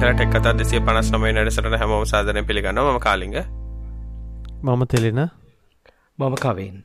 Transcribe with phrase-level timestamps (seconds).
[0.00, 3.36] අයිබන් කර ටෙක් කතා දෙසිය පනස් නමයි නැඩසට හැම සාධනය පිළිගන්න ම කාලිග.
[4.62, 5.28] මම තෙලෙන.
[6.18, 6.76] මම කවෙන්.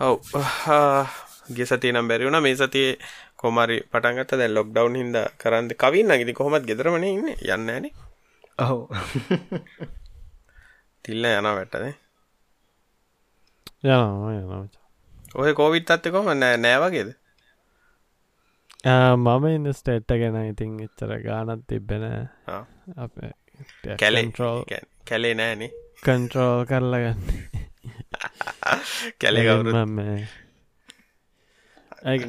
[0.00, 0.20] ඔව්.
[1.48, 3.00] ගේ සතිය නම් බැරිවුණ මේ සතිය
[3.36, 5.72] කොමරි පටන්ගත දැ ලොක්ඩවන් හිද කරන්න.
[5.74, 7.32] කවින් නගති කොහොමත් ගෙදරමන ඉන්න.
[7.32, 7.88] යන්නන
[8.58, 8.84] ඔහු
[11.04, 11.94] තිල්ල යන වැටනේ
[13.82, 14.66] යනවා යනවා.
[15.34, 17.16] ඔය කෝවිත් අත්ත කොම නෑ නෑවගේද
[19.16, 22.06] මම ඉන්න ස්ටේට්ට ගැන ඉතින් එච්චර ගානත් තිබෙන
[23.98, 24.64] කැලෙන්ට්‍රෝල්
[25.04, 25.70] කැලේ නෑනේ
[26.02, 27.22] කන්ට්‍රෝල් කරලගන්න
[29.18, 29.98] කැලෙගවුරුම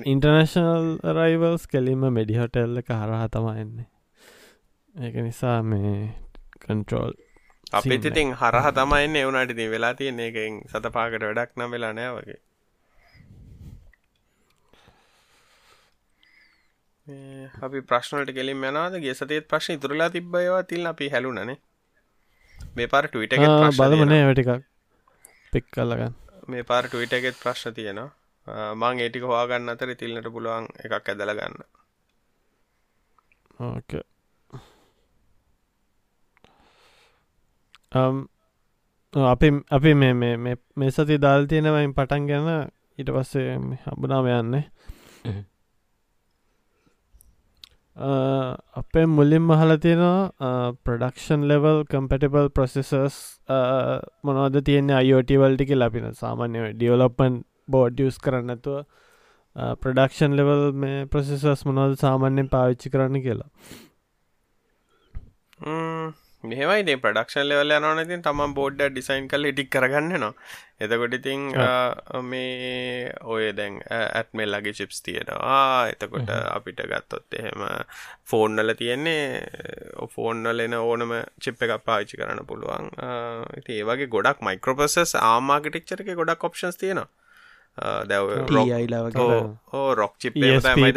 [0.06, 3.88] ඉන්ටර්නශනල් රයිවල්ස් කෙලින්ම මෙඩි හොටෙල්ල එක හරහා තමා එන්නේ.
[4.96, 5.94] ඒක නිසා මේ
[6.62, 7.14] කන්ට්‍රෝල්
[7.74, 12.40] අපිත් ඉතින් හරහ තමයින්න එවුනට ඉතින් වෙලා තියෙන එකෙන් සතපාකට වැඩක් නම් වෙලා නෑ වගේ
[17.08, 18.96] අපි ප්‍රශ්නලට කෙලින් යනවාද?
[19.04, 21.58] ගේ සතේත් ප්‍රශ්න ඉතුරලා තිබ්බයවා තිල් අපි හැලුනනේ
[22.78, 23.34] මේ පාර ටවිට
[23.80, 24.52] බලමනේ වැටිකක්
[25.54, 26.16] පික් කල්ලගන්න
[26.48, 28.10] මේ පාර ටවිට එකෙත් ප්‍රශ්න තියෙනවා.
[28.82, 31.56] මං ඒටික හවාගන්න අතර තිල්න්නට පුළුවන් එකක් ඇදල ගන්න.
[33.66, 34.04] ඕකේ.
[39.34, 42.50] අපි අපි මේ මේ සති දල් තියෙනවයින් පටන් ගැන
[43.00, 43.54] ඊට පස්සේ
[43.86, 44.66] හබනාම යන්නේ
[47.98, 53.18] අපේ මුලින් මහල තියෙනවා ප්‍රඩක්ෂන් ලෙවල් කම්පටිබල් ප්‍රොසෙසර්ස්
[54.24, 58.86] මොනවද තියෙන අයෝටවල්ටික ලබින සාමාන්‍ය ඩියවලොප්පන් බෝඩ් යස් කරන්නතුව
[59.82, 63.50] ප්‍රඩක්ෂන් ලෙවල් මේ ප්‍රොසෙසර්ස් මොනවද සාමාන්‍යෙන් පාවිච්චි කරන්න කියලා.
[66.50, 66.96] මෙහමයි.
[66.98, 70.34] ප්‍රඩක්ෂන් ලෙවල් යනවන ඉතින් තමන් බෝඩ්ඩ ඩිසයින් කල ටික් කරගන්න නවා
[70.80, 71.44] එතකොට ඉතින්
[72.24, 75.90] මේ ඔය දැන් ඇත්මල් ලගේ චිප්ස් තියෙනවා.
[75.94, 77.66] එතකොට අපිට ගත්තොත් එහෙම
[78.26, 79.24] ෆෝන්නල තියෙන්නේ
[80.16, 82.92] ෆෝන්නල එන ඕනම චිප් එකක් පාවිච්චි කරන්න පුළුවන්.
[83.68, 87.10] ඒ වගේ ගොඩක් මයිකෝපසස් ආමාගටික්චරක ගොඩක් ඔප්ෂන්ස් තියෙනවා
[89.74, 90.38] ඕ රොක් චිප්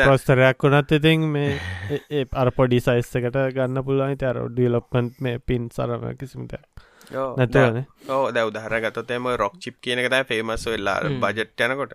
[0.03, 1.57] පොස්තරයක් වුණත් ඉතින් මේ
[2.41, 4.17] අර පොඩි සයිස්සකට ගන්න පුළුවන්.
[4.17, 11.01] තර ඩියලොප්පන්ට මේ පින් සරම කිසිමතයක් නැතවන ඕ දැව දහරගතතම රොක් චිප් කියනකත ෆේමස් වෙල්ලා
[11.19, 11.93] බජට් යනකොට.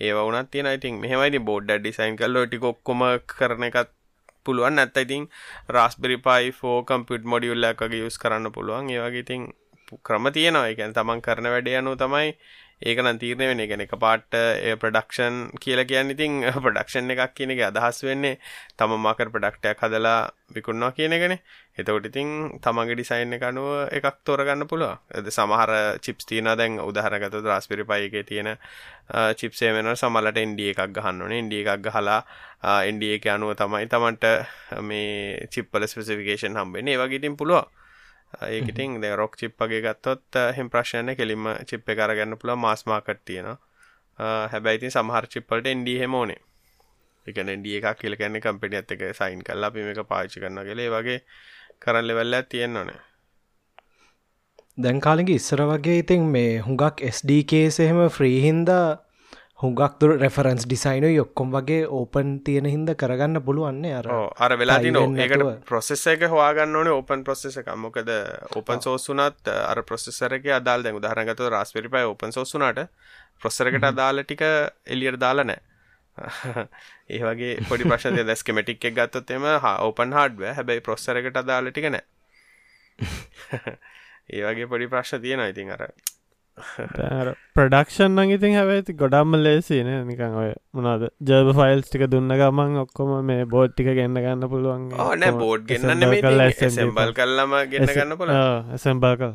[0.00, 1.40] ඒ වුනත් තියෙන ඉතින් මෙහමයි.
[1.40, 3.90] බෝඩ් ඩිසයින් කල්ල ටික ඔක්කොම කරන එකත්
[4.44, 4.76] පුළුවන්.
[4.76, 5.26] නැත්ත ඉතින්
[5.70, 8.90] රස්බරි පයි ෆෝ කම්පියුට් මොඩියුල්ල එකගේ යුස් කරන්න පුළුවන්.
[8.90, 9.50] ඒවගේ ඉතින්
[10.02, 10.66] ක්‍රම තියෙනවා.
[10.68, 12.36] එකැන් තමන් කරන වැඩ යනු තමයි
[12.82, 14.36] ඒකන තීරණය වෙන ගැන එක පාට්ට
[14.76, 18.38] ප්‍රඩක්ෂන් කියල කියන්න ඉතින් ප්‍රඩක්ෂන් එකක් කියන එක අදහස් වෙන්නේ
[18.76, 20.18] තම මාකර ප්‍රඩක්ටයක් හදලා
[20.50, 21.36] විකුණවා කියනගෙන
[21.74, 27.38] එතකොට ඉතින් තමගේ ඩිසයින් එක අනුව එකක් තෝරගන්න පුළුව ඇද සමහර චිප්ස් තියන දැන් උදාහරගත
[27.42, 28.50] රස්පිරි පයික තියෙන
[29.34, 32.20] චිප්සේ වෙන සමලට එන්ඩිය එකක් ගහන්නන එන්ඩිය එකක් ගහලා
[32.84, 34.26] එන්ඩිය එක අනුව තමයි තමන්ට
[34.82, 37.81] මේ චිප්පල ස්පෙසිෆිකේෂන් හම්බෙන ඒවගේටින් පුළුව
[38.48, 43.58] ඒකටින් ද රොක් චිප්පගේ ගත්තොත් හෙම ප්‍රශ්නය කෙලින්ම චිප්ප කරගන්න පුළ මාස්මාකට් තියෙනවා.
[44.18, 46.40] හැබැයිති සමහර චිප්පලට එන්ඩ හෙමෝනේ
[47.26, 51.18] එක ඩිය එකක් කියලකන්න කම්පිටි ඇත එක සයින් කල්ලා පිම එක පාචි කරන්න කලේ වගේ
[51.80, 53.00] කරන්න ලෙවල්ල තියෙන්න්නනේ
[54.78, 58.86] දැන් කාලෙගේ ඉස්සර වගේ ඉතින් මේ හුඟක් SDකේසහෙම ෆ්‍රීහින්දා
[59.62, 64.06] හුඟක් දුර රෙෆරන්ස් ඩිසයින යොක්කොම් වගේ ඕපන් තියෙන හිද කරගන්න පුළුවන්නේ අර.
[64.38, 68.10] අර වෙලා ඒකට ප්‍රොසෙස් එක හවාගන්න ඕනේ ඕපන් ප්‍රොසෙස එක මොකද
[68.52, 72.88] ඕපන් සෝසුනත් අර ප්‍රොසෙසරක අදාල් දැන් උදාහරගත රස්පිරිපයි ඕපන් සෝසුනාට
[73.40, 74.42] ප්‍රොස්සරකට අදාල ටික
[74.86, 75.60] එලියට දාලා නෑ
[77.10, 82.04] ඒවගේ පොඩි ප්‍රශ්න දැස්කමටික් එක ගත්තොත් එම ඕපන් හාඩ්ව හැබැයි ප්‍රොස්සරකට අදාල ටික නෑ
[84.32, 85.86] ඒවගේ පොඩි ප්‍රශ්න තියෙන ඉතින් අර
[86.58, 93.44] ප්‍රඩක්ෂන් නගඉතින් හැවඇති ගොඩම්ම ලේසින නිකං ඔය මොනාද ජර්බ ෆයිල්ස් ටික දුන්න ගමන් ඔක්කොම මේ
[93.46, 94.88] බෝඩ් ටික ගන්න ගන්න පුළුවන්.
[94.98, 96.04] ඕන බෝඩ් ගන්න
[96.70, 98.34] සැම්බල් කල්ලම ගන්න ගන්න පුල
[98.78, 99.32] සැම්බල් කල්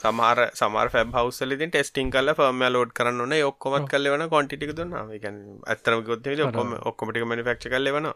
[0.00, 4.98] සමහර සමර ෆැබ හවසලින් ටෙස්ටිං කල ෆර්ම ලෝඩ් කරන්න ඔක්කොමත් කල්ල වන කොටික දුන්න.
[5.66, 8.12] ඇතරම ගොත් ඔක්කොම ඔක්කොමටික මනිෆක්ෂ කල්ල වන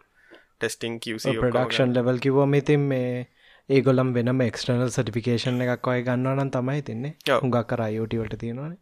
[0.58, 3.26] ටෙස්ටිං කිවසි ප්‍රඩක්ෂන් ලෙවල් කිවම ඉතින් මේ
[3.68, 7.14] ඒගොලම් වෙනම එක්ස්ටර්නල් සටිෆිකේෂන් එකක් ඔය ගන්නවනම් තමයි තින්නේ.
[7.28, 8.78] හුඟක් කර අයෝටවට තියෙනවානේ.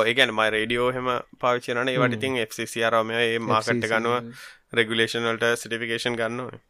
[0.00, 1.06] ඒගැන මයි රඩියෝ හෙම
[1.44, 4.42] පාවිච්චනන ඒවට ඉතින් FCCරම ඒ මාකට්ට ගනුව
[4.78, 6.60] රෙගුලේෂන්වලට සටිෆිකේෂන් ගන්නවා.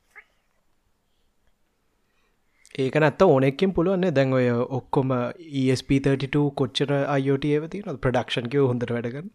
[2.79, 4.47] ඒක නැත්ත ඕනෙක්කින් පුළුවන්න දැන් ඔය
[4.79, 5.15] ඔක්කොම
[5.63, 9.35] ESP32 කොච්චර අයෝට ඒවති නො ප්‍රඩක්ෂන් කිව හොඳට වැඩගන්න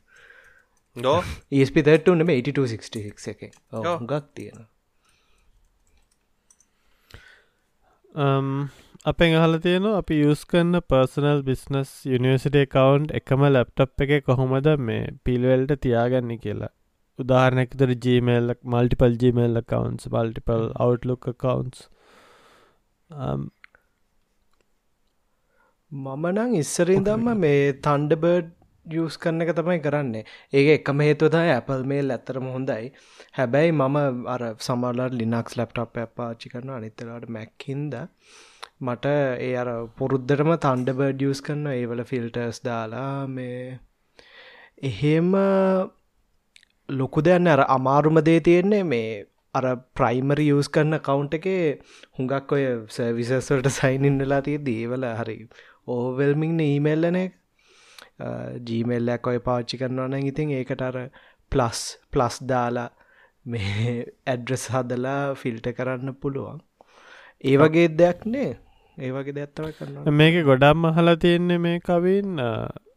[0.96, 1.18] දෝ
[1.52, 3.46] ESP32 නෙම 8266 එක.
[4.14, 4.70] ගක් තියෙනවා
[8.16, 15.02] අපෙන් අහල තියෙනවා අපි යස් කරන්න පර්සනල් බිස්නස් යනිවසිට කවන්් එකම ලැප්ටප් එක කොහොමද මේ
[15.24, 16.72] පිල්වල්ට තියාගන්න කියලා.
[17.20, 21.84] උදාහරනෙක්තර ජීමල්ලක් multiple Gmail accounts multiple Outlook accounts
[25.92, 28.52] මම නං ඉස්සරින්දම්ම මේ තන්ඩබර්ඩ්
[28.86, 30.26] යස් කරන එක තමයි කරන්නේ.
[30.54, 32.92] ඒක එකම හේතුවතයි Apple මේල් ඇතරම හොඳයි.
[33.34, 37.96] හැබැයි මම අර සමල්ලට ලිනක්ස් ලප්ටප් පාචි කරන අනිත්තලාට මැක්හින්ද
[38.80, 39.06] මට
[39.42, 43.80] ඒ අර පුරුද්ධටම තන්ඩබර්ඩ යස් කරන්න ඒවල ෆිල්ටර්ස් දාලා මේ
[44.84, 45.32] එහෙම
[46.90, 51.64] ලොකු දෙයන්න අර අමාරුම දේ තියෙන්නේ මේ අර ප්‍රයිමරි යස් කරන්න කවුන්් එකේ
[52.18, 55.38] හුඟක් ඔය සවිසස්වලට සයිනින් වෙලා තිය දේවල හරි
[55.90, 57.20] ඕවෙල්මිංන ඊමෙල්ලන
[58.20, 61.00] ජීමෙල්ලක් ඔය පාච්චි කරනවන ඉතින් ඒකට අර
[61.52, 61.82] ප්ලස්
[62.12, 62.90] ප්ලස් දාලා
[63.46, 63.96] මේ
[64.32, 66.62] ඇඩ්‍රස් හදලා ෆිල්ට කරන්න පුළුවන්.
[67.44, 68.52] ඒ වගේ දෙයක් නේ.
[68.98, 72.40] ඒ වගේ දෙත්තව කරන්න මේක ගොඩම් අහලා තියෙන්නේ මේ කවින්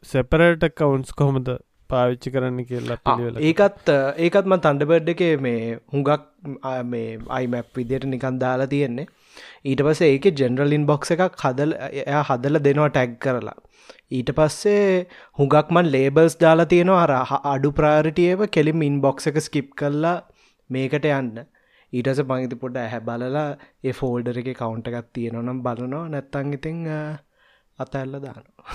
[0.04, 1.48] සෙපරට කවුන්ස් කොහොමද
[1.90, 2.98] පාවිච්චි කරන්න කියලා
[3.42, 5.62] ඒකත් ඒකත්ම තන්ඩබඩ් එක මේ
[5.92, 6.26] හුඟක්
[6.86, 9.06] මේ අයිමැප් විදියට නිකන් දාලා තියෙන්නේ
[9.64, 13.56] ඊට පස්සේ ඒක ජෙනරලින් බොක්ස එකක් හදල එයා හදල දෙනවා ටැග් කරලා.
[14.10, 14.86] ඊට පස්සේ
[15.38, 17.12] හුඟක්මන් ලේබල්ස් දාලා තියෙනවා අර
[17.52, 20.16] අඩු ප්‍රාරිටියව කෙලිම් ඉන් බොක්ස එක ස්කිප් කරලා
[20.70, 21.44] මේකට යන්න.
[21.92, 23.46] ඊටස පංගති පොඩ ඇහැ බලලා
[23.84, 26.08] ඒ ෆෝල්ඩර එක කවුන්ට එකක් තියෙනවනම් බලනවා.
[26.08, 26.82] නැත්තං ඉතිං
[27.78, 28.74] අතඇල්ල දානවා.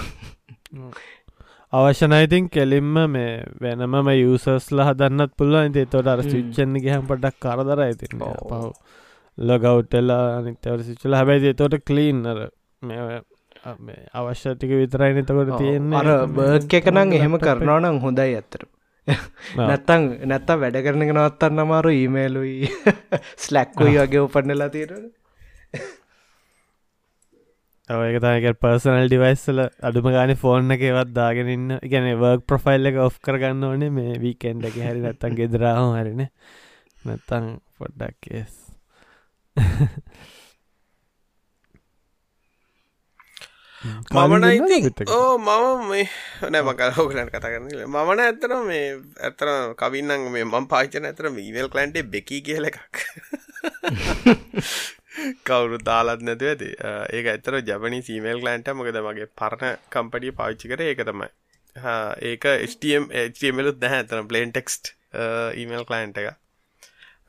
[1.73, 5.69] අවශ්‍යනයිතින් කෙලින්ම මේ වෙනම යුසස්ල හදන්නත් පුළුවන්.
[5.69, 8.59] ඉති තොට අර සිච්චන්න ගහම් පටක් කරදර ඇති පහු
[9.37, 12.43] ලොගවට්ටෙල්ලා අනිතවට සිච්චල හැබැයි තොට කලීන්නර
[14.13, 15.97] අවශ්‍ය ටික විතරයි නතකොට තියෙන්නේ.
[15.99, 18.63] අර බර්ක් එක නම් එහෙම කරනවනම් හොඳයි ඇත්තර
[19.59, 22.69] නැත්තං නැත්තා වැඩ කරන නවත්තන්න අමාරු ඊමේලුයි
[23.37, 25.11] ස්ලැක්කුයි වගේ උපන්නලා තියෙන
[27.89, 33.63] ඒක තමක පර්සනල් ඩිවයිස්සල අඩුම ගාන ෆෝර්න එකවත් දාගෙනන්න ගැන වර්ක් ප්‍රොෆයිල් එක ඔෆ් කරගන්න
[33.63, 34.79] ඕනේ මේ වීකෙන්ඩ එක.
[34.79, 36.27] හැරි නැත්තන් ගෙදරාහ හරින
[37.03, 38.62] නැත්තං පොඩ්ඩක් කේස්
[43.83, 46.05] මමනයි ඕ මම මේ
[46.49, 48.85] නෑ මකල හෝකලට කතා කරන මමන ඇත්තන මේ
[49.21, 52.97] ඇතර කවින්නන් මේ මම් පාචන ඇතර මීවල් කලන්ටේ බෙකි කියල එකක්.
[55.47, 56.69] කවුරු දාලත් නැතු ඇති.
[57.11, 61.29] ඒක ඇතර ජපනි සීමේල් ලන්ට මොකද මගේ පරණ කම්පඩිය පාවිච්චි කර ඒක තමයි.
[62.23, 64.95] ඒක HTMලුත් දැහ ඇතන පලේන් ටෙක්ස්ට්
[65.59, 66.42] ඊමේල් කලන්ට එක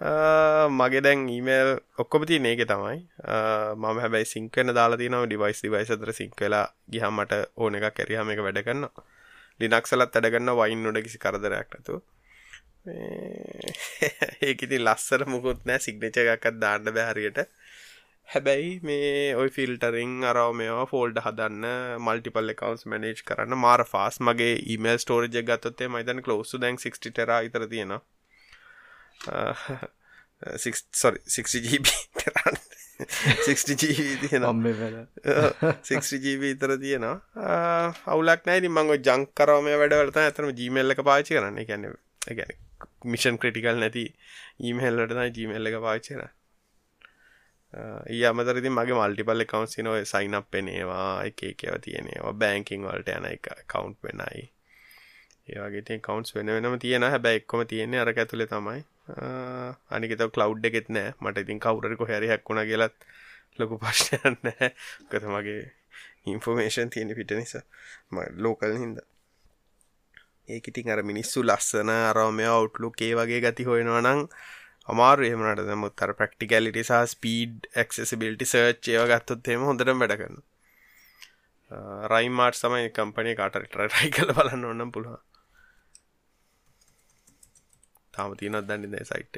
[0.00, 2.98] මගේ දැන් ඊමේල් ඔක්කොපති ඒක තමයි.
[3.76, 8.40] මම හැබැයි සිංකන දාලා තිනව ඩිවයිස් ඩිවයිස් අතර සිංකලා ගිහම් මට ඕන එක කැරිහම එක
[8.40, 8.88] වැඩ කරන්න
[9.60, 12.02] ලිනක්සලත් අඩගන්න වයින් නොඩ කිසි කරදරයක් නැතු
[14.46, 15.78] ඒකඉති ලස්සර මුකුත් නෑ.
[15.80, 17.38] සිග්නච එකක්ත් දාන්න බැහරියට
[18.28, 21.66] හැබැයි මේ ඔයි ෆිල්ටරිං අරව මේවා ෆෝල්ඩ හදන්න
[22.00, 27.32] මල්ටිපල් එකකවන්ස් මනේජ් කරන්න මාර ෆාස් මගේ ඊමල් ස්ටෝරජ ගත්තොත්තේ මයිතන කලෝසු දැන් 60 ටර
[27.48, 28.02] ඉතර තියෙනවා.
[31.24, 31.86] 60GB
[33.46, 34.44] 60GB තියෙන
[35.88, 37.16] 60GB ඉතර තියෙනවා.
[38.06, 41.58] අවුලක් නෑති මංග ජංක් කරවම වැඩවලත ඇතම ජීමල්ල එක පාචි කරන්න.
[41.70, 41.84] ගැන
[42.38, 42.52] ගැන
[43.04, 44.04] මිෂන් ක්‍රටිකල් නැති
[44.60, 46.32] ඊමහෙල්ලටන ජීමල්ල එක පාචිරන්න
[48.14, 52.32] ඒ අමතරති මගේ මල්ටිපල් එකකවන්සි නොව සයින් අප් පෙනේවා එක එකව තියෙනවා.
[52.42, 54.44] බෑංකින් වලට යන එක කවුන්් වෙනයි.
[55.48, 61.14] ඒවාගේ කවන්ස් වෙන වෙනම තියෙන හැබැ එක්කොම තියෙන්නේ අර ඇතුළේ තමයි අනිකත කලව් එකෙත් නෑ.
[61.20, 62.96] මට ඉතින් කවුරක හැරි හැක්වුණ කියලත්
[63.58, 64.36] ලොකු පශ්නයන්න
[65.10, 65.62] කත මගේ
[66.26, 67.64] ඉන්ෆෝමේෂන් තියෙන පිට නිසා.
[68.10, 68.98] ම ලෝකල් හින්ද.
[70.48, 74.24] ඒකිටින් අර මිනිස්සු ලස්සන අරෝමය අවුට්ලු ඒ වගේ ගති හොයෙනවා නං
[74.88, 80.42] අමාරු එහමට දමුත් අර ප්‍රක්ටිකලිට සහ ස්පීඩ් එක්සසිබිලිටි සර්ච් ඒව ගත්තොත් එම හොඳට වැඩ කරන්න
[82.06, 85.22] රයිමාට් සමයි කම්පනය කාටට රයි කල බලන්න ඔන්නම් පුළුවන්.
[88.14, 89.34] තාම තියනත් දන්නද සයිට්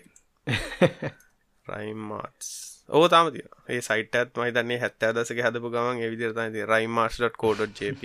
[1.66, 2.52] රයිමාටස්
[2.90, 8.02] ඕ තාම තිය ඒ සයිට මයි දන්නේ හැත්තෑ දසක හදපු ගමන් එවිදිරතයි රයිමාර්ස්.කෝඩ.ජප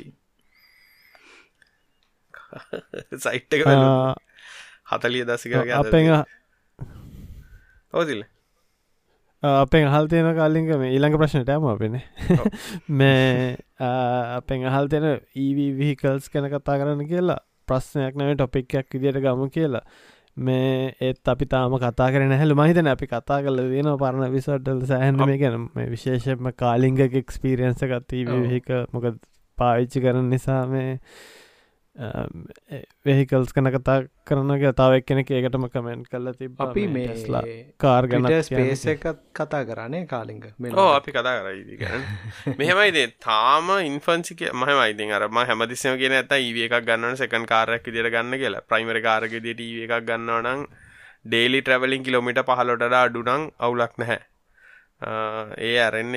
[3.20, 3.66] සයිට් එක
[4.92, 5.94] හතලිය දසික අප
[7.94, 8.24] ඔවතිල්ල?
[9.44, 12.00] අපෙන් අහල් තියෙන කාලින්ක මේ ඊළඟ ප්‍රශ්නට ඇම අපෙන.
[12.90, 19.86] මේ අපෙන් අහල් තියෙන ඊවිහිකල්ස් කැන කතා කරන්න කියලා ප්‍රශ්නයක් නව ටොපික්යක් විදියට ගම කියලා
[20.38, 25.20] මේ ඒත් අපි තාම කතා කරන හැල මහිතන අපි කතා කල දන පරණ විසටල් සෑහන
[25.22, 29.06] මේ ගැන මේ විශේෂම කාලිංග එක්ස්පිරියන්ස ගත්ති විහික මොක
[29.58, 31.00] පාවිච්චි කරන නිසා මේ
[31.96, 37.42] වෙහිකල්ස් කන කතා කරනග තාවක් කෙනෙක් ඒකටම කමෙන්ට් කල්ල ති අපි මේස්ලා
[37.78, 40.40] කාර්ගන ස්පේස එකත් කතා කරන්නේ කාලිංග?
[40.74, 42.06] ඕ අපි කතා කරයිදි ගැන
[42.58, 48.40] මෙහෙමයිදේ තාම ඉන්ෆන්සික මහමයිති අරම හැමදිස්සම කියෙන ඇත ඒ එකක් ගන්න සකන් කාරයක් දිට ගන්න
[48.40, 48.64] කියලා.
[48.70, 50.68] ප්‍රයිමර කාරක දිට එකක් ගන්නවනං
[51.26, 54.20] ඩේලි ට්‍රවලින් කිලෝමිට පහලොට අඩුනං අවුලක් නැහැ.
[55.60, 56.16] ඒ අරෙන්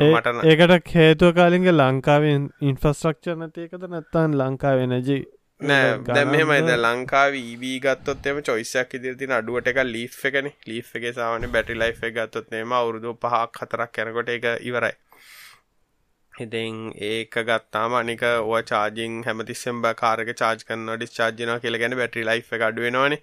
[0.00, 5.20] මටන ඒකට හේතුව කාලින්ගේ ලංකාවෙන් ඉන්ෆස්ට්‍රක්ෂ නැතිකද නැත්තන් ලංකාව එනජී
[5.60, 10.50] නෑ දැ මෙමයිද ලංකාව ඊවී ගත්තොත්ම චොයිසයක් ඉදිරිතින අඩුවට එක ලී් එකන.
[10.66, 14.94] ලී් එක සාවන බැටි ලයි් එක ගත්තොත් නේම අවුරුදු පහක් හතරක් යැනකොට එක ඉවරයි.
[16.32, 22.24] ඉතින් ඒක ගත්තාම අනික ඕ චාජිං හැමතිස්සෙම් කාරක චාජ් කන්න ඩිස් චාර්ජන කියල ගැන බැටි
[22.24, 23.22] ලයි් එක අඩුවෙනවානේ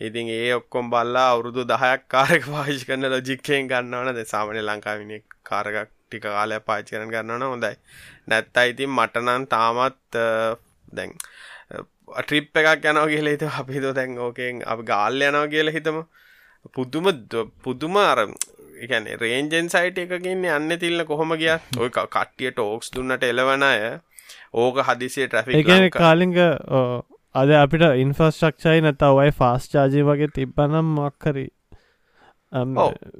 [0.00, 4.12] ඉතින් ඒ ඔක්කොම් බල්ලා අවුරුදු දහයක් කාරක පාශි කරන්න ලොජික්කයෙන් ගන්නවන.
[4.14, 5.12] ද සාමනය ලංකාවින
[5.50, 7.74] කාරකක් ටික කාලය පාචි කරන ගන්නවන හොඳයි.
[8.28, 10.20] නැත්ත ඉතින් මටනන් තාමත්
[10.92, 11.16] දැන්
[12.18, 16.04] ට්‍රිප් එකක් යනව කියල හිත අපිතු දැන් ඕකෙන් අප ගාල්ල යනව කියල හිතම.
[16.74, 17.06] පුදුම
[17.64, 18.18] පුදුම අර
[18.84, 23.82] එකන රේන්ජෙන් සයිට එකකින් යන්න තිල්න්න කොහොම ගිය ඔය කට්ටිය ටෝක්ස් දුන්නට එලවන අය
[24.54, 26.34] ඕක හදිසිේ ට්‍රෆික් කාලිංග
[27.34, 31.46] අද අපිට ඉන්ෆස්ට්‍රක්ෂයි නැත ඔයි ෆාස් චාජය වගේ තිබ්බනම් මක්කරි.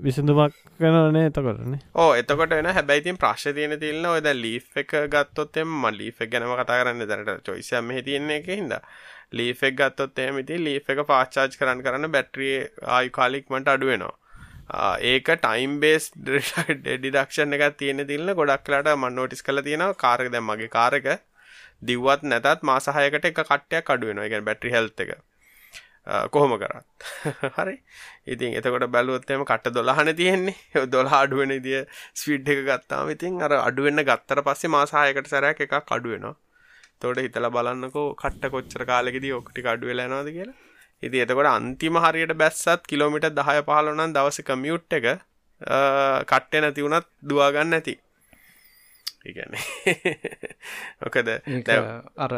[0.03, 5.91] විසඳුමක් කනනේ එතකොටනේ ඕ එතකොට එන හැබැයිතින් ප්‍රශ් තියන තිල්න්න ඔද ලී් එක ගත්තොත්තෙම ම
[5.93, 8.77] ලීෆ ගැනම කතා කරන්න දැනට චොයිසම තියන්නේ එක හිද
[9.33, 12.55] ලීෆෙක් ගත්තොත් එමති ලී් එක පාච්චාච් කරන්න කරන්න බැට්‍රිය
[12.91, 14.15] ආයු කාලික්මට අඩුවෙනවා
[15.05, 21.09] ඒක ටයිම් බේස් ඩිඩක්ෂන් එක තියෙන තිල්න්න ගොඩක්ලට මන්නෝටිස් කල තියෙන කාරක දැම් මගේ කාරක
[21.83, 25.19] දිවත් නැතත් මාසාහයකට එක කට්ටයක් අඩුවෙන එක බැට්‍රි හෙල්ත එක
[26.29, 26.85] කොහොම කරත්.
[27.57, 27.77] හරි.
[28.27, 30.87] ඉතින් එතකොට බැලුවත්තම කට දොලාහන තියෙන්නේ.
[30.89, 31.85] දොලා අඩුවෙන දිය
[32.15, 36.37] ස්විඩ් එක ගත්තාම ඉතින් අර අඩුවෙන්න ගත්තර පස්සේ මාසාහයකට සැරයක් එකක් අඩුවෙනවා
[36.99, 40.57] තොට හිතල බලන්නකෝ කට්ට කොච්චර කාලෙකෙදී ඔක්ටි අඩුවෙලනවාද කියලා.
[41.03, 45.07] ඉති එතකොට අන්තිම හරියට බැස්සත් කිලෝමිට දහය පහලනන් දවස කමියුට් එක
[46.27, 47.95] කට්ටය නැතිවුණත් දුවාගන්න ඇති
[49.25, 49.57] ඉගැන
[51.01, 51.29] මොකද
[52.19, 52.33] අර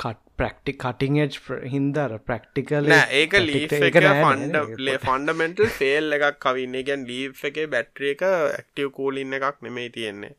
[0.00, 1.38] කට් ප්‍රක්ටි කටිං එජ්
[1.72, 8.28] හින්දර ප්‍රක්ටිකල ඒක ලී එක ෆන්ඩ ෆන්ඩමෙන්ටල් ෆේල් එකක් කවින්න ගැන් ලී එක බැට්‍රිය එක
[8.28, 10.36] ඇක්ටව කූලින්න එකක් නෙමේ තියෙන්නේ.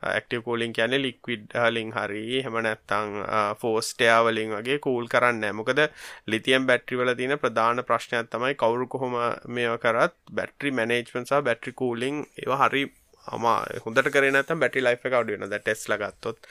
[0.00, 3.16] ඇක්ටව කූලින් කියන ලික්විඩ් හලින් හරි හෙම නැත්තං
[3.60, 5.80] ෆෝස්ටයාවලින් වගේ කූල් කරන්න මොකද
[6.26, 9.18] ලිතියම් බැට්‍රිවල තින ප්‍රධාන ප්‍රශ්නයක් තමයි කවුරු කොහොම
[9.50, 12.84] මෙය කරත් බැට්‍රි මනේජ්මන්සා බැට්‍රි කූලිං ඒ හරි
[13.28, 13.46] අම
[13.84, 16.50] හොඳට කරනත බැටි ලයි් එක අඩුවන ද ටෙස්ල ගත්තොත්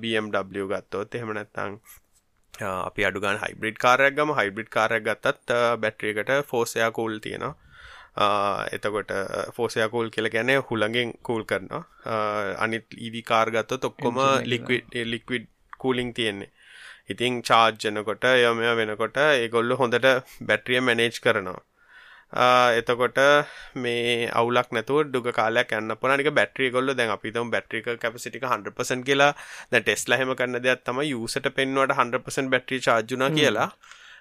[0.00, 1.78] BMW ගත්තොත් එහෙම නැත්තං
[2.54, 4.34] අපි අඩුගන් හයිබ්‍රිඩ් කාරයක් ගම.
[4.34, 7.54] හයිබ්‍රිඩ් කාරයක් ගත්තත් බැට්‍රියකට ෆෝසයා කූල් තියෙනවා.
[8.70, 9.12] එතකොට
[9.54, 11.84] ෆෝසයකූල් කියල ගැන හුළඟෙන් කූල් කරනවා.
[12.58, 15.46] අනිත් ඊවි කාර්ගත්ත තොක්කොම ලික්විඩ් ලික්විඩ්
[15.78, 16.50] කූලිං තියෙන්නේ.
[17.08, 20.08] ඉතිං චාර්ජනකොට යමය වෙනකොට ඒගොල්ල හොඳට
[20.42, 21.62] බැට්‍රිය මැනේජ් කරනවා
[22.32, 23.18] එතකොට
[23.74, 29.32] මේ අවුලක් නැතුව ඩුග කාලයක් යන්න පනනික බැට්‍රිය කොල්ල දැන් අපිතම බැට්‍රික කැපසිටික 100% කියලා.
[29.72, 33.68] දැ ටෙස්ල හෙම කරන්න දෙයක් තම යුසට පෙන්වට 100% බැට්‍රි චාර්ජුන කියලා.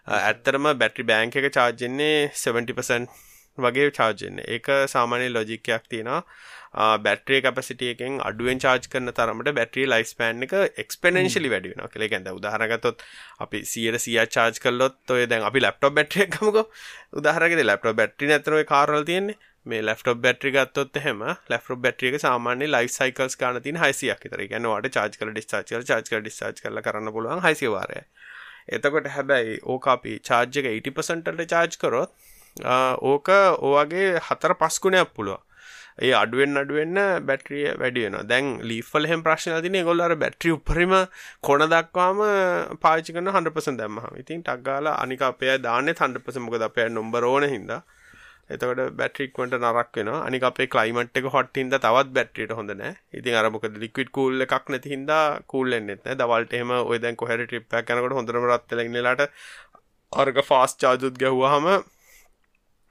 [0.07, 3.25] ඇත්තරම බැට්‍රි බෑංක එක චාර්ජන්නේ 70%
[3.57, 6.21] වගේ චාර්ජන්න ඒක සාමානය ලොජිකයක් තියෙනවා
[6.75, 13.03] බැට්‍රිය කපසිටියකෙන් අඩුවෙන් චාර්ජ් කරන තරමට බැට්‍රී ලයිස් පෑන් එක එක්ස්පෙනෙන්ශලි වැඩියෙන කළේ ගැද උදාහරගතොත්
[13.39, 16.65] අපි සියට සිය චාර්ජ් කල්ලොත් ඔය දැන් අපි ලප්ටොප් බැට්‍රිය කමක
[17.13, 19.39] උදාහරගෙ ලප්ටො බැට්‍රි ඇතරව කාරල් තියෙන්නේ.
[19.65, 24.87] මේ ලප්ටොප් බැට්‍රි ගත්තොත් හෙම ලප්ටොප් බැට්‍රියක සාමාන්‍ය ලයි සයිකල්ස් කාන තින හයිසියක් තර ගැනවාට
[24.91, 27.99] චාර්ජ් කල ඩිස්චාච් කල චාර්ජ් කල ඩිස්චාච් කල කරන්න පුළුවන් හයිසිවාරය
[28.69, 32.15] එතකොට හැබැයි ඕකාපි චාර්ජක 80%ට චාර්ජ් කරොත්
[33.05, 35.43] ඕක ඕවගේ හතර පස්කුණයක් පුළුව
[35.97, 40.93] ඒ අඩුවෙන් අඩුවෙන්න බැට්‍රිය වැඩියන දැන් ලීෆල් හෙම ප්‍රශ්න තින ගොල්ලර බැට්‍රි උපරිම
[41.41, 42.19] කොන දක්වාම
[42.79, 47.73] පාචිකන හන්පස දැම්ම ඉතින් ටක්ගාල අනික අපේ දාන හන්පස මොකද අපේ නොම්බරෝන හිද
[48.49, 53.65] එතකට බැට්‍රික්වට නරක් වෙන අනික අපේ කලයිමට් එක හොට හිද තවත් බැට්‍රියට හොඳන ඉතින් අරමක
[53.77, 55.11] ලික්විඩ් කූල්ල එකක් නැති හිද
[55.47, 59.25] කූල්ලෙන්න්න එත්න දවල්ට එම ඔය දැන් කොහැර ටිප් කනකට හොඳරම රත්ලෙනලාට
[60.11, 61.67] අර්ග ෆාස් චාජුත් ගැහ්වාහම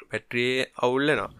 [0.07, 1.31] පැට්‍රියේ අවුල්ලෙනවා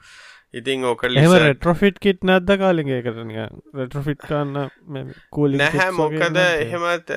[0.55, 3.43] ඉතින් ඕකල් එම රෙට්‍රොෆිට් කිට් නැද්ද කාලිගේ කරනිය
[3.75, 7.11] රෙට්‍රොෆිට් කන්න කූලි නැහැ මොකද එහෙමත්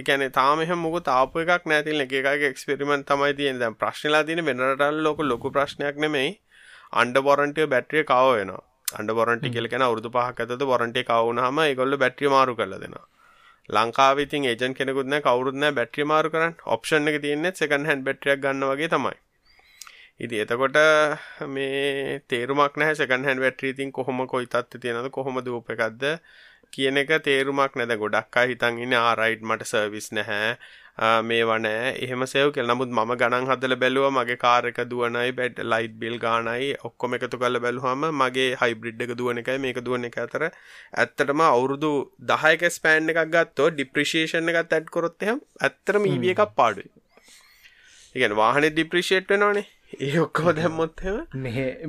[0.00, 5.00] එකන තාම එහ මොක තාප එකක් එක එකගේ එක්ස්පෙරිමෙන්ට් තමයි තියෙන දැන් ප්‍රශ්නලා තින වෙනරටල්
[5.08, 6.36] ලොක ලොකු ප්‍රශ්නයක් නෙමෙයි.
[6.92, 8.54] අන්ඩ බොරන්ටිය බැට්‍රිය කව වෙන
[8.92, 13.04] අන්ඩ බොරන්ටි කෙලෙන අවුදු පහක් ඇත බොරන්ටි කවුනහම ඒගොල්ල බැට්‍රිය මාරු කල දෙෙනවා.
[13.68, 16.56] ලංකාවිතින් ඒජන් කෙනෙකුත්න කවරුත්න බැට්‍රි මාරු කරන්න.
[16.66, 19.23] ඔප්ෂන් එක තියන්නේ සකන් හැන් බැට්‍රියක් ගන්න වගේ තමයි
[20.20, 20.76] ඉති එතකොට
[21.48, 26.04] මේ තේරුමක් නැහැ සකන් හැන් වැට්‍රීතින් කොහොම කොයි තත්ව තියෙනද කොහොම දූප එකක්ද
[26.72, 30.54] කියන එක තේරුමක් නැද ගොඩක්කා හිතන් ඉන්න ආරයිඩ් මට සර්විස් නැහැ.
[31.22, 35.94] මේ වනෑ එහෙම සෙව් කෙල් නමුත් මම ගණන් හදල බැලුව මගේ කාරක දුවනයි බැඩ් ලයිට්
[36.02, 40.44] බිල් ගානයි ඔක්කොම එකතු කල බැලුහම මගේ හයිබ්‍රිඩ් එක දුවන එකයි මේක දුවන එක අතර.
[40.94, 41.94] ඇත්තටම අවුරුදු
[42.30, 46.90] දහයක ස්පෑන් එකක් ගත්තෝ ඩිප්‍රිශේෂණ එකත් ඇඩ් කොරොත්තයම් ඇත්තරම ඊවිය එකක් පාඩුයි.
[48.14, 49.66] ඉගැන වාහන ඩිප්‍රිෂේට් වෙනවානේ
[49.98, 51.16] ඒ ඔක්කම දැම්මොත්හෙම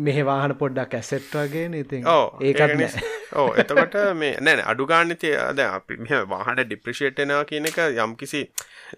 [0.02, 2.98] මෙහ වාහන පොඩ්ඩක් ඇසෙට් වගේ ඕ ඒකත්
[3.34, 8.42] ඕ එතකොට මේ නෑන අඩුගානති අද අපි මෙ වාහන ඩිප්‍රිෂේට්නවා කියන එක යම් කිසි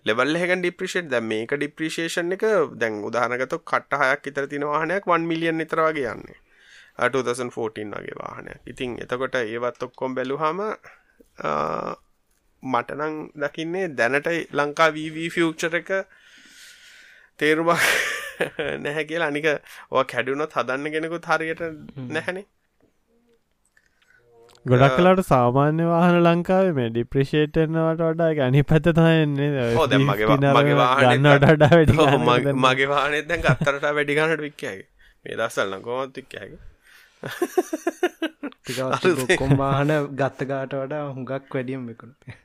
[0.04, 2.46] ලෙවල් එක ඩිප්‍රිෂේට් දැ මේක ඩිප්‍රිෂේෂන් එක
[2.76, 6.38] දැන් උදාහනගත කට්ට හයක් ඉතර තින වාහනයක් 1 මිලියන් නිතර වගේ යන්නේ.
[7.00, 8.60] 2014 වගේ වාහනයක්.
[8.66, 10.62] ඉතින් එතකොට ඒවත් ඔක්කොම් බැලුහම
[12.64, 15.92] මටනං දකින්නේ දැනට ලංකා වී ෆියචර එක
[17.40, 18.17] තේරුමක්
[18.84, 19.32] නැහැ කියලා.
[19.34, 19.48] අනික
[19.92, 21.66] ඔ කැඩුනොත් හදන්න කෙනෙකුත් හරියට
[22.10, 22.46] නැහැනේ.
[24.66, 29.50] ගොඩක් කලාට සාමාන්‍ය වාහන ලංකාවේ මේ ඩිප්‍රිෂේටනවට වඩා ගැනි පැත තයන්නේ
[30.02, 30.30] මගේ
[31.02, 34.88] ගන්නට වඩා වැඩි මගේ වානෙත් දැන් අත්තරට වැඩි ගන්නට වික්කයගේ
[35.24, 36.60] මේ දස්සල්න්න කොමත් වික්කයගේ
[39.38, 42.38] කොම් වාහන ගත්තගාට වඩා හුඟක් වැඩියම් විකුණේ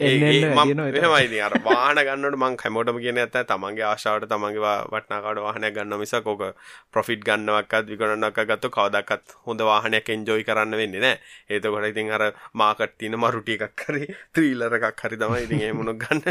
[0.00, 6.14] ඒමයි අර වාන ගන්නට මං හැමෝටම කියන ඇත තමන්ගේ ආශාවට තමන්ගේ වටනාකාඩ වාහනය ගන්න මිස
[6.24, 6.42] කොක
[6.90, 11.16] ප්‍රොෆිට් ගන්නවක්කත් විකරන්නක් ගත්තු කවදක්කත් හොඳ වාහනයක් එන්ජෝයි කරන්න වෙන්නේ නෑ
[11.50, 16.04] ඒතකොට ඉතින් අර මාකට් තින මරුටිය එකක් හරි ත්‍රීලර එකක් හරි තමයි ඉතින් ඒ මුණක්
[16.04, 16.22] ගන්න.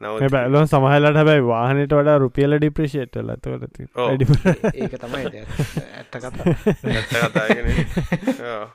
[0.00, 3.80] නව බැලෝ සමහලට හැබැයි වාහනයට වඩා රුපියල ඩිප්‍රේෂේට්ල තොට
[4.74, 5.24] ඒක තමයි
[5.96, 7.48] ඇත්ත කතා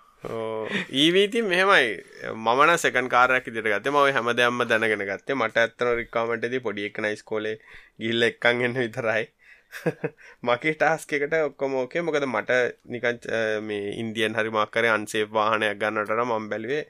[0.24, 1.88] ඊවීති මෙහෙමයි.
[2.34, 5.36] මන සකන් කාරයක් දිට ගත මව හැම දෙයම්ම දැනගෙන ගත්තේ.
[5.36, 7.58] මට ඇත්තන රික්කාමටද පොඩි එක නයිස් කෝලේ
[8.00, 9.28] ගිල්ල එක්කන් එන්න විතරයි.
[10.46, 13.20] මගේ ටාස්කෙකට ඔක්කොම ඕකේ මොකද මට නිකන්
[13.62, 16.84] මේ ඉන්දියන් හරි මක්කර අන්සේ වාහනයක් ගන්නට මම් බැලුවේ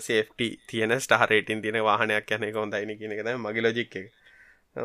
[0.00, 4.10] සේෆ්ටි තියෙන ස්ටාරේටින් තියෙන වාහනයක් යනෙ කොන්දයින කියන එක මගේ ලොජික් එක.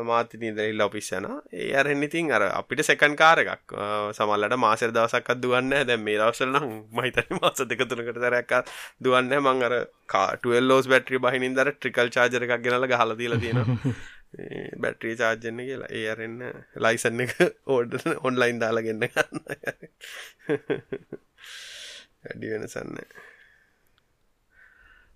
[0.02, 3.74] මාත ඉදල ඔපිස්සන ඒ අරෙන් ඉතින් අර අපිට සැකන් කාර එකක්.
[4.12, 8.52] සමල්ලට මාසර දවසක්ත් දුවන්න දැ මේ දවසල නම් මහිතන මාස දෙකතුනකට තරැක්ක
[9.00, 9.74] දුවන්න මං අර
[10.06, 13.60] කාටුවල් ලෝස් බැට්‍රි බහිනින් දර ට්‍රිකල් චාජර එකක් ගෙනල හල දීල තියෙන
[14.78, 15.90] බැට්‍රී චාර්ජන්න කියලා.
[15.90, 16.40] ඒ අරන්න
[16.78, 17.36] ලයිසන්න එක
[17.68, 19.44] ඕඩ ඔන්ලයින් දාලාගන්න ගන්න
[22.24, 22.98] වැඩි වෙනසන්න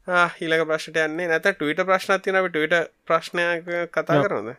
[0.08, 1.28] ඊළඟ ප්‍රශ්ට යන්නේ.
[1.28, 4.54] නැත ටවිට ප්‍රශ්න තිනට ටවිට ප්‍රශ්නයක් කතා කරනද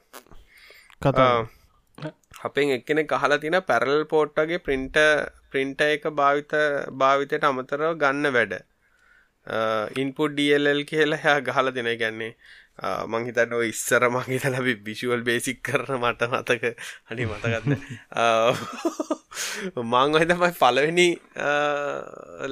[1.01, 1.29] කතා
[2.43, 4.97] අපෙන් එක්කෙන කහලා තින පැරල් පෝට්ටගේ ප්‍රින්ට
[5.49, 6.53] ප්‍රින්ට එක භාවිත
[6.95, 8.53] භාවිතයට අමතරව ගන්න වැඩ
[10.03, 11.89] ඉන්පුඩ් ඩල් කියලා හැ ගහල දෙන.
[12.01, 12.33] ගැන්නේ
[13.13, 16.73] මංහිතන්න ඉස්සර මංහිත ලබි බිශුවල් බේසික් කරන මට මතක.
[17.09, 17.73] හනි මතගන්න
[19.83, 21.07] මං හිතමයි පලවෙනි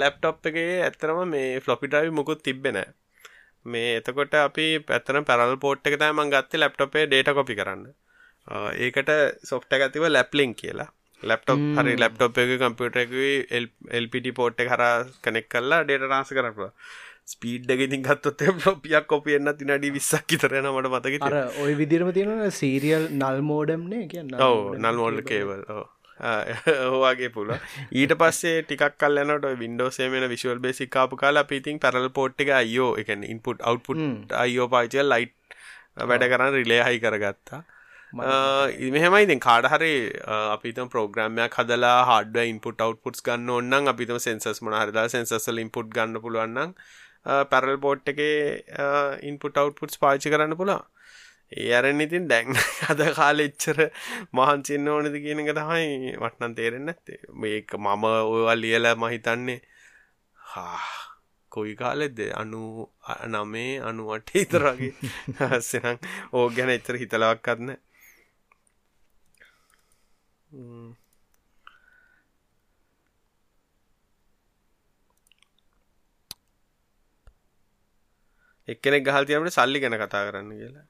[0.01, 2.79] ලැප්ටොප් එකේ ඇත්තරම මේ ෆ්ලොපිටාවි මුකුත් තිබෙන
[3.65, 7.87] මේ එතකොට අපි පැත්තන පැරල් පෝට් එක තම ගත්ත ලැප්ටොපේ ඩේට කොපි කරන්න.
[8.77, 9.09] ඒකට
[9.49, 10.89] සොෆ්ට ඇතිව ලැප්ලිං කියලා.
[11.23, 13.11] ලැප්ටොප් හරි ලැප්ටොප් එක කම්පියුට එක
[13.93, 14.83] එල්පිටි පෝට් හර
[15.21, 16.71] කනෙක් කල්ලා ඩේට රාස කරපුවා
[17.27, 22.51] ස්පීඩ් ඉතින් ගත්තොත් ලොපියක් කොපි එන්න තිනඩි විස්සක් විතරන මට මතක අර ඔය විදිරම තියෙන
[22.53, 27.51] සීරියල් නල් මෝඩම්නේ කියන්න ඔව නල් මෝල්ඩ කේවල් ඕවාගේ පුල
[27.93, 33.65] ඊට පස්සේ ටිකක් කල්ලනට වින්ඩෝසේමෙන විශවල් බේසිකාපු කාලා පිතින් පැරල් පෝට් එක අයෝ එක ඉන්පුට්
[33.65, 35.57] අවට්පුට් අයෝ පාචල් ලයිට්
[36.05, 37.61] වැඩ කරන්න රිලේ හයි කරගත්තා
[38.17, 39.23] මෙහෙමයි.
[39.23, 39.91] ඉතින් කාඩ හරි
[40.25, 46.21] අපිතම ප්‍රෝග්‍රම්මයක් හදලා හඩ ඉන්පුට අවට්පුට්ස් ගන්න ඔන්න අපිතම සෙන්සස් මන හරිලා සෙන්සස්ල ඉන්පුට් ගන්න
[46.21, 46.75] පුළුවන්න්න
[47.45, 48.21] පැරල් පෝට් එක
[49.23, 50.83] ඉන්පුට අවට්පුට්ස් පාචි කරන්න පුලා
[51.51, 52.55] ඒ අරන් ඉතින් දැන්
[52.91, 53.79] අද කාල එච්චර
[54.33, 59.59] මහන්සින්න ඕනද කියන එක තමයි වටනන් තේරෙන්න ඇත්තේ මේක මම ඔයවල් ලියල මහිතන්නේ
[60.37, 60.79] හා
[61.51, 62.19] කොයි කාලෙද?
[62.33, 62.87] අනු
[63.27, 64.91] නමේ අනුවට ඉතරගේ
[65.51, 65.97] හස්සනම්
[66.33, 67.47] ඕ ගැන එච්චර හිතලවක්
[70.51, 70.95] කරන්න
[78.67, 80.85] එක්කෙනෙක් ගහල් තියමට සල්ලි ගැන කතා කරන්න කියලා.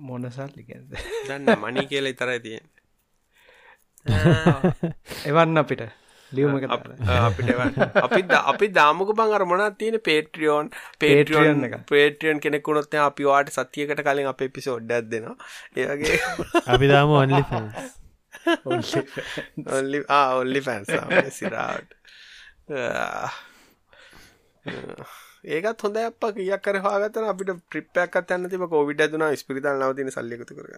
[0.00, 0.92] මොන සල්ලි ගැද
[1.26, 2.66] දන්න මනි කියලා ඉතරයි තියෙන්
[5.28, 5.82] එවන්න අපිට
[6.32, 7.50] ලියුම අපිට
[7.98, 11.76] අපි අපි දාමක බං අර මොනත් තියෙන පේට්‍රියෝන් පේට්‍රියන් එක.
[11.86, 15.36] පේට්‍රියන් කෙනෙකුනොත් අපි වාට සතියකට කලින් අප පිසෝඩ්ඩක් දෙනවා.
[15.76, 16.16] ඒගේ
[16.68, 17.42] අපි දාම ඔන්ලි
[19.70, 20.02] ඔල්ලි
[20.40, 20.88] ඔල්ලි පැන්ස
[21.32, 21.88] සිරාට
[25.50, 30.58] ඒකත් හොඳ අප කියක් කර හාගතන අපිට ප්‍රිප්පයක් යන්න තිබ කෝවිඩ දුනා ස්පිරිතල් නවතින සල්ලිකතු
[30.58, 30.74] කර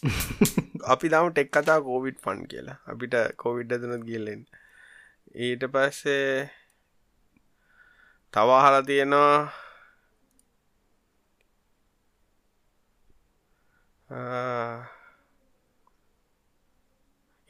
[0.92, 2.78] අපි දම ටෙක් කතා කෝවිඩ් ෆන් කියලා.
[2.86, 4.42] අපිට කෝවිඩ් දුනත් ගිල්ලෙන්
[5.34, 6.50] ඊට පස්සේ
[8.34, 9.52] තවාහලා තියෙනවා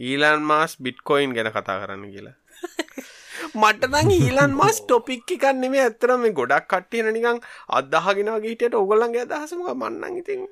[0.01, 2.37] ඊලන් මාස් බිට්කොයින් ගැන කතා කරන්න කියලා.
[3.55, 7.41] මටනං ඊලන් මස් ටොපික් එකක් නෙමේ ඇත්තරම මේ ගොඩක් කට්ටියන නිකං
[7.71, 10.45] අදදාහගෙනවගේ හිටියට ඔගොල්ලන්ගේ අදහසමක මන්නන් ඉතින්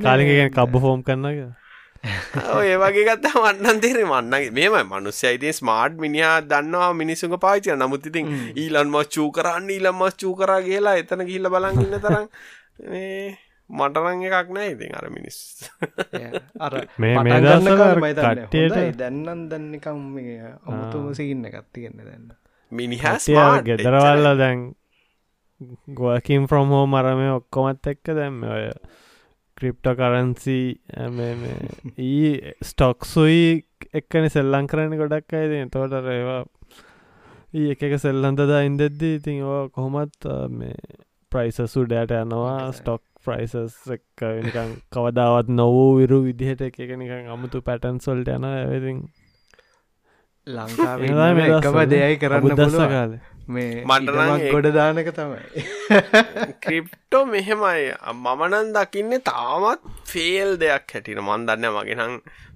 [0.00, 1.61] කාලිගෙන කබ්බ ෆෝම් කරන්නක
[2.62, 8.06] ඒ වගේ ගත්ත වන්නන් තේරේ මන්නගේ මේම මනුස්්‍ය අයිති ස්මාර්ට් මිනිා දන්නවා මිනිසුක පාචය නමුත්
[8.06, 12.26] ඉතින් ඊලන් මස් චූ කරන්න ඊලම් මස් චූ කරා කියලා එතන කියල්ල බලගන්න තරම්
[13.70, 15.38] මටරං එකක් නෑ ඉතින් අර මිනිස්
[16.60, 20.00] අර මේ මේ දවස්වල කාලේ මම හිතන්නේ කට්ටියට- හොඳයි, දැන්නම් දන්නකම්
[20.66, 22.26] අමුතුම සිගන්න ගත්තිගන්න දැන්න
[22.72, 23.28] මිනිහස්
[23.62, 24.60] ගෙදරවල්ල දැන්
[25.94, 28.66] ගෝකින් ෆ්‍රොම් හෝ මරම ඔක්කොමත් එක්ක දැම්ම ඔය
[29.62, 30.58] ක්‍රිප්ට කරන්සි
[32.04, 32.32] ඊ
[32.64, 33.46] ස්ටොක්සුයි
[33.94, 36.42] එක්කන සෙල්ලං කරන ගොඩක් අයිද තෝට ඒවා
[37.54, 40.76] ඒ එක එක සෙල්ලන්තද ඉන්දෙද්දී ඉතින් ඕ කොහොමත් මේ
[41.32, 42.72] ප්‍රයිසසු ඩෑට යනවා.
[42.72, 48.48] ස්ටොක් ප්‍රයිසස් එක්ක නිකන් කවදාවත් නොවූ විරු විදිහට එක එක නිකන් අමුතු පැටන් සොල්ට යන
[48.48, 49.02] ඇවිතින්
[50.46, 52.88] ලංකාව එකම දෙයයි කරන්න පුළුවන්.
[52.90, 55.40] කාලේ මේ මට නම් ඉඩමක් ඒ- ගොඩ දානක තමයි.
[56.60, 57.92] ක්‍රිප්ටෝ මෙහෙමයි.
[58.14, 62.14] මමනන් දකින්න තාමත් ෆේල් දෙයක් හැටින මන් දන්න මගෙනං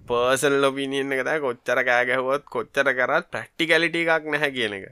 [0.09, 4.87] පර්සල් ලොපිනියන්න එකත කොච්චර කෑගැහුවත් කොච්චර කරත් ප්‍රක්ටිකලිට එකක් නැහැ කියන එක.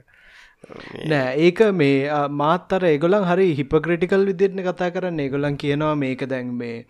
[1.05, 5.19] නෑ ඒක මේ අ, මාත් අර ඒගොලන් හරි හිපක්‍රටිකල් විදිරණ කතා කරන්න.
[5.19, 6.85] ඒගොලන් කියනවා මේක දැන් මේ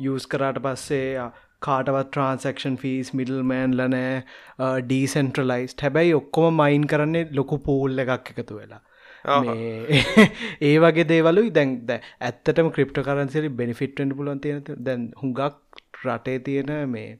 [0.00, 1.18] යස් කරාට පස්සේ
[1.64, 8.82] කාටවත් ට්‍රන්සක්ෂන් ෆීස් මිඩල්මෑන් ලනෑ ඩීසන්ට්‍රලයිස් හැබැයි ඔක්කොම මයින් කරන්නේ ලොකු පූල් එකක් එකතු වෙලා.
[10.68, 16.72] ඒ වගේ දේවලු දැන් ද ඇත්තටම ක්‍රිප්ට කරන්සිරි බෙනිෆිට්ෙන්ට පුලන් තියෙන දැන් හුඟක් රටේ තියෙන
[16.88, 17.12] මේ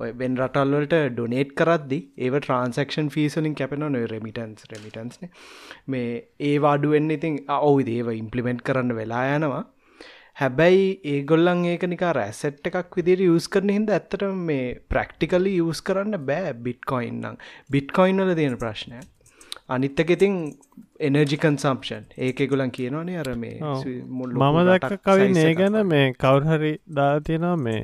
[0.00, 5.32] ඔය බෙන් රටල්වලට ඩොනේට් කරද්දි ඒ ට්‍රන්සක්ෂන් ෆීසලින් කැපෙන නොය රෙමිටන්ස් රෙමිටන්ස්න
[5.86, 9.64] මේ ඒ වාඩුවෙන් ඉතින් ඔවු දේව ඉම්පලිමෙන්ට් කරන්න වෙලා යනවා
[10.40, 16.18] හැබැයි ඒගොල්ලන් ඒක නිකා රැසෙට් එකක් විදිර යස් කරන හිද ඇත්තට මේ ප්‍රක්ටිකලි යස් කරන්න
[16.28, 17.38] බෑ බිට්කොයින්නම්
[17.74, 19.00] බිට්කොයින්වල තියෙන ප්‍රශ්නය.
[19.68, 20.36] අනිත්තක ඉතින්
[21.00, 25.80] එනර්ජි කන්සම්පෂන් ඒක ගොලන් කියනවානේ අර මේ මම දැක්ක කවින් ඒ ගැන.
[25.86, 27.82] මේ කවුරහරි දාතියෙනවා මේ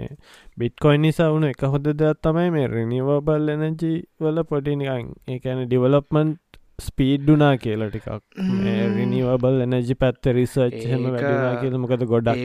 [0.59, 7.57] බිට්කොයින් නිසා වුණ එක හොද දෙයක් තමයි මේ රිනිවබල් එනජි වල පොටිනිකන් ඒකැන ඩිවලොප්මන්ට් ස්පීඩ්ඩුනා
[7.57, 8.09] කියලා ටිකක්.
[8.97, 12.37] රිනිවබල් එනජි පැත්ත රිසර්ච් හෙම ඒක- වැඩුනා කියල මොකද ගොඩක්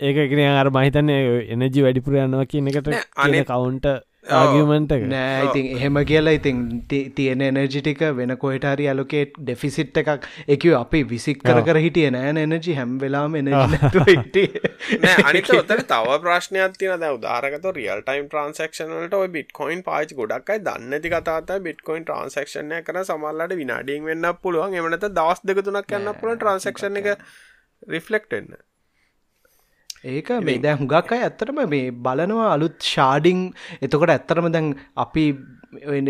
[0.00, 1.18] ඒක එකන අර මහිතන්නේ
[1.48, 3.86] එනජි වැඩිපුර යනවා කියන එකට නෑ, කියන අනිත්- කවුන්ට
[4.24, 5.04] ආගමන්ට එක.
[5.06, 10.26] නෑ ඉතින් එහෙම කියලා ඉතින් තියෙන එනර්ජිටික වෙන කොහටරි අලොකේට් ඩෙෆිසිට් එකක්.
[10.46, 16.20] එක අපි විසික් කර කර හිටිය නෑන එනජි හැම් වෙලාම එනජ නෑ අනිත ඔතන තව
[16.20, 22.82] ප්‍රශ්නයක් තියන ද උදාරකත රියල් ටයිම් ට්‍රන්සක්ෂනලට ඔය බිට්කොයින් පාච් ගොඩක්යි දන්නති කතාත බිට්කොයින් ට්‍රන්සක්ෂණය
[22.82, 24.76] කර සමල්ලට විනාඩියෙන් වෙන්න පුළුවන්.
[24.76, 27.14] එමනත දවස් දෙක තුනක් යන්න පුළ ට්‍රන්සක්ෂණ එක
[27.88, 28.60] රිෆලෙක්ටෙන්න්න
[30.04, 33.40] ඒක මේ දැන් හුඟක් අය ඇත්තටම මේ බලනවා අලුත් ෂාඩිං
[33.82, 35.24] එතකොට ඇත්තරම දැන් අපි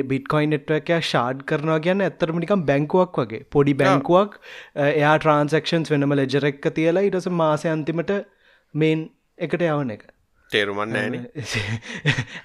[0.04, 3.42] බිට්කොයින් නෙට්වක ෂාඩ් කරනවා කියන්න ඇත්තරම නිකම් බැංකුවක් වගේ.
[3.46, 4.38] පොඩි බැංකුවක්
[4.76, 8.14] එයා ට්‍රන්සක්ෂන්ස් වෙනම ලෙජරෙක්ක තියලා ඉටස මාසය අන්තිමට
[8.74, 10.06] මේන් එකට යවන එක.
[10.50, 11.26] තේරුමන්න ෑන.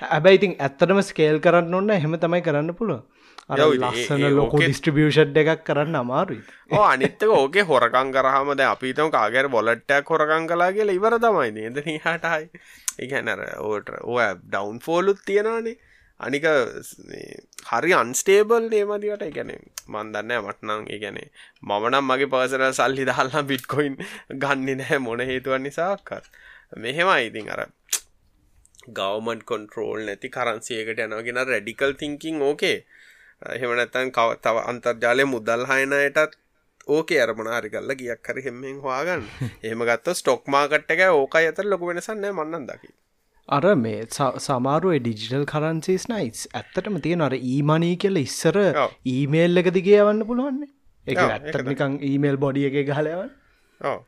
[0.09, 3.05] ඇබැයි ඉතින් ඇත්තටම ස්කේල් කරන්න ඔන්න එහෙම තමයි කරන්න පුළුව
[3.47, 6.41] ලස්සන ලොකු ඩිස්ට්‍රිබියෂඩ් එකක් කරන්න අමාරුයි.
[6.83, 12.63] අනිත්තක ඕකේ හොරකං කරහමද අපිතම කාගර බොලට්ටයක් හොරකං කලා කියලා ඉවර තමයි නේද හටයි
[12.99, 15.77] එකනර ඕට ඕ ඩවන් ෆෝලුත් තියෙනවානේ.
[16.19, 16.45] අනික
[17.69, 19.51] හරි අන්ස්ටේබල් නේමදිවට එකැන
[19.87, 21.29] මන්දන්න මටනං ඒගැනේ
[21.63, 23.97] මමනම් මගේ පර්සනල් සල්ලි දහල්ලා බිට්කොයින්
[24.41, 26.29] ගන්න නෑ මොන හේතුවන් නිසාක්කත්
[26.77, 27.65] මෙහෙම ඉතින් අර
[28.91, 32.77] ගවමන් කොන්ට්‍රෝල් නැති කරන්සියකට යනගෙන රැඩිකල් තිංකින් ඕකේ
[33.41, 36.37] එහෙමනැත්තන් කව තව අන්තර්ජාලය මුදල් හයනයටත්
[36.87, 39.25] ඕකේ අරමන හරි කල්ල ගියක් හරි හෙම්මෙන් හවාගන්න
[39.63, 42.91] එහෙම ගත්ත ස්ටොක් මාකට් එක ඕකයි අතර ලොක වෙනසන්න මන්නන් දකි
[43.49, 44.05] අර මේ
[44.39, 48.57] සමාරුව ඩිජිටල් කරන්සිස් නයිස් ඇත්තටම තියෙන අර ඊමනී කියල ඉස්සර.
[49.05, 50.71] ඊමේල් එක දිගේ යවන්න පුළුවන්නේ?
[51.07, 53.31] එක ඇත්තනිකං ඊමේල් බොඩිය එක ගහලයවන්න
[53.81, 53.99] ඕ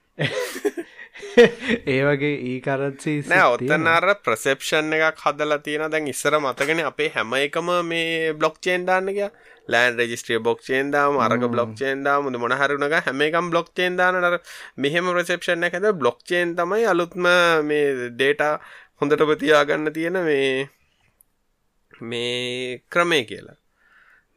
[1.94, 7.12] ඒ වගේ ඒ කරන්සිස් නෑ ඔත්තන්න අර ප්‍රසෙප්ෂන් එකක් හදලා තියෙන දැන් ඉස්සර මතගෙන අපේ
[7.16, 9.22] හැම එකම මේ බ්ලොක් චේන් දාන්නක
[9.68, 14.42] ලෑන් රජිස්ට්‍රිය බොක් චේන්දාම අරග බ්ලොක් චේන්දා මුද මොනහරුණක හැම එකම් බ්ලොක් චේන්දානට
[14.78, 17.30] මෙහෙම ප්‍රසෙප්ෂන් එක ඇද බ්ලොක් චේන් තමයි අලුත්ම
[17.70, 18.44] මේ ඩේට
[19.00, 20.52] හොඳට ප්‍රතියාගන්න තියෙන මේ
[22.02, 23.58] මේ ක්‍රමය කියලා.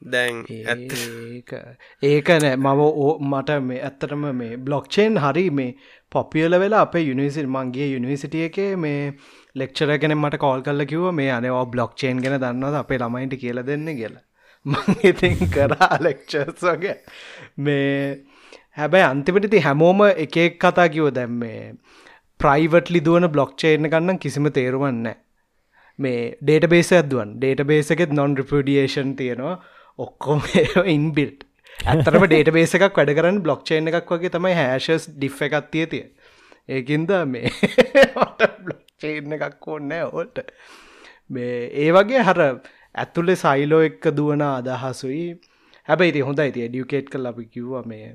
[0.03, 1.55] දැන් ඒක.
[2.03, 2.57] ඒක නෑ.
[2.57, 5.75] මම ඕ මට මේ ඇත්තටම මේ බ්ලොක්්චේන් හරි මේ
[6.13, 9.13] පොපියල වෙලා අප යුනිසිල් මන්ගේ යුනිසිටිය එක මේ
[9.57, 12.77] ලෙක්චර කෙන මට කෝල් කල්ල කිව මේ අනවා බ්ලොක්්චේන් ගැන දන්නවද?
[12.83, 14.25] අපේ ළමයින්ට කියල දෙන්න කියලා.
[14.67, 16.97] මං ඉතින් කරා ලෙක්චර්ස් වගේ.
[17.59, 18.25] මේ
[18.77, 21.61] හැබැයි අන්තිපටිති හැමෝම එකෙක් කතා කිව දැම් මේ
[22.41, 25.13] ප්‍රයිවට්ලි දුවන බ්ලොක්්චේන ගන්න කිසිම තේරුවන්න
[25.99, 29.57] මේ ඩේට බේස ඇදවන් ඩේට බේස එකෙත් නොන් රිපඩියේෂන් තියෙනවා.
[29.99, 30.43] ඔක්කොම
[30.97, 31.50] ඉන්බිල්ට්
[31.87, 36.05] ඇතරම ඩේට බේස එකක් වැඩ කරන්න බ්ලොක්්චේන එකක් වගේ තමයි හැෂස් ඩිෆ් එකක් තිය තිය
[36.69, 37.51] ඒකින්ද මේ
[38.65, 40.43] බ්ලොක් චේන්න එකක් ඕන්නෑ ඕට
[41.31, 42.43] මේ ඒ වගේ හර
[42.95, 45.29] ඇතුළෙ සයිලෝ එක්ක දුවන අදහසුයි.
[45.89, 48.11] හැබැයි ඉති හොඳ ඉති ඩියුකේට් කල් අපි කිව්ව මේ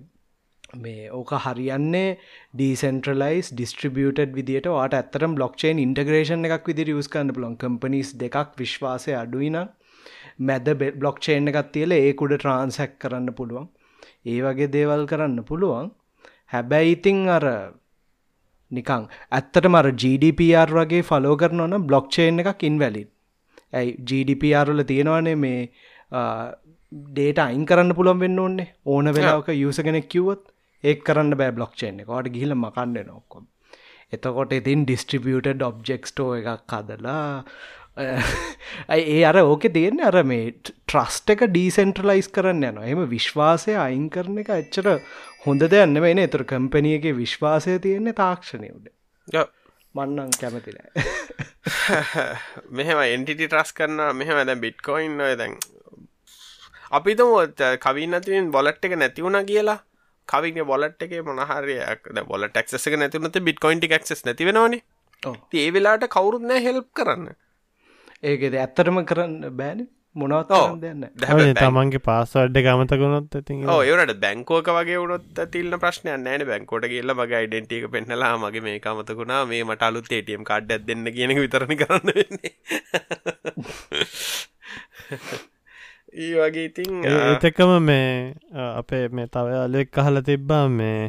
[0.81, 2.09] මේ ඕක හරියන්නේ
[2.53, 9.17] ඩීසන්ට්‍රලයිස් ඩිස්ට්‍රිබියටඩ් විදිට වාට ඇතරම් බ්ලොක්්චේන් ඉන්ටග්‍රේෂන් එකක් විදි ියස් කන්න පුලොන් කම්පනිස් දෙකක් විශ්වාසය
[9.17, 9.59] අඩුයින
[10.39, 10.67] මැද
[10.99, 13.67] බ්ලොක්්චේන් එකත් තියල ඒකුඩ ට්‍රන්සැක් කරන්න පුළුවන්.
[14.25, 15.89] ඒ වගේ දේවල් කරන්න පුළුවන්.
[16.47, 17.45] හැබැයි ඉතිං අර
[18.71, 23.09] නිකං ඇත්තට මර GDPR වගේ ෆලෝ කරන ඕන බ්ලොක්්චේන් එකක් ඉන්වැලින්
[23.73, 23.95] ඇයි?
[24.01, 25.59] GDPRල තියෙනවානේ මේ
[26.91, 30.43] ඩේට අයින් කරන්න පුළොන් වෙන්න ඕන්නේ ඕන වෙලාවක යුස කෙනෙක් කිව්වොත්
[30.83, 33.45] ඒ කරන්න බෑ බ්ලොක්්චේන් කොට ගිහිල මකන්න නොක්කොම්
[34.13, 37.23] එතකොට ඉතින් ඩිස්ට්‍රිබියටඩ් ඔබ්ජෙක්ස්ටෝ එකක් කදලා
[37.97, 44.41] ඒ අර ඕක තියෙන අර මේ ට්‍රස්ට එක ඩීසෙන්ට්‍රලයිස් කරන්න යන එම විශ්වාසය අයින් කරන
[44.43, 44.89] එක එච්චර
[45.45, 48.91] හොඳ දෙයන්න වෙන එතුර කම්පනියගේ විශ්වාසය තියෙන්නේ තාක්ෂණයුඩ
[49.95, 51.05] මන්නන් කැමතිනෑ
[52.77, 55.55] මෙහෙම එන්ටිටි ට්‍රස් කරන්න මෙහෙම දැ බිට්කොයින් දැන්
[56.91, 57.31] අපිතම
[57.81, 59.79] කවින් අතින් බොලට් එක නැතිවුණ කියලා.
[60.27, 64.83] කවිගේ බොලට් එක මොනහරයක් බොල ටක්සක නැතිවනත බිට්කොයින්ටි ක්ස් නැතිවෙනවානේ
[65.55, 67.27] ඒ වෙලාට කවුරුත් නෑ හෙල්ප් කරන්න
[68.23, 69.87] ඒකෙද ඇත්තරම කරන්න බෑන.
[70.15, 70.51] මොනවත්
[70.81, 77.41] දන්න තමන්ගේ පාසවඩ්ඩ ගමතකුණොත් ඇති ඒවට බැංකෝක වගේ වුණොත් තිල්න්න ප්‍රශ්නය නෑන බැංකෝට කියල්ල මගේ
[77.43, 82.53] යිඩෙන්ටික පෙන්නලා මගේ මේ කමතකුණා මේ මට අලුත් ඒටම් කාඩ්ඩක් දෙන්න කියන විතරණ කරන්න වෙන්නේ.
[86.15, 88.09] ඒ වගේ ඉතින් ඒතකම මේ
[88.71, 90.99] අපේ මේ තව අලෙක් කහල තිබ්බා මේ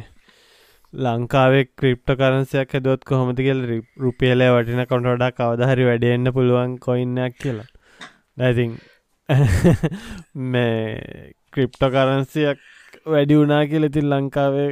[0.93, 3.59] ලංකාවේ ක්‍රිප්ට කරන්සයක් හැදොත් කොහොමතිකල්
[3.97, 7.67] රුපියල වටින කොටඩා කවදහරි වැඩෙන්න්න පුළුවන් කොයින්නයක් කියලා.
[8.37, 8.77] නැතින්
[10.51, 12.59] මේ ක්‍රිප්ට කරන්සියක්
[13.05, 14.69] වැඩි වුනා කියල ඉතින් ලංකාවේ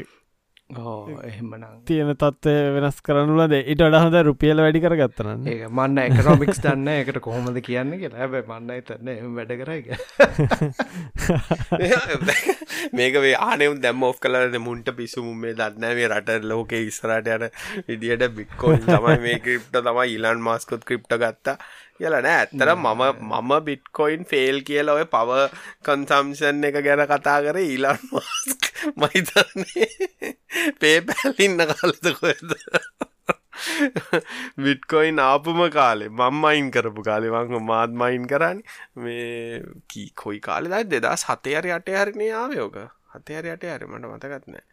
[0.70, 1.86] එහෙමනම්.
[1.86, 7.60] තියෙන තත්වය වෙනස් කරනුලද ඉට අඩහද රුපියල වැඩි කරගත්තන ඒ මන්න එකනොමික්ස් දන්න එකට කොහොමද
[7.62, 8.18] කියන්න කියලා.
[8.18, 9.94] හැබ මන්න තන්න වැඩ කරයි
[12.98, 17.48] මේක වේ ආනෙම් දැම් ෝ් කලන මුන්ට පිසුමුම් මේ දන්නවේ රට ලෝක ඉස්රට යන
[17.88, 21.58] විදිට බික්කෝන් තමයි මේ ක්‍රිප්ට තමයි ඉලන් මාස්කොත් ක්‍රිප්ට ගත්තා
[22.00, 22.38] කියලා නෑ.
[22.42, 25.30] ඇත්තර මම මම බිට්කොයින් ෆේල් කියල ඔය පව
[25.88, 28.00] කන්සම්ෂන් එක ගැන කතා කර ඊලන්
[29.02, 29.90] මහිතන්නේ
[30.82, 32.52] පේපැල්ඉන්න කාලත කොද
[34.66, 37.32] විට්කොයින් ආපුම කාලේ මං අයින් කරපු කාලේ.
[37.32, 38.60] මං මාත් මයින් කරන්න
[38.96, 42.78] මේ කී කොයි කාලෙදයි දෙදා සතයර යට හරිනේ ආවයෝක
[43.16, 44.66] හතයර යට හරි මට මතකත්නෑ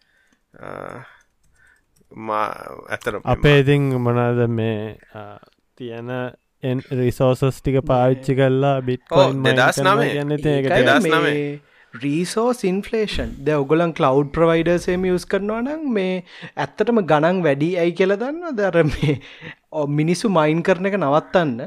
[2.93, 4.79] ඇතර අපේ ඉතිං මොනද මේ
[5.79, 6.11] තියන
[6.63, 11.61] රිසෝසස් ටික පාවිච්චි කල්ලා බිට්කොයින් දෙදස් නම ගන්න
[11.95, 16.15] රීසෝස් ඉන්ෆලේෂන් ද ඔගොලන් කලව් ප්‍රවයිඩර්සේම යස් කරනවා නම් මේ
[16.57, 19.17] ඇත්තටම ගණන් වැඩි ඇයි කියල දන්න දර මේ
[19.99, 21.59] මිනිස්සු මයින් කරන එක නවත්තන්න.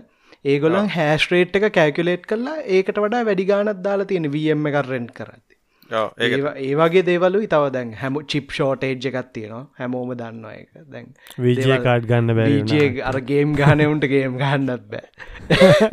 [0.46, 5.55] ඒගොලන් හැස්ට්‍රේට් එක කැකුලේට් කරලා ඒකට වඩා වැඩි ගානත් දාලා තියෙන වම් එක රෙන්ට් කරත්
[5.89, 9.63] ඒ වගේ දේවලු තව දැන් හැම චිප් ෂෝටේජ් එකත් තියෙනවා.
[9.80, 15.08] හැමෝම දන්නවා එක දැන් විජය කාඩ් ගන්න බැ අර ගේම් ගානවුන්ට ගේම් ගන්නත් බෑ.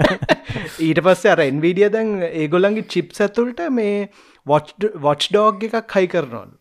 [0.86, 4.08] ඊට පස්සේ අර එන්විඩිය දැන් ඒගොල්ලන්ගේ චිප් ඇතුල්ට මේ
[4.46, 6.58] වොච් ඩෝග් එකක් හයි කරනවලු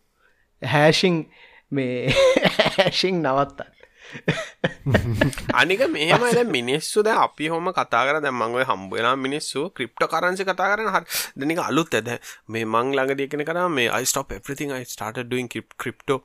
[0.61, 1.23] හැෂිං
[1.71, 2.11] මේ
[2.77, 3.80] හැෂිං නවත්තන්න
[5.61, 10.71] අනික මෙහම ද මිනිස්සු ද අපි හොම කතා කර දැම්මංගව හම්බවෙලා මිනිස්සු ක්‍රිප්ට කරන්සි කතා
[10.71, 10.97] කරන හ
[11.35, 12.09] දෙනික අලුත් ඇද
[12.47, 16.19] මේ මං ළඟදයකෙන කර මේ අයිස්ටප් everything I started doing crypto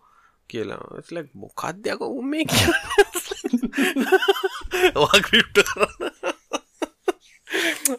[0.51, 0.81] කියලා.
[1.35, 2.66] මොකක්දයක උම්මේ කිය
[5.22, 5.59] ක්‍රිප්ට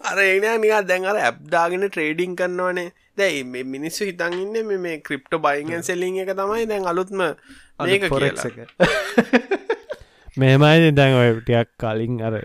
[0.03, 5.33] අර එන නිකා දැන් අර ඇබ්දාගෙන ට්‍රේඩිං කරන්නවනේ දැයි මේ මිනිස්සු හිතන් ඉන්න මේ ක්‍රිප්ට
[5.39, 7.23] බයිගෙන් සෙලිං එක තමයි දැන් අලුත්ම
[7.79, 8.47] මේක කියලා
[10.37, 12.35] මෙහෙමයි දැන් ඔය ටියක් කලින් අර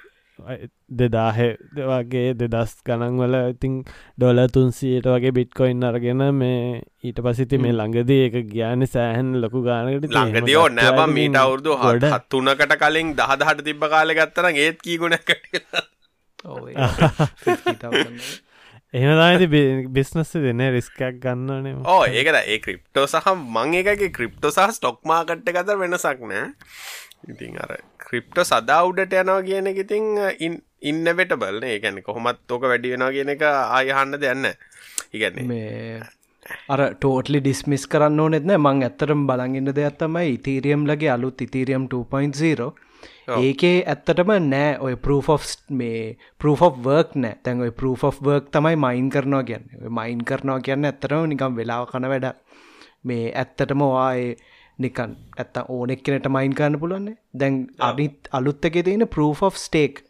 [0.92, 1.38] දෙදාහ
[1.80, 3.74] වගේ දෙදස් ගණන්වල ඉතිං
[4.16, 6.60] ඩොල තුන්සියට වගේ බිට්කොයින් අරගෙන මේ
[7.02, 10.08] ඊට පසිති මේ ළඟදී එක ග්‍යාන සෑහන් ලොකු ගානකට.
[10.10, 15.34] ළඟදී ඕ නෑබ මීට අවුරදු හට තුනකට කලින් දහදහට තිබ්බ කාල ගත්තර ඒත් කීගුණක්
[18.94, 19.46] එහෙනදාති
[19.90, 25.78] බිස්නස්ස දෙන රිස්කයක් ගන්නනේ ඕ ඒකද ඒ ක්‍රිප්ටෝ සහ මං එකගේ ක්‍රිප්ටෝ සහ ස්ටොක්මාකට්ට ගත
[25.78, 26.44] වෙනසක් නෑ
[27.28, 32.64] ඉතින් අර ක්‍රිප්ට සදා උඩට යනවා කියන එක ඉතින් ඉන්න වෙටබල් ඒ ගැන කොහොමත් ඕක
[32.64, 34.50] වැඩි වෙනවා කියන එක ආයහන්න දෙන්න
[35.12, 36.00] ඉගැන්නේ මේ
[36.68, 42.72] අර ටෝටලි ඩිස්මිස් කරන්න ඕනෙත්න මං ඇත්තරම් බලගන්න දෙයක් තමයි ඉතීරියම් ලගේ අලුත් ඉතීරියම් 2.0
[43.38, 45.28] ඒකේ ඇත්තටම නෑ ඔය ප්‍රෝෆ්
[45.72, 49.68] මේ ප්‍රෝෆ් වර්ක් නෑ තැන් ඔය ප්‍රෝෆ් වර්ක් තමයි මයින් කරනවා කියන්න.
[49.90, 52.26] මයින් කරනවා කියන්න ඇත්තරම නිකම් වෙලාව කන වැඩ
[53.04, 54.36] මේ ඇත්තටම වායේ
[54.84, 60.02] නිකන් ඇත්ත ඕනෙක් කෙනට මයින් කරන්න පුළුවන්නේ දැන් අනිත් අලුත් එක තියෙන ප්‍රoof of ස්ටේක්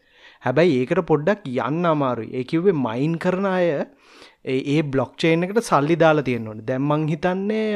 [0.43, 2.31] හැබැයි ඒකට පොඩ්ඩක් යන්න අමාරුයි.
[2.39, 3.67] ඒකිවේ මයින් කරන අය
[4.45, 7.69] ඒ බ්ලොක්්චේන් එකට සල්ලි දාලා තියෙන්න්නවන දැම්මං හිතන්නේ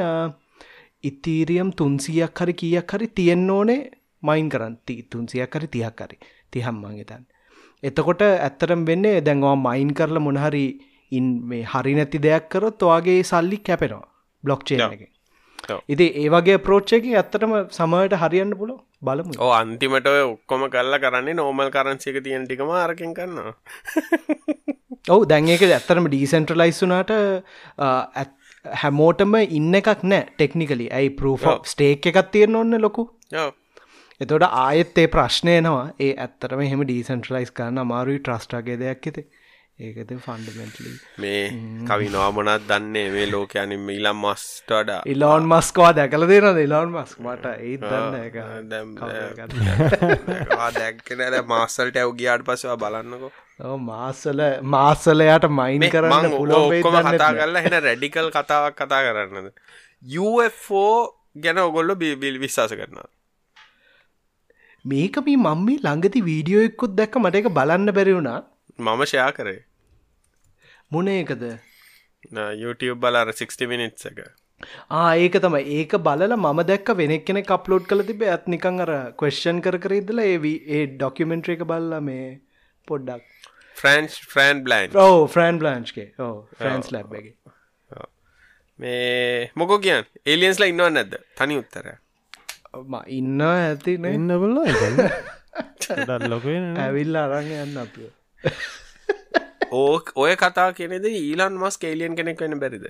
[1.03, 3.79] ඉතීරියම් තුන්සියක් හරි කියක් හරි තියෙන්න ඕනේ
[4.23, 6.17] මයින් කරන්ති තුන්සියක් හරි තියක් හරි.
[6.51, 7.23] තිහම්මං හිතන්න.
[7.83, 10.65] එතකොට ඇත්තරම් වෙන්නේ දැන්වා මයින් කරල මොනහරි
[11.11, 14.07] ඉන් මේ හරි නැති දෙයක් කරොත් ඔයාගේ සල්ලි කැපෙනවා
[14.43, 15.03] බ්ලොක්්චේන එක
[15.87, 19.33] ඉති ඒවගේ ප්‍රෝච්චක ඇත්තටම සමයට හරියන්න පුල බලමු.
[19.39, 23.53] ඕ අන්තිමට ඔක්කොම කල්ල කරන්නේ නෝමල් කරන්සික තියන් ටිකම අරකින් කරන්න
[25.13, 27.13] ඔවු දැන් ඒක ඇත්තරම ඩීසන්ට්‍රලයිස් වුනාට
[28.65, 33.09] හැමෝටම ඉන්න එකක් නෑ ටෙක්නිකලි ඇයි පරෝ ස්ටේක් එකක් තියෙන ඔන්න ලොකු?
[34.21, 39.23] එතොට ආයෙත් ඒ ප්‍රශ්නයනවා ඒ ඇත්තරම එහෙම ඩීසන්ට්‍රලයිස් කරන්න අමාරුයි ට්‍රස්ටාගේ දෙයක් ඇති
[39.79, 41.41] ඒකද ෆන්ඩමෙන්ටලි මේ
[41.89, 45.01] කවි නොවමනත් දන්නේ මේ ලෝකයනින් ඉලම් මස්ට වඩා.
[45.07, 48.95] ඉලෝන් මස්කවා දැකල දෙනද ඉලෝන් මස් මට ඒත් දන්න
[50.77, 53.31] දැක්කන මාසල්ට ඇව් ගියාට පසවා බලන්නකෝ.
[53.83, 59.53] මාසල මාසලයට මයින් කරන්න ඔක්කොම කතා කරලා හෙන රැඩිකල් කතාවක් කතා කරන්නද?
[60.23, 60.97] UFෝ
[61.37, 63.07] ගැන ඔගොල්ල බිල් විශ්වාස කරනවා
[64.85, 68.39] මේක මේ මම්මි ළඟති වීඩියෝ එක්කුත් දැක්ක මට එක බලන්න බැරිවුණා
[68.79, 69.59] මම ෂයා කරේ
[70.91, 71.45] මොන එකද?
[72.63, 74.19] YouTube බලාර 60 මිනිට්ස එක.
[75.23, 79.61] ඒක තම ඒක බලල මම දැක් වෙනෙක් කෙන කප්ලෝඩ් කළ තිබ ඇත් නිකං අර කවස්්න්
[79.67, 80.37] කර කරඉදල ඒ
[80.77, 82.25] ඒ ඩොක්කමෙන්ට්‍ර එක බල්ල මේ
[82.87, 83.23] පොඩ්ඩක්.
[83.77, 87.33] ෆ්‍රන්ච් ෆ්‍රන් බ්ලයින් ඕ ෆ්‍රන් බ්ලන්්ගේ ඕ ෆ්‍රන්ස් ලැබ්ගේ
[88.79, 91.13] මේ මොකෝ කියන් ඒලියන්ස්ලා ඉන්නව නැද්ද?
[91.37, 91.91] තනි උත්තර
[93.19, 94.57] ඉන්න ඇති ඉන්න බල්ල
[96.33, 96.45] ලොක
[96.85, 98.09] ඇවිල්ල අරං යන්න අපිය
[99.61, 102.87] ඕ ඔය කතා කෙනෙද ඊලන් මස් කේලියන් කෙනෙක් වෙන බැරිද?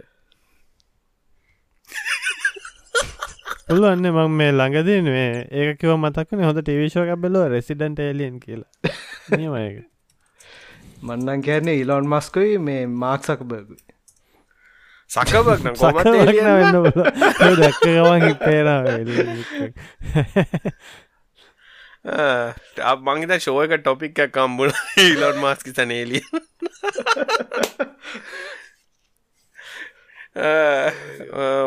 [3.67, 5.29] පුළුවන්න මං මේ ළඟදී මේ.
[5.51, 8.95] ඒක කිව මතක්න හොඳ ටිවිශෝක බැලෝ රෙසිඩන්ට එලියන් කියලා.
[9.31, 9.85] නියමයක
[11.01, 13.83] මන්නන් කියන්නේ ඉලොන් මස්කොයි මේ මාක්සක බර්ගුයි
[15.09, 15.97] සකබක් කොම
[17.57, 18.79] දැක්ක ගමන් හිපේරා
[22.07, 26.23] මංගත ශෝයක ටොපික් කම්බුල ඉලොන් මාස්කි සනේලිය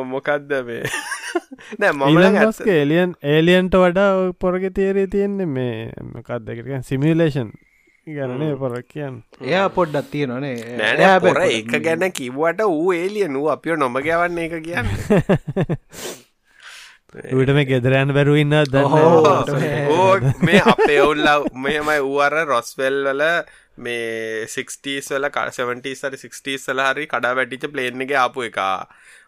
[0.07, 0.85] මොකක්ද මේ
[1.79, 5.75] නෑ මම එලියන් ඒලියන්ට වඩා පොරග තේරේ තියෙන්නේ මේ
[6.13, 7.51] මොකක් දෙකට සිමිලේෂන්
[8.07, 13.77] ගැනේ පොර කියන්න එයා පොඩ්ඩත් තියෙනනේ නෑ පොර එක ගැන කිව්වට ඌ ඒලියන් වූ අපිෝ
[13.77, 14.89] නොමගවන්න එක කියන්න
[17.11, 23.25] ට මේ ගෙදරයන්න බැරුවන්න දන්න මේ අපේ ඔවුල්ලා මෙමයි වූවර රොස්වෙල් වල
[23.79, 28.77] මේ 60ස් වල කසවටස් හරි 60ස් සල හරි කඩා වැටිච ප්ලේන් එක ආපු එකා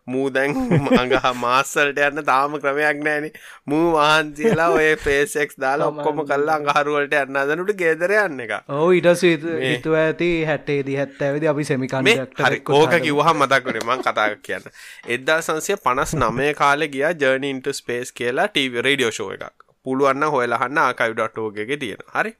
[0.06, 0.56] මූ දැන්
[0.98, 3.26] අඟහ මාස්සල්ට යන්න තාම ක්‍රමයක් නෑන.
[3.66, 7.38] මූ වහන්සේලා ඔය පේසෙක්ස් දාලා ඔක්කොම කල්ලා අඟහරුවලට යන්න.
[7.50, 8.54] දනට ගෙදර යන්න එක.
[8.68, 14.28] ඕ ඉටස හිතුව ඇති හැටේදී හැත්ත ඇවිදි අපි සෙමිකන්ඩක් හරි ඕක කිව්හම් මතක්කනේ මං කතා
[14.48, 14.66] කියන්න.
[15.08, 19.54] එදදා සංසය පනස් නමය කාලෙ ගියා ජර්නීන්ට ස්පේස් කියලා ටීව රඩියෝ ෂෝ එකක්.
[19.86, 22.34] පුළුවන්න හොයලහන්න ආකයිඩටෝගේ තියෙන හරි.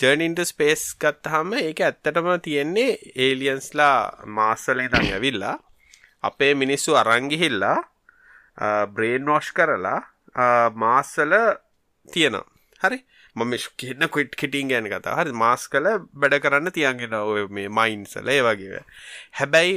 [0.00, 2.92] ජර්නින්ට ස්පේස් ගත්තහම ඒක ඇත්තටම තියෙන්නේ
[3.24, 3.96] ඒලියන්ස්ලා
[4.36, 5.56] මාස්සලේ දං ඇවිල්ලා
[6.22, 7.78] අපේ මිනිස්සු අරංගිහිල්ලා
[8.94, 10.00] බ්‍රේන් වොෂ් කරලා
[10.74, 11.32] මාස්සල
[12.08, 12.46] තියෙනවා.
[12.80, 12.98] හරි?
[13.36, 15.32] මම කියන්න කොයිට් කිටින් ගැන කතා හරි?
[15.32, 18.80] මාස් කල බැඩ කරන්න තියන්ගෙන ඔය මේ මයින්සල ඒ වගේ.
[19.38, 19.74] හැබැයි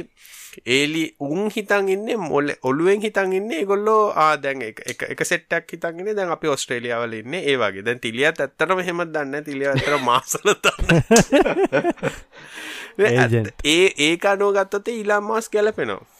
[0.76, 6.52] ඒලි උන් හිතන් ඉන්න මොල්ල ඔළුවෙන් හිතන් ඉන්න ගොල්ලෝ ආදැන් එක සෙට්ටක් හිතන්ගෙන දැන් අපි
[6.54, 7.34] ඔස්ට්‍රේලියාවල ඉන්න.
[7.40, 7.84] ඒ වගේ.
[7.86, 10.50] දැන් තිලියත් ඇත්තටම හෙම දන්න තිලිය ඇතර මාසල
[13.74, 16.13] ඒ ඒක අනෝ ගත්තතේ ඉලාම් මාස් ගැලපෙනවා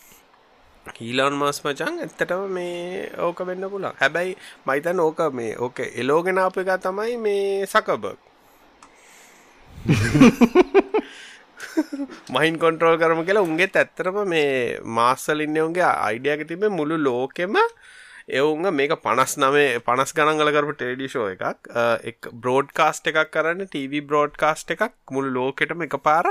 [1.00, 6.58] ඊලොන් මස් මචන් ඇත්තටම මේ ඕක වෙන්න පුලා හැබැයි මයිතන් ඕක මේ ඕක එලෝගෙන අප
[6.58, 8.18] එක තමයි මේ සකබක්
[12.34, 17.56] මහින් කොන්ට්‍රෝල් කරම කියලා උන්ගේ ඇත්තරම මේ මාස්සලින්න ඔුන්ගේ අයිඩියක තිබේ මුළු ලෝකෙම
[18.28, 21.68] එවුන්ග මේක පනස් නමේ පනස් ගණන්ගල කරපු ටෙඩිෂෝ එකක්.
[22.04, 26.30] එක් බ්‍රෝඩ් කාස්ට එකක් කරන්න TV බ්‍රෝඩ් කාස්ට එකක් මුළු ලෝකෙටම එක පාර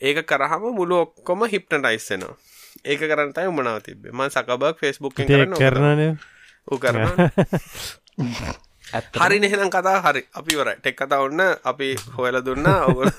[0.00, 2.36] ඒක කරහම මුළු ඔක්කොම හිප්ටටයිස්සෙනවා
[2.84, 5.54] ඒක කරන්නතයි උමනාව තිබේ ම සකබක් ෆෙස්බුක් කරන
[6.68, 6.98] ඌ කරන
[9.16, 10.22] හරි නෙහෙනම් කතා හරි.
[10.34, 13.10] අපි වර ටෙක් කතා ඔන්න අපි හොයල දුන්න ඔගොල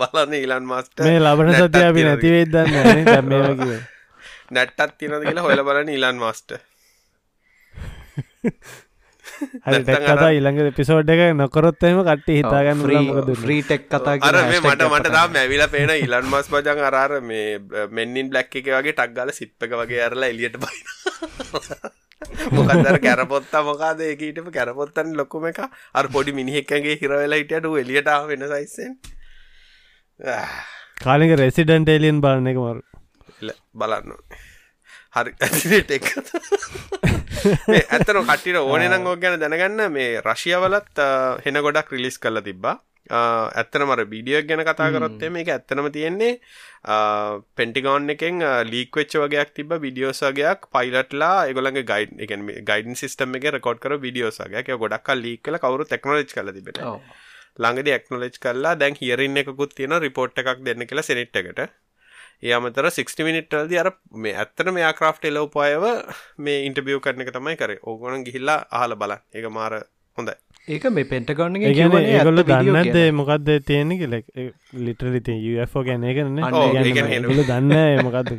[0.00, 3.78] බලන්න ඊලන් මස්ට මේ ලබන සති අපි නැතිවේදන්න
[4.50, 6.50] නැට්ටත් තියනද කියලා හොයල බලන්න ඊලන් මස්ට
[9.64, 12.82] කතා ඉළඟ පිසෝඩ් එක නොකොරොත්තම කට හිතාගන්න
[13.40, 17.60] ්‍රීටෙක් කතා අර මට මට තාම ඇවිල පේන ඉලන් මස් පජන් අරාර මේ
[17.90, 20.80] මෙන්නින් බ්ලක් එක වගේ ටක්ගල සිප්පක වගේ අරලා එලියට බයි
[22.56, 28.98] මොකදර කැරපොත්තා මොකාද ඒකීටම කැරපොත්තන් ලොකුම එක අර පොඩි මිනිහෙක්කගේ හිරවෙලා හිටියට එලියට වෙන සයිස්සෙන්
[31.00, 32.80] කාලික රෙසිඩන්ට එලියන් බලන්න එක මරු.
[33.74, 34.12] බලන්න
[35.14, 35.32] හරි.
[35.96, 36.06] එක්
[37.92, 39.86] ඇතන කටිට ඕනනම් ඕ ගැන දැනගන්න.
[39.92, 41.02] මේ රශියවලත්
[41.44, 42.76] හෙන ගොඩක් රිලිස් කල තිබ්බා.
[43.10, 46.32] ඇත්තන මර බිඩියක් ගැන කතා කරොත්තේ මේක ඇත්තනම තියෙන්නේ
[47.56, 52.34] පෙන්ටිගෝන් එකෙන් ලීක්වෙච්ච වගේයක් තිබ විඩියෝසගයක් පයිලටලා එගොලගේ ගයිඩ් එක
[52.64, 56.84] ගයිඩන් සිස්ටම එක රකොඩ් කර විඩියෝසගයක් ගොඩක් ලීක් කල කවරු ටෙක්නෝලජ් කල තිබෙට
[57.58, 61.64] ළඟදි එක්නොලෙජ් කල්ලා දැන් හියරින් එකකුත් තියෙන රිපෝට් එකක් දෙන්න කියලා සෙනෙට් එකට
[62.42, 63.88] ඒ අමතර 60 මිනිට්වලදී අර
[64.24, 65.86] මේ ඇත්තට මේ ආක්‍රාෆ්ට් එලවපුවයව
[66.38, 67.78] මේ ඉන්ටර්වියු කරන එක තමයි කරේ.
[67.84, 69.24] ඕගොල්ලන් ගිහිල්ලා අහලා බලන්න.
[69.34, 69.72] ඒක මාර
[70.18, 70.34] හොඳයි.
[70.68, 74.14] ඒක මේ පෙන්ටගොන්න ඒගොල්ල දන්නද මොකක්ද තියෙන කියල
[74.86, 75.36] ලිටරලිති
[75.88, 76.38] ගැන එකන
[77.26, 78.32] ගොල දන්න මොකක්ද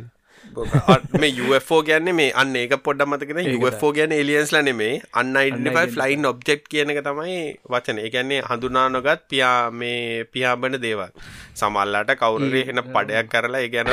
[1.20, 6.26] මේ UFෝ ගැන්නේ මේ අන්න ඒක පොඩ්ඩ මතකෙන UFෝ ගැන එලියන්ස් ලනෙමේ අන්න ඉඩෆයි ෆ්ලයින්
[6.32, 7.38] ඔබ්ජෙක්් කියන එක තමයි
[7.72, 7.98] වචන.
[8.04, 11.10] ඒගැන්නේ හඳුනානොගත් පියා මේ පියාබන දේවල්.
[11.54, 13.88] සමල්ලාට කවුරේ එන පඩයක් කරලා ඒ ගැන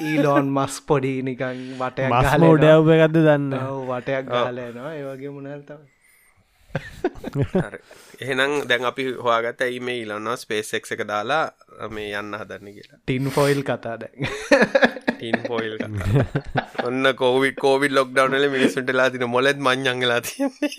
[0.00, 2.10] ඊලෝන් මස් පොඩි නිකන් වටයක්
[2.44, 3.52] මෝඩයව් එකක්ද දන්න?
[3.90, 5.80] වටයක් ගාලයනවා ඒවගේ මුණල්තම
[8.20, 11.44] එහෙනම් දැන් අපි හවාගත ඇයි මේ ඉලන්නවා ස්පේසෙක් එක දාලා
[11.90, 12.98] මේ යන්න හදන්න කියලා.
[13.00, 14.18] ටින් ෆොයිල් කතා දැන්.
[15.10, 15.74] ටින් ෆොයිල්
[16.84, 20.72] ඔන්න කෝවි කෝවිල් ලොක්ඩවනල මිනිසුන්ටලා තින මොලෙත් මං්ඥංගලා තියන්නේ.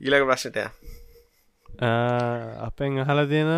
[0.00, 0.64] ඊළඟ ප්‍රශ්නටය
[2.60, 3.52] අපෙන් අහල තියෙන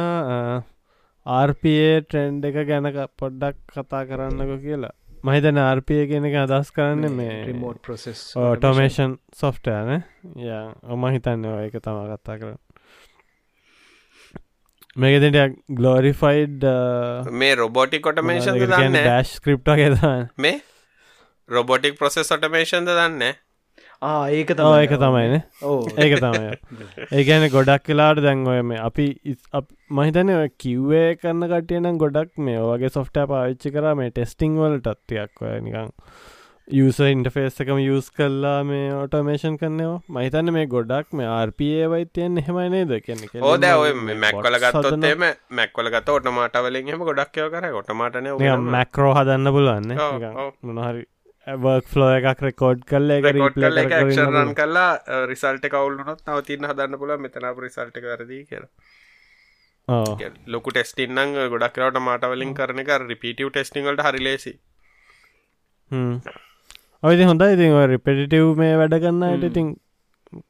[1.27, 4.95] ආර්පයේ ට්‍රෙන්ඩ් එක ගැන පොඩ්ඩක් කතා කරන්නක කියලා
[5.25, 9.93] මහිතන ආර්පය කියන එක අදස් කරන්න මේ රිමෝට් ප්‍රසෙස් ඕටෝමේෂන් සොෆ්ටයන
[10.43, 10.51] ය
[10.89, 12.59] ඔම හිතන්න ඒක තම කත්තා කරන්න
[14.97, 15.39] මේකතට
[15.75, 16.67] ගලෝරිෆයිඩ්
[17.35, 18.99] මේ රොබෝටික් ඔටමේෂන් දන්න?
[18.99, 20.59] ඩස් ක්‍රප්ට ගෙතන්න මේ
[21.49, 23.39] රොබෝටික් ප්‍රසෙස් ඔටමේෂන්ද දන්න
[24.03, 25.35] ඒක තම ඒක තමයින
[25.97, 26.51] ඒක තමයි.
[27.13, 29.07] ඒගැන ගොඩක් කලාට දැන්ඔය මේ අපි
[29.93, 35.61] මහිතන කිව්වේ කරන්න කටියනම් ගොඩක් මේ වගේ සොෆ්ට පාවිච්චි කර මේ ටෙස්ටිං වල ටත්තියක් ඔය
[35.61, 35.93] නිකං
[36.69, 40.03] යස ඉන්ටෆේස් එකම යස් කල්ලා මේ ඔටෝමේෂන් කරනවා.
[40.09, 42.93] මහිතන්න මේ ගොඩක් මේ ආර්පේ වයිතයන් එහෙමයි නේද?
[43.07, 47.71] කියන්නේ ඕද ඔය මැක්වල ගත්තොත්තේම මැක්වල ගත ඔටමාට වලින් එම ගොඩක්යව කර.
[47.75, 48.31] ඔටමාටන
[48.69, 49.99] මැක්‍රෝ හදන්න පුලන්න
[50.63, 51.07] මොනහරි
[51.47, 57.99] වර්ක් ෆ්ලෝ එකක් රෙකෝඩ් කල්ල එක ක්ෂරන් කල්ලා රිසල්ට කවුල්ලුනොත් නවතින්න හදන්න පුල මෙතන රිසල්ට
[57.99, 58.71] කරදී කියලා.
[60.47, 64.53] ලොකු ටෙස්ටින්න්න ගොඩක් කරවට මාටවලින් කරන එක රිපිටව ටෙස්ටිංගලට හරිලේසි
[67.03, 69.75] ඔයිති හොඳ ඉතින් රිපෙටිටව් මේ වැඩ කන්නට ඉතින්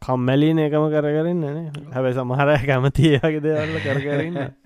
[0.01, 1.45] කම්මැලීන එකම කරගරන්න
[1.93, 4.62] හැබැ සමහර කැමතියගේ දෙවල්ල කරගරන්න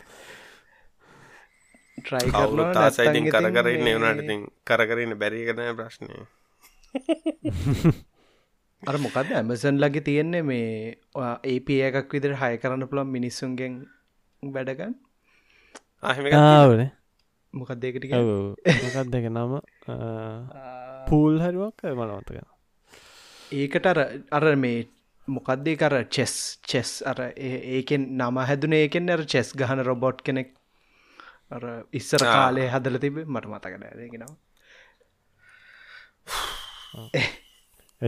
[1.98, 6.14] ට්‍රයි කවුලුත් ආසයිතින් කරකරන්න වුණට ඉතින් කරකරන්න බැරිගන ප්‍රශ්නය
[8.82, 10.96] අර මොකද ඇමසන් ලගේ තියෙන්නේ මේ
[11.46, 13.78] ඒප එකක් විදිර හය කරන්න පුළන් මිනිස්සුන්ගෙන්
[14.42, 14.94] වැඩගන්න
[16.02, 16.82] ආවන
[17.54, 18.04] මොකක් දෙකට
[18.82, 19.52] මොකක් දෙක නම?
[21.08, 22.44] පූල් හරිවක් මනවතක
[23.52, 23.98] ඒකට අර
[24.32, 24.84] අර මේ
[25.28, 26.34] මොකක්දේ කර චෙස්
[26.64, 27.18] චෙස් අර
[27.72, 30.52] ඒකෙන් නම හැදුන ඒකෙන් අර චෙස් ගහන රොබොට් කෙනෙක්
[31.92, 34.34] ඉස්සර කාලේ හදල තිබ මට මතකට දෙගෙනවා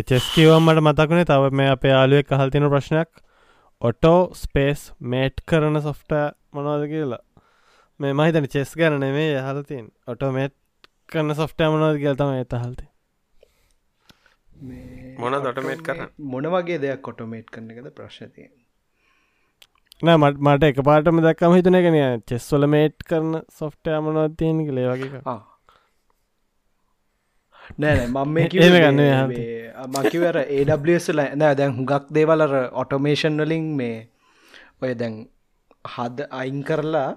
[0.05, 3.11] චෙස්කිවම් මට මතකුණේ තව මේ අපේ යාලුවෙක් අහල් තින ප්‍රශ්නයක්.
[3.83, 4.81] ඔටෝ ස්පේස්
[5.13, 6.13] මේට් කරන සොෆ්ට
[6.53, 7.23] මොනවද කියලා.
[8.01, 10.55] මේ මහිතන චෙස් ගැන නෙමේ යහලතින් ඔටෝමේට්
[11.13, 12.87] කරන සොෆ්ට මනවද කියල්තම ඇත හල්ති
[15.19, 18.47] මොන දොටමේට් කර මොන වගේ දෙයක් කොටෝමේට් කරන එකද ප්‍රශ්නතිය
[20.03, 24.91] නෑ මට මට එක පාටම දක්කම හිතන එකන චෙස්වල මේට් කරන සොෆ්ට අමනොත් තියෙන කලේ
[24.91, 25.23] වගේ
[27.79, 29.03] නෑ මම ගන්න
[29.95, 33.99] මකිවර ඒඩල නෑ දැන් හුඟක් දේවලර ඔටෝමේෂන් වලින් මේ
[34.83, 35.19] ඔය දැන්
[35.89, 37.11] හද අයින් කරලා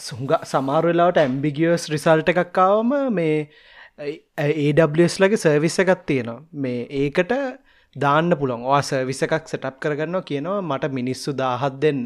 [0.00, 3.48] සුංග සමාරවෙලාවට ඇම්බිගියස් රිසල්ට එකක්කාවම මේ
[4.38, 6.40] ඒඩස් ලගේ සර්විස එකත් තියෙනවා.
[6.54, 7.32] මේ ඒකට
[7.96, 12.04] දාන්න පුළොන් වාස විස එකක් සටප් කරගන්න කියනවා මට මිනිස්සු දාහත් දෙන්න.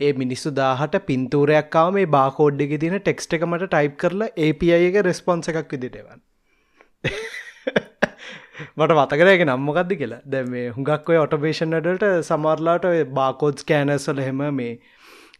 [0.00, 5.48] ඒ මිනිස්සු දාහට පින්තූරයක්කාව මේ බාකෝඩ්ඩි තින ටෙක්ස්ට එක මට ටයිප් කරලා API එක රෙස්පොන්ස
[5.50, 6.20] එකක් විදිටවන්
[8.76, 10.22] මට මතකරයක නම්මකක්ද කියලා.
[10.26, 14.72] දැ මේ හුඟක් ඔය ඔටබේෂන් ඩට සමරලාට බාකෝඩ්ස් කෑනස්වල හෙම මේ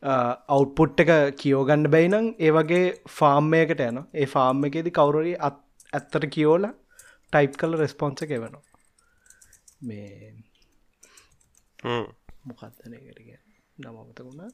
[0.05, 2.85] අවුට්පුට් එක කියෝගන්න බැයිනම් ඒ වගේ
[3.19, 5.59] ෆාර්ම්මයකට යන ඒ ෆාර්ම් එකෙදි කවුරරි අත්
[5.93, 6.71] ඇත්තට කියෝල
[7.33, 8.74] ටයිප් කල රෙස්පොන්ස එක වෙනවා
[9.85, 10.35] මේ
[12.45, 13.31] මොකක්දනයකටග
[13.79, 14.51] නමමතකුණා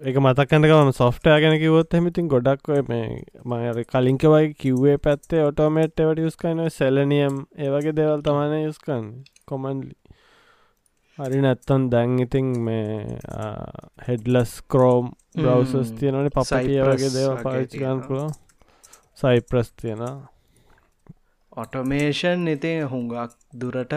[0.00, 3.06] එක මතක්කන්නකම සොෆ්ටය ගැන කිවොත් හමිතින් ගොඩක් මේ
[3.44, 9.08] මර කලින්කවයි කිව්වේ පැත්තේ ඔටෝමේට් එවට යුස්කන සෙලනියම් ඒවගේ දෙවල් තමන යුස්කන්න
[9.44, 9.94] කොමන්ලි
[11.18, 13.18] හරි නැත්තන් දැන් ඉතින් මේ
[14.06, 18.26] හෙඩ්ලස් කරෝම් බ්‍රවසස් තියෙනනි පපටිය වගේ දේව පාච්චිකන් පුල
[19.18, 20.02] සයිප්‍රස් තියෙන
[21.52, 23.94] ඔටෝමේෂන් ඉතින් හුඟක් දුරට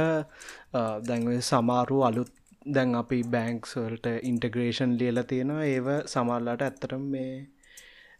[1.07, 2.31] දැන්ව සමාරු අලුත්
[2.75, 5.65] දැන් අපි බෑංක්ස්වල්ට ඉන්ටග්‍රේෂන් ලියල තියෙනවා.
[5.65, 7.33] ඒව සමල්ලාට ඇත්තටම මේ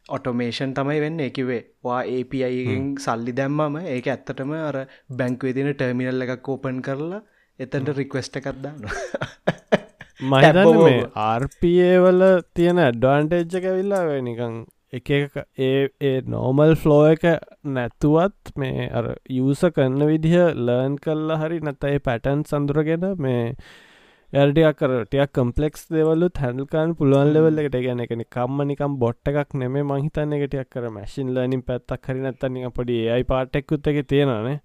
[0.10, 1.20] ඔටෝමේෂන් තමයි වෙන්න.
[1.20, 4.80] එකවේ වා APIගෙන් සල්ලි දැම්මම ඒක ඇත්තටම අර
[5.22, 7.22] බැංක්වේ තින ටර්මිනල් එකක් ඕපන් කරලා
[7.60, 8.84] එතන්ට රික්වස්ට එකක්දාන්න
[10.26, 14.60] මහිතන්න මේ ආර්පේ වල තියෙන ඇඩ්වාන්ටේජ්ජ කැවිල්ලා නිකං
[14.94, 15.10] එක
[15.60, 17.26] ඒ ඒ නෝමල් ෆ්ලෝ එක
[17.66, 19.06] නැතුවත් මේ අර
[19.40, 23.44] යස කන්න විදිහ ලර්න් කල්ලා හරි නැතයි පැටන් සඳුරගෙන මේ
[24.34, 27.78] එල්ටියක් කර ටියක් කම්පලෙක්ස් දෙවලුත් හැඩල්කාන් පුළුවන් ලෙවල් එකට.
[27.86, 32.74] ගැන එකන කම්ම නිකම් බොට්ට එකක් නෙමේ මහිතන්න එකටයක් කර මැසින් ලනින් පැත්තක් හරි නැත්තනික
[32.76, 34.60] පොඩි ඒයි පාටෙක්කුත් එක තියෙනනේ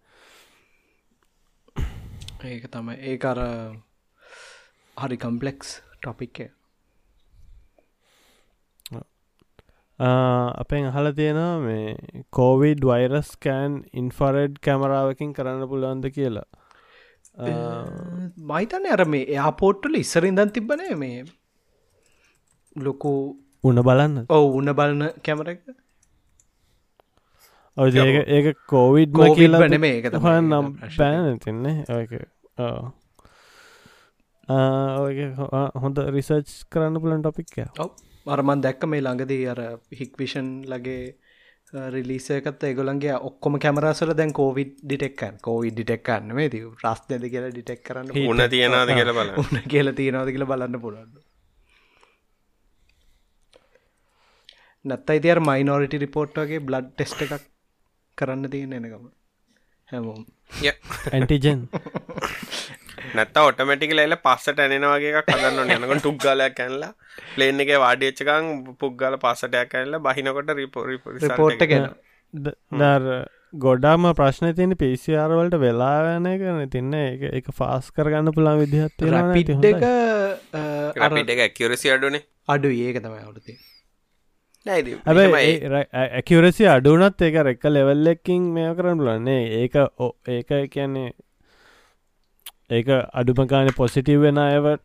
[2.44, 2.96] ඒක තමයි.
[3.02, 3.40] ඒ අර
[4.96, 6.38] හරි කම්පලෙක්ස් ටොපික්ක
[9.98, 16.48] අපෙන් අහල තියෙනවා මේ කෝවිඩ් වෛරස් කෑන් ඉන්ෆරෙඩ් කැමරාවකින් කරන්න පුළුවන්ද කියලා.
[18.50, 21.24] මයිතන්න අර මේ එයාපෝට්ටල ඉස්සරින්දන් තිබ්බනේ මේ
[22.76, 23.14] ලොකු
[23.64, 24.26] උන බලන්න.
[24.28, 25.62] ඔව උන්න බලන කැමර එක.
[27.76, 27.90] ඔය
[28.38, 30.66] ඒක කෝවිඩ් කියලා නෙමේ ඒක නම්
[30.98, 31.76] පෑන තින්නේ
[34.98, 35.14] ඔය
[35.84, 37.90] හොඳ රිසර්ච් කරන්න පුලන් ටොපික්ය ඔව
[38.26, 39.60] අරමන් දැක්ක මේ ළඟදී අර
[40.00, 41.04] හික්විෂන් ලගේ
[41.90, 47.82] රිලිසයකත් ඒගොලන්ගේ ඔක්කොම කැමරසල දැන් කෝවිඩ් ඩිටෙක්කන් කෝවි ඩිටෙක්කන්න මේ ති රස් දෙද කියලා ඩිටෙක්
[47.82, 51.24] කරන්න උන්න තියෙනද කියල බල උන්න කියල තියෙනවද කියලා බලන්න පුළන්න
[54.84, 57.44] නැත්තයි තියර මයිනෝරිටි රිපෝට්ටගේ බ්ලඩ් ටෙස්ට එකක්
[58.18, 59.06] කරන්න තියෙන එනකම.
[59.88, 60.24] හැමෝම්.
[61.12, 61.62] ඇන්ටිජන්
[63.12, 66.92] නැත්ත ඔටමටික එල පස්සට ඇනෙනවාගේ එකක් හදන්න යනක ටුක්ගලයක් කැනලා
[67.34, 68.50] ප්ලේන් එක වාඩියච්චකං
[68.80, 71.88] පුද්ගල පස්සටයක් කැල්ල බහිනකොට රිපෝ රිපෝට් ගෙන
[72.34, 73.08] දර්
[73.58, 79.86] ගොඩාම ප්‍රශ්න තියන පිසිආරවලට වෙලාගන කරන තින්න එක එක ෆාස් කරගන්න පුළා විදිහත් පිට් එක
[81.02, 82.24] රපිට එක ඇකිරසි අඩුනේ.
[82.48, 83.22] අඩු ඒක තමයි
[84.66, 89.74] හැබයි ඇකිවරසි අඩුනත් ඒක රෙක්ක ලෙවල්ලෙක්කින් මෙය කරන්න ලන්නේ ඒක
[90.28, 91.12] ඒක කියන්නේ
[92.70, 94.82] ඒක අඩුමකාන පොසිටිව් වෙන අයවට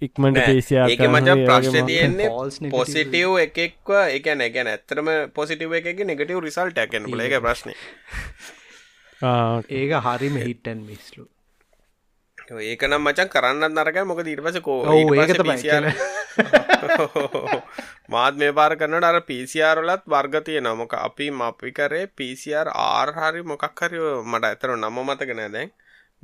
[0.00, 6.78] ඉක්මට පේසියා ඒක මච ප්‍රශ්න තියෙන්නේ පොසිටව් එකෙක්ව එකන ගැන ඇත්තරම පොසිටව එක නෙගටව රිසල්ට
[6.78, 7.70] ඇකන ල එක ප්‍රශ්න.
[9.72, 11.28] ඒක හරිම හිටන් මිස්ලු
[12.62, 14.82] ඒක නම් මචන් කරන්න නරක මොක දීර්පස කෝ
[15.14, 15.30] ඒක
[18.10, 23.80] මාත් මේ පාර කරනට අර පිසිරලත් වර්ගතිය නමක අපි මපි කරේ පිසිර් ආර් හරි මොකක්
[23.80, 25.70] හරි මට ඇතර නම මතගෙන දැන්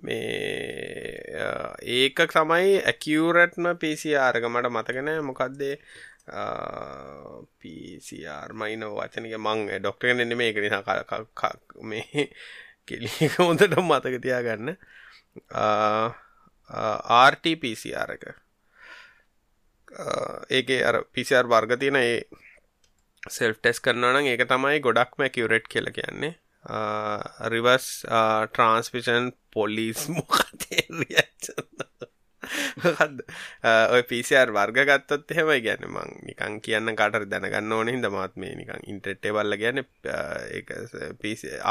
[0.03, 5.75] මේ ඒක තමයි ඇකියරට්ම පිසිආරක මට මතකන මොකක්දේ
[7.59, 10.73] පිසිර් මයින වචනක මං ඩොක්ටරගෙන එන්න මේ එකනිහ
[11.83, 12.29] මේ
[12.87, 14.77] කෙලික හොඳට මතක තියාගන්න.
[17.15, 18.25] ආර්ටපසිආරක
[20.51, 22.15] ඒක අර පිසිර් වර්ග තියෙන ඒ
[23.29, 26.39] සෙල් ටෙස් කරනනම් ඒක තමයි ගොඩක්ම කිවරට් කියල කියන්නේ.
[27.55, 30.85] රිවස් ට්‍රන්ස්පිෂන් පොලිස් මොකතේ
[33.95, 38.55] ඔය පිසිර් වර්ග ගත්තොත් එහෙම ගැන මං නිකං කියන්න කටර දැනගන්න ඕන හිද මාත් මේ
[38.59, 39.83] නිකං ඉන්ට්‍රෙට්ේ බල්ල ගැන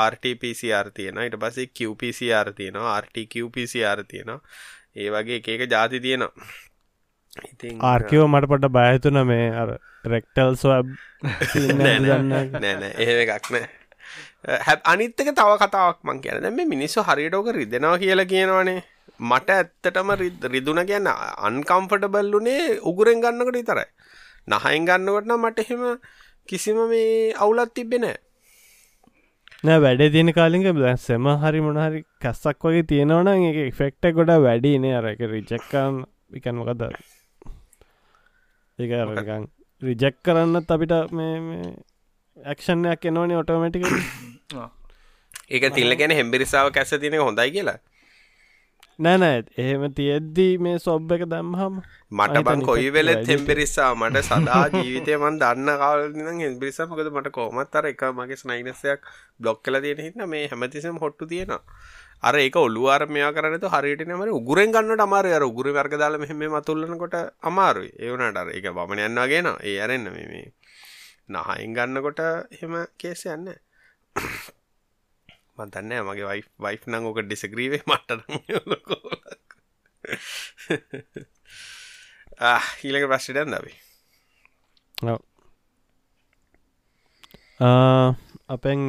[0.05, 2.97] RTPCR තියෙන ඊට පසේ QPCR තියෙනවා.
[3.03, 4.41] RTQPCR තියෙනවා.
[4.95, 6.33] ඒ වගේ එක එක ජාති තියෙනවා.
[7.91, 9.49] ආර්කෝ මට පොට බයතුන මේ
[10.05, 10.87] රෙක්ටල් ස්වබ්
[11.81, 13.78] නෑනෑ එහෙ එකක් නෑ
[14.85, 18.79] අනිත්තක තව කතාවක් මං කියන දැම මිනිස්සු හරිටෝක රිදෙනවා කියලා කියනවානේ.
[19.21, 20.11] මට ඇත්තටම
[20.47, 21.11] රිදුන කියන්න
[21.41, 23.89] අන්කම්ෆටබල්ලුනේ උගුරෙන් ගන්නකට විතරයි.
[24.47, 25.83] නහයින් ගන්නවටන මට එහෙම
[26.47, 28.05] කිසිම මේ අවුලත් තිබෙන
[29.63, 30.65] නෑ වැඩ තියෙන කාලික
[30.99, 36.81] සෙම හරි මොනහරි කැස්සක් වගේ තියෙනවන එක ෆෙක්ට ගොඩ වැඩිනේ අර එක රිජෙක්කන් විකන් මොකද
[38.79, 39.03] ඒ
[39.81, 41.75] රිජෙක් කරන්නත් අපිට මේ
[42.45, 43.85] ඇක්ෂණයක් එනවනේ ඔටෝමටික
[45.51, 47.79] ඒක තිල්ල ගැන හෙම්බිරිසාාව කැස තින හොඳයි කියලා?
[48.99, 51.79] නෑනෑ එහෙම තියෙද්දී මේ සොබ් එක දම්හම
[52.11, 57.75] මට බං කොයි වෙල තෙම්පිරිස්සා මට සදා ජීවිතය මන් දන්න කාලන හෙම්බිරිසා මොකද මට කෝමත්
[57.75, 59.09] අර එක මගේ ස්නයිනසයක්
[59.39, 61.63] බ්ලොක් කල තියෙන හින්න මේ හැමතිසම් හොට්ටු තියෙනවා.
[62.21, 66.47] අර ඒක ඔලුවාර මෙයා කරනතු හරියට නම උගුරෙන් ගන්නට අමාර අර උගුර වර්ග දාල මෙහෙම
[66.51, 67.91] මතුල්ලනකොට අමාරුයි.
[67.97, 70.47] ඒවනට අර එක බමන යන්නවාගෙන ඒ අරන්න මේ
[71.29, 73.47] නහයින් ගන්නකොට එහෙම කේස යන්න
[75.57, 78.09] මතන්න මගේ වයි වයි් නං ඕක ඩිසග්‍රීවේ මට
[82.81, 83.77] ඊළඟ ප්‍රශ්ටයන් දවී
[88.49, 88.79] අපෙන්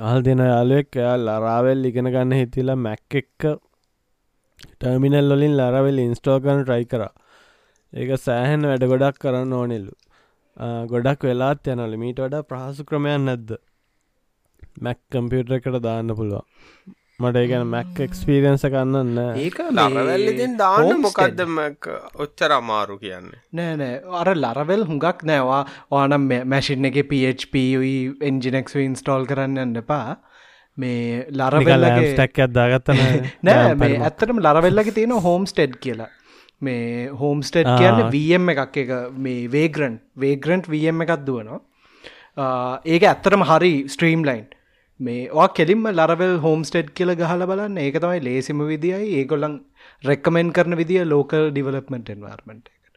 [0.00, 3.40] අල් දෙන යාලුවෙක් එයා ලරාවෙල් ඉගෙන ගන්න හිතිලා මැක් එක්ක
[4.74, 7.02] ටර්මිනල් වලින් ලරවෙල් ඉන්ස්ටෝගන් ට්‍රයි කර.
[7.92, 9.92] ඒක සෑහෙන් වැඩ ගොඩක් කරන්න ඕනෙල්ලු
[10.92, 13.56] ගොඩක් වෙලාත් යනල මීට වඩා ප්‍රහසු ක්‍රමයන් නැද්ද?
[14.86, 16.46] මැක් කම්පියුටර එකට දාන්න පුළුවන්.
[17.18, 21.42] මට ඒගැන මැක් එක්ස්පිරියන්ස කන්නන්න ඒක ලරවැල්ලිතින් දාන්න මොකක්ද
[22.24, 23.40] ඔච්චර අමාරු කියන්නේ?
[23.52, 23.96] නෑ නෑ.
[24.20, 27.92] අර ලරවෙල් හුඟක් නෑවා ඕනම් මැසින් එක PHPයි
[28.30, 30.18] එන්ජිනෙක්ස් ඉන්ස්ටෝල් කරන්න යන්න එපා.
[30.78, 33.00] මේ ලරවෙල්ලගේ ටැක් අදාගත්තන
[33.46, 36.10] නෑ මේ ඇත්තටම ලරවෙල්ලගේ තියෙන හෝම් ස්ටෙඩ් කියලා
[36.60, 38.76] මේ හෝම්ස්ටෙඩ් කියන්න වම් එකක්.
[38.82, 38.90] එක
[39.26, 41.60] මේ වේගරන්් වේගරන්ට් වම් එකක් දුවනවා.
[42.84, 44.46] ඒක ඇත්තරම හරි ස්ට්‍රීම් ලයින්්
[45.00, 45.28] මේ
[45.58, 47.78] කෙලින්ම ලරවල් හෝම්ස්ටෙඩ් කියල ගහල බලන්න.
[47.84, 49.54] ඒක තමයි ලේසිම විදියි ඒගොල්ලන්
[50.10, 52.94] රෙක්කමෙන් කරන විදිිය ලෝකල් ඩිවලප්මට එන්වර්මට එකට.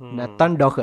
[0.00, 0.76] නැත්තන් ඩොක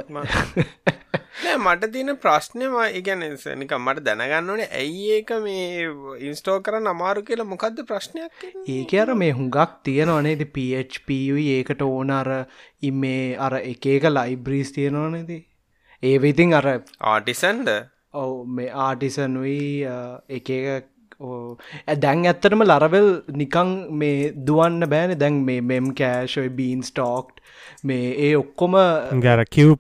[1.55, 3.23] මට තියෙන ප්‍රශ්නයම ඉගැන
[3.55, 5.87] නික මට දැනගන්න ඕනේ ඇයි ඒක මේ
[6.27, 12.31] ඉන්ස්ටෝ කරන්න අමාරු කියලා මොකක්ද ප්‍රශ්නයක් ඒක අර මේ හුඟක් තියෙනවනේද පHපයි ඒකට ඕන අර
[12.83, 15.35] ඉම්මේ අර එක එක ලයිබ්‍රීස් තියෙනවනේද
[16.03, 17.75] ඒ විතින් අර ආටිසන්ඩ
[18.15, 19.61] ඔව මේ ආටිසනුයි
[20.31, 25.17] එක එක දැන් ඇත්තටම ලරවෙල් නිකං මේ දුවන්න බෑන.
[25.17, 27.31] දැන් මේ මෙම් කෑශොයි බීන් ස්ටෝක්්
[27.83, 28.75] මේ ඒ ඔක්කොම
[29.21, 29.75] ගැර කිව්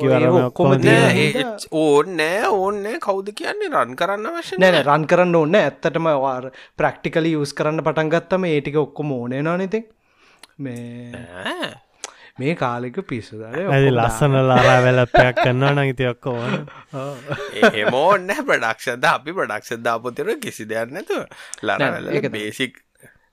[0.00, 0.72] කිවර ඔක්කොම
[1.72, 7.36] ඕන්න නෑ ඕන්න කවුද කියන්නේ රන් කරන්න වශ නෑන රන් කරන්න ඕන්න ඇත්තටම වාර ප්‍රක්ටිකලි
[7.36, 9.84] යස් කරන්න පටන් ගත්තම ඒටික ඔක්කොම ඕනේ නනති
[10.58, 11.24] මේ
[12.42, 13.40] මේ කාලෙක පිස්සුද?
[13.46, 16.54] ඇති ලස්සන ලාරා වෙලපයක් කන්නවා නගති ඔක්කෝන
[17.62, 21.18] ඒමෝන්න ප්‍රඩක්ෂද අපි ප්‍රඩක්ෂ දාපොතර කිසි දෙයක් නැතු
[21.62, 22.80] ලරවල බේසික්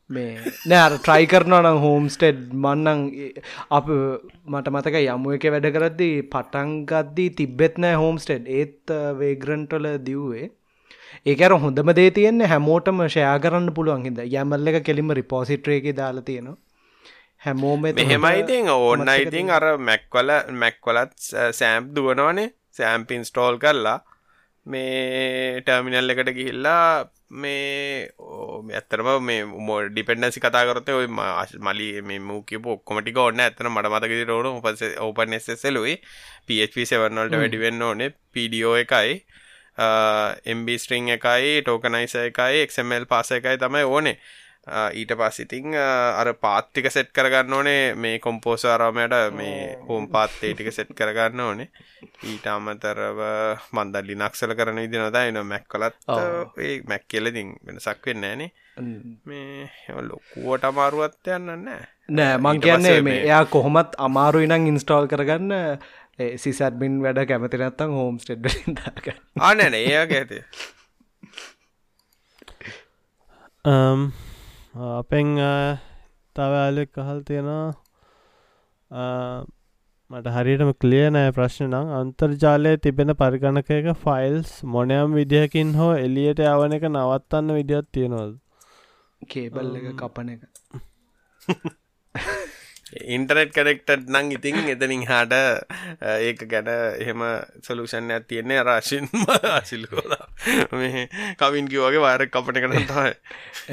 [0.10, 3.02] මේ නෑ ට්‍රයි කරනවා නම් හෝම්ස්ටෙඩ් මන්නං
[3.80, 3.90] අප
[4.54, 10.48] මට මතක යමුව එක වැඩ කරද්දී පටන්ගද්දී තිබ්බෙත් නෑ හෝම්ස්ටෙඩ් ඒත් වේග්‍රන්ටොල දිව්වේ.
[11.32, 16.58] ඒකර හොඳම දේ තියෙන්නේ හැමෝටම ෂයා කරන්න පුළුවන් හිද යමල්ල එක කෙලිම රිපෝසිට්‍රේක දාලා තියෙනවා
[17.42, 20.32] හැමෝම මෙහෙමයිතින් ඕන්න ඉතින් අර මැක්වල
[20.64, 21.14] මැක්වලත්
[21.60, 22.54] සෑම්ප් දුවනවනේ.
[22.72, 24.00] සෑම්පින් ස්ටෝල් කරලා
[24.66, 27.08] මේ ටර්මිනල් එකට ගිහිල්ලා
[27.44, 28.10] මේ
[28.80, 31.08] ඇත්තරම මේ මෝ ඩිපෙන්ඩසි කතාකරත ඔය
[31.68, 35.98] මලි මේ මූකිප ඔක්කොමටික ඔන්න ඇතන මට මතක රෝඩ උපස ඕපන් එස්සෙලුයි
[36.48, 38.10] පH7වල්ට වැඩිවෙන්න ඕනේ.
[38.34, 39.22] පඩෝ එකයි.
[40.52, 44.18] එම්බ ස්ට්‍රිං එකයි ටෝකනයිස එකයි එක්මල් පාස එකයි තමයි ඕනේ
[44.94, 47.96] ඊට පස්සිතිං අර පාත්තික සෙට් කරගන්න ඕනේ.
[47.96, 51.70] මේ කොම්පෝස අරාමයට මේ හෝම් පාත්තේ ටික සෙට් කරගන්න ඕනේ.
[52.32, 53.20] ඊට අමතරව
[53.74, 56.00] මන්ද ලිනක්සල කරන විදි නොදා එන මැක් කලත්
[56.58, 58.52] ඒ මැක් කියලදිින් වෙනසක් වෙන්න ෑනේ.
[59.26, 59.70] මේ
[60.10, 65.80] ලොකුවට අමාරුවත් යන්න නෑ නෑ මං කියන්නේ මේ එයා කොහොමත් අමාරු ඉනං ඉන්ස්ටෝල් කරගන්න.
[66.44, 68.48] සිසත්බින් වැඩ කැමති නැත්තම් හෝම් ස්ටෙඩ්
[69.40, 70.42] ආනන ඒ ඇතේ
[74.74, 75.28] අපෙන්
[76.36, 77.68] තව ඇලෙක් අහල් තියෙනවා.
[80.10, 81.88] මට හරියටම කලිය නෑ ප්‍රශ්න නම්.
[81.94, 88.38] අන්තර්ජාලය තිබෙන පරිගණකයක ෆයිල්ස් මොනයම් විදිහකින් හෝ එලියට යවන එක නවත්තන්න විදිහත් තියෙනවද?
[89.22, 90.42] කේබල් එක කපන එක
[93.16, 97.24] ඉන්ටරෙට් කනෙක්ටඩ් නං ඉතින් එතනින් හාට ඒක ගැන එහෙම
[97.66, 99.10] සොලූෂන් ඇත් තියෙන්නේ රාශින්
[99.54, 100.28] ආශිල්කෝලා
[100.82, 101.04] මේ
[101.42, 103.12] කවින් කිවගේ වාර කපන කන තමයි.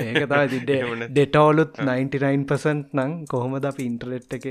[0.07, 4.49] ඒක තයි තිඩේ ඩෙටවලුත් 99% නං කොහොමද අප ඉන්ටරෙට් එක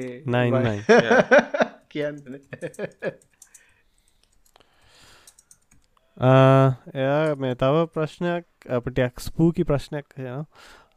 [1.94, 2.18] කියන්න?
[7.02, 8.46] එයා මේ තව ප්‍රශ්නයක්
[8.78, 10.46] අපට ක්ස්පූකි ප්‍රශ්නයක් යනවා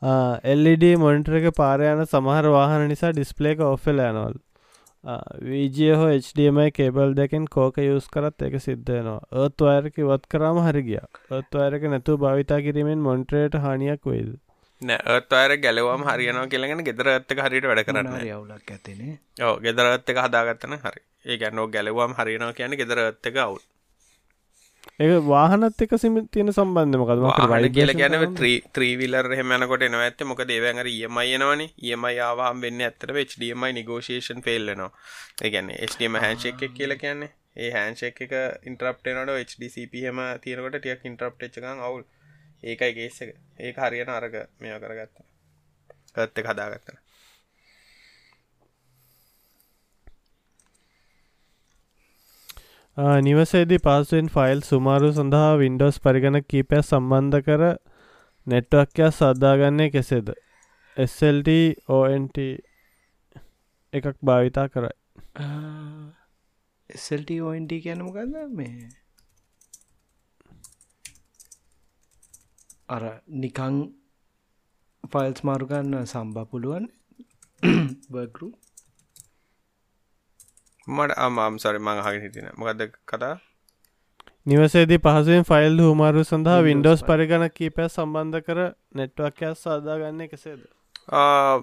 [0.03, 4.37] එල්ඩ මොනිටර එක පාරයන සමහර වාහන නිසා ඩිස්පලේක ඔෆෙල් ඇනවල්
[5.43, 10.99] වීජය හෝ HDMI කේබල් දෙකෙන් කෝක යුස් කරත් එක සිද්ධයනවා ඒත් අයරක වත් කරාම හරිගිය
[10.99, 14.35] ඒත් අයරක නැතු භවිතා කිරීමෙන් මොන්ට්‍රේට හානියක් වෙයිද?
[14.83, 20.19] නෑත් අයර ගැලවම් හරියනවා කියලගෙන ගෙදර ඇත්තක හරිට වැඩ කරන්න යවුලක් ඇතිනේ ඕ ගෙදරත් එක
[20.19, 21.01] හදාගත්තන හරි.
[21.25, 23.63] ඒ ගැන්නෝ ගැලවම් හරිනවා කියන ගෙදර ඇත්ත එක අවුල්
[24.99, 28.25] ඒ වාහනත් එක සිම තියෙන සම්බන්ධ මොකද වාහන කියල ගැනව
[28.75, 30.01] ත්‍රීවිලර් හෙමනකොට එනව.
[30.01, 31.69] ඇත්ත මොක දේවර ඒමයි එනවනේ.
[31.85, 34.91] ඒමයි ආවාම් වෙන්න ඇත්තට HDMI නිගෝෂේෂන් ෆෙල්ලනවා
[35.45, 37.33] ඒගැන්න HDM හැන්ශෙක් එක් කියල කියන්නේ.
[37.57, 38.37] ඒ හැන්ශෙක් එක
[38.71, 42.05] ඉන්ට්‍රප්ටනට HDCP හම තියෙනකොට ටියක් ඉන්ට්‍රප් එකක් අවුල්.
[42.63, 43.35] ඒකයි කේස් එක.
[43.61, 45.27] ඒක හරියන අරග මෙයා කරගත්ත.
[46.17, 47.06] හත් එක හදාගත්තන
[52.97, 57.65] නිවසේදී පාසුවෙන් ෆයිල් සුමාරු සඳහා වින්ඩෝස් පරිගණ කීපයක් සම්බන්ධ කර
[58.47, 60.29] නෙට්වක්කයක් සද්දාගන්නේ කෙසේද?
[60.97, 61.49] SLT
[61.91, 62.37] ONT
[63.93, 64.95] එකක් භාවිතා කරයි.
[66.91, 68.89] එසල්ට ඔන්ට කියනමකද මේ
[72.89, 73.05] අර
[73.37, 73.77] නිකං
[75.05, 76.87] ෆයිල්ස් මාරුගන්න සම්බා පුළුවන්
[78.11, 78.49] බර්ගරු
[80.87, 83.35] මට අමාම් සරි මං හගෙන හිටින මොකක්ද කතා?
[84.47, 88.61] නිවසේදී පහසුවෙන් ෆයිල් හුමාරු සඳහා වින්ඩෝස් පරිගණ කීපයක් සම්බන්ධ කර
[88.95, 90.61] නෙට්වක්කයක් සාදාගන්නේ කෙසේද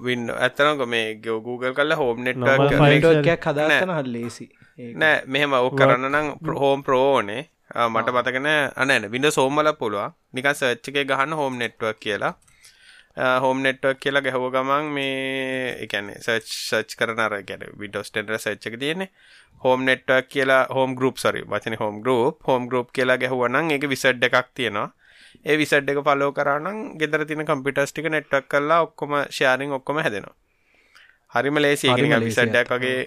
[0.01, 4.49] වින්න ඇතනක මේ ගෝ Google කල්ල හෝම් ටෝකයක් හදාතන හල්ලේසි
[4.95, 5.21] නෑ.
[5.28, 7.43] මෙහෙම ඔක් කරන්න නම් හෝම් ප්‍රෝනේ
[7.88, 10.13] මට මතකන අනන විඩ සෝම්මල පුළුවන්.
[10.34, 12.34] නිකන් සර්ච්ච එක ගහන්න හෝම් නෙට්වක් කියලා
[13.16, 18.68] හෝම් නෙට්වක් කියලා ගැහව ගමන් මේ එකන සර්ච් සර්ච් කරන අර ගැන විඩෝස් ටෙන්ඩර සර්ච්
[18.68, 19.09] එක තියෙන්නේ.
[19.61, 24.24] හෝම් නෙට්වක් කියලා හෝම් ගරුප් සරි වචන හෝම් ගරුප් හෝම් ගරුප් කියලා ගැහුවනම් එක විසඩ්
[24.24, 24.89] එකක් තියෙනවා.
[25.45, 30.36] ඒ විසඩ් එක පලෝ කරනම් ගෙදර තින කම්පිටස් ටික නෙට්වක් කරලා ඔක්කොම ශාරිං ඔක්කොම හැදෙනවා.
[31.34, 32.97] හරිම ලේසි විසඩ්ඩක් වගේ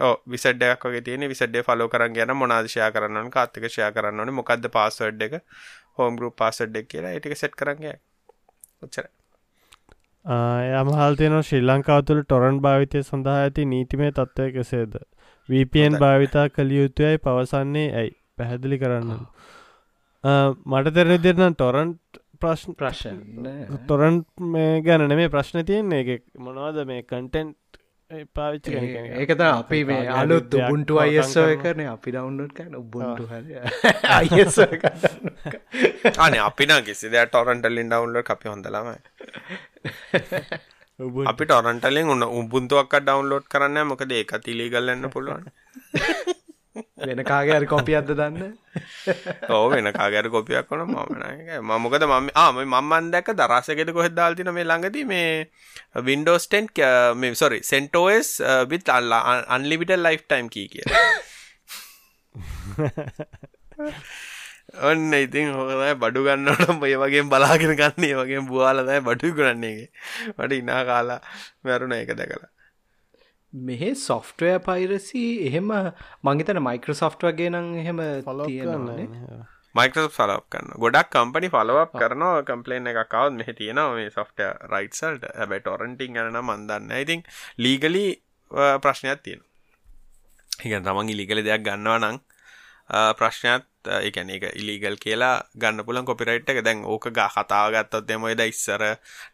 [0.00, 4.38] ඕ විසඩ්ඩයක් වගේ තියෙන විසඩ්ඩේ ෆලෝ කරන් ගැන මොනාදශයා කරන්න කාත්තක ෂයා කරන්න ඕනේ.
[4.40, 5.40] මොකක්ද පාස්වර්ඩ් එක?
[5.96, 8.00] හෝම් ගරුප් පාසඩ් එක කියලා ඒටික සෙට් කරන්න
[8.82, 9.08] ඔච්චර
[10.24, 14.94] යමහල්තියන ශ්‍රී ලංකාව තුළ ටොරන් භාවිතය සඳහා ඇති නීතිමේ තත්ත්වය කෙසේද
[15.48, 18.12] VPN භාවිතා කළ යුතුයයි පවසන්නේ ඇයි?
[18.36, 19.10] පැහැදිලි කරන්න.
[20.66, 23.18] මට තෙරෙන දෙරන ටොරන්ට් ප්‍රශ්න ප්‍රශ්න
[23.86, 26.00] තොරන්ට් මේ ගැන මේ ප්‍රශ්න තියන්නේ.
[26.06, 27.58] එක මොනවද මේ කන්ටෙන්ට්
[28.32, 33.44] පාවිච්ච ඒකත අපි මේ අලුත් උබුන්ටු අයිස්ෝ කරන අපි ඩවන්ලෝඩ් කන උබුන්ටු හර.
[34.10, 34.58] අයිස්
[36.18, 38.98] අනේ අපි නම් කිසි දෙයක් ටොරන්ටලින් ඩවුන්ලෝඩ් අපි හොඳලමයි
[41.26, 45.46] අපි ටොරන්ටලින් උන්න උබුන්තුවක් ඩවුන්ලෝඩ් කරන්න මොකද ඒකත් ඉලීගල් වෙන්න පුළුවන්.
[46.98, 48.54] වෙන කාගර කොපි අද දන්න?
[49.48, 54.66] ඕ වෙන කාගර කොපියක් වන මමනක මමොකද මම ආම මම්මන් දැක දරසගෙද කොහෙද දාල්තින මේ
[54.66, 55.30] ළඟදී මේ
[56.02, 56.70] වින්ඩෝස් ටෙන්්
[57.16, 58.28] මේ සොරි සෙන්ටෝස්
[58.70, 60.86] විත් අල්ලා අන්ලිමිට ලයිෆ් ටයිම් කී කිය
[64.72, 69.88] ඔන්න ඉතින් හොකදයි බඩු ගන්නට ඔය වගේ බලාගෙන ගන්න වගේ බුවාලදයි බඩු කරන්නේගේ
[70.36, 71.20] මට ඉනා කාලා
[71.62, 72.50] මැරුණ එක දැකලා.
[73.52, 75.72] මෙහෙ සොෆ්ටවය පයිරසි එහෙම
[76.24, 79.08] මංගතන මයික්‍ර සොෆ්ට වගේ නම් එහෙම තියෙනවානේ.
[79.74, 82.42] මයිකල් ෆලප් කරන්න ගොඩක් කම්පනි ෆලවක් කරනවා.
[82.42, 84.44] කම්පලේන් එක කවත් මෙහ තියෙනවා මේ සොෆ්ට
[84.74, 87.26] රයිට්සල්ට හැබැ ටොරන්ටිං ගන මන්දන්න ඉතින්
[87.58, 88.06] ලීගලි
[88.80, 89.42] ප්‍රශ්නයක් තියෙන
[90.58, 92.18] හිගන් තමන් ඉලිගල දෙයක් ගන්නවා නං
[92.90, 96.62] ප්‍රශ්නයක් එකන එක ඉලිගල් කියලා ගන්න පුලන් කොපිරයිට් එක.
[96.62, 98.82] දැන් ඕක ගා කතාගත්තත් දෙමොයද ඉස්සර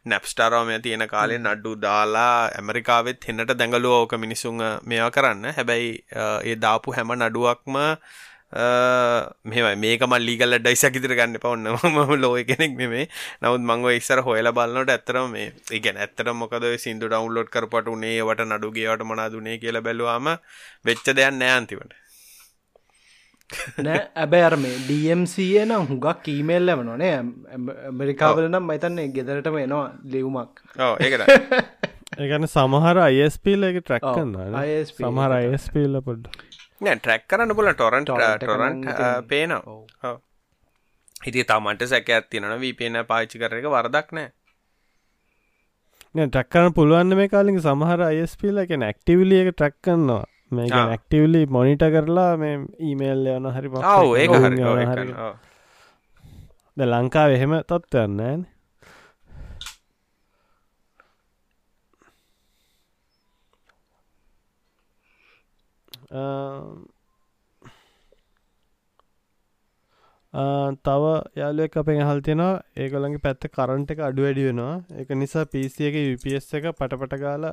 [0.05, 5.53] නැප්ස්ටාරෝමය තියෙන කාලේ නඩ්ඩු දාලා ඇමරිකාවෙත් හෙන්නට දැඟලුව ඕක මිනිසුන් මේවා කරන්න.
[5.53, 6.03] හැබැයි
[6.43, 7.79] ඒ දාපු හැම නඩුවක්ම
[8.51, 13.07] මෙමයි මේකම ලීගල ඩයිසක් ඉදිර ගන්න පවන්න ම ලෝය කෙනෙක් නෙමේ
[13.41, 18.49] නවත් මංව ඉස්සර හොයල බලන්නට ඇත්තරම මේ ඉගැන ඇත්තට මොකද සිින්දු ඩවන්ලෝඩ් කරපට උනේ වට
[18.49, 20.27] නඩුගේවට මනාදුනේ කියලා බැලවාම
[20.85, 22.00] වෙච්ච දෙයක් නෑන්තිවට
[23.85, 29.87] නෑ ඇබැ අර මේ DMCය නම් හුඟක් කීමේල් ලැම නොනේ ඇමරිකාවල නම් මයිතන්නේ ගෙදරටම එනවා
[30.13, 30.63] ලිව්මක්
[30.99, 31.25] ඒකට
[32.19, 36.27] ඒගන සමහර අයිස්පීල එක ට්‍රැක් කන්න ISP සමහර අයිස්පීල්ල පොඩ්
[36.81, 39.61] නෑ ට්‍රැක් කරන්න පුල ටොරන්ට ටොරන්ට පේනවා.
[40.03, 40.19] ඔව්.
[41.25, 44.29] හිති තමන්ට සැක ඇත්තිනන වීපේන පාච්චි කර එක වරදක් නෑ.
[46.27, 50.85] ටැක්කන පුළුවන්න මේ කාලින් සමහර අයිස්පීල එක නැක්ටිවිලිය එක ට්‍රැක් කන්නවා මේ ආ.
[50.85, 53.69] නැක්ටිවලි මොනිට කරලා මේ ඊමේල් යන හරි
[54.15, 55.07] ඒක ඔවුන් හරි.
[56.77, 58.43] ද ලංකාව එහෙම තත්ත්වන්න
[70.85, 71.03] තව
[71.35, 75.97] යාලුවක් අපෙන් හල් තියෙනවා ඒගොලන්ගේ පැත්ත කරන්ට එක අඩු වැඩි වෙනවා එක නිසා පිසි එක
[76.03, 77.47] UPS එක පටපට ගාල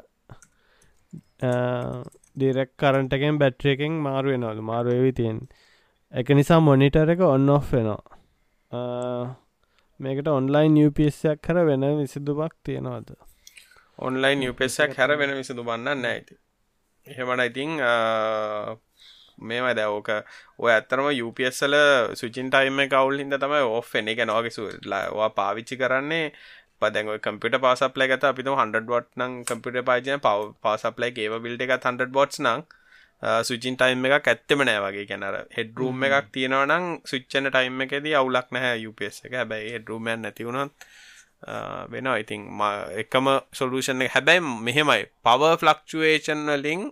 [2.37, 5.39] ඩිරෙක් කරන්ටකෙන් බැට්‍රිය එකෙන් මාරු වෙනවලු මාරු වෙවි තියෙන්
[6.13, 8.03] එක නිසා මොනිටර එක ඔන්න ඔෆ් වෙනවා.
[8.71, 9.25] ආ,
[10.01, 13.17] මේකට ඔන්ලයින් UPSයක් කර වෙන විසිදුමක් තියෙනවද?
[13.99, 16.37] ඔන්ලයින් යුපෙසක් හැර වෙන විසිදු බන්න නෑති
[17.07, 17.73] එහෙමට ඉතිං
[19.39, 20.11] මේම දැවෝක
[20.59, 21.75] ඔය ඇත්තරම යුපසල
[22.15, 24.69] සුචින් ටයිම කවුල් හිද තමයි ඔෆ් එන එක නොගසු
[25.17, 26.33] වා පාවිච්චි කරන්නේ
[26.83, 31.79] පදැන් කම්පිට පාසප්ලයි ගත අපිතු හන්ඩ බොට් නං කම්පිට පාජන පව පාසප්ලයි ඒව බිල්ට එක
[31.79, 32.67] හන්ඩ බොට්ස් නං
[33.43, 35.07] සුචින් ටයිම් එකක් ඇත්තෙම නෑ වගේ.
[35.07, 39.33] කැනර හෙඩරුම් එකක් තියෙනවනම් සුච්චන ටයිම් එකෙදී අවුලක් නැහැ යුපස් එක.
[39.33, 40.71] හැබැයි හෙඩරුමන් නැතිවුණොත්
[41.89, 42.47] වෙන ඉතින්
[42.97, 44.13] එකම සොලූෂන් එක.
[44.13, 45.11] හැබැයි මෙහෙමයි.
[45.21, 46.87] පව ෆලක්චුවේෂන් වලින්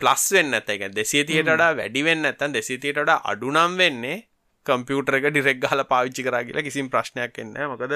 [0.00, 4.18] ප්ලස් වෙන්න ඇත එක දෙසිතියට වඩා වැඩිවෙන්න ඇතන් දෙසිතියට වඩා අඩුනම් වෙන්නේ
[4.66, 7.94] කම්පියුටර එක ඩිරෙක් හල පාවිච්චි කරා කියලා කිසිම ප්‍රශ්නයක් එන්න මොකද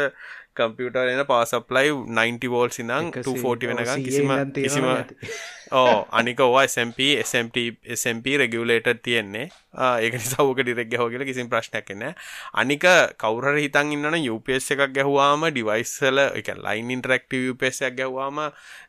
[0.57, 4.87] කම්පියුටර් එන පාසප්ලයි 90 වෝල් සිනම් 240 වෙනකම් කිසිම කිසිම
[5.73, 7.57] ඕ අනික ඕවා SMP SMP
[7.95, 9.47] SMP රෙගියුලේටර් තියෙන්නේ.
[9.99, 12.15] ඒක නිසා ඕක ඩිරෙක් ගැහුවා කියලා කිසිම ප්‍රශ්නයක් නැහැ.
[12.55, 12.85] අනික
[13.17, 17.97] කවුරු හරි හිතන් ඉන්නවනම් UPS එකක් ගැහුවාම ඩිවයිස් වල ඒ කියන්නේ ලයින් ඉන්ටරැක්ටිව් UPS එකක්
[18.01, 18.43] ගැහුවාම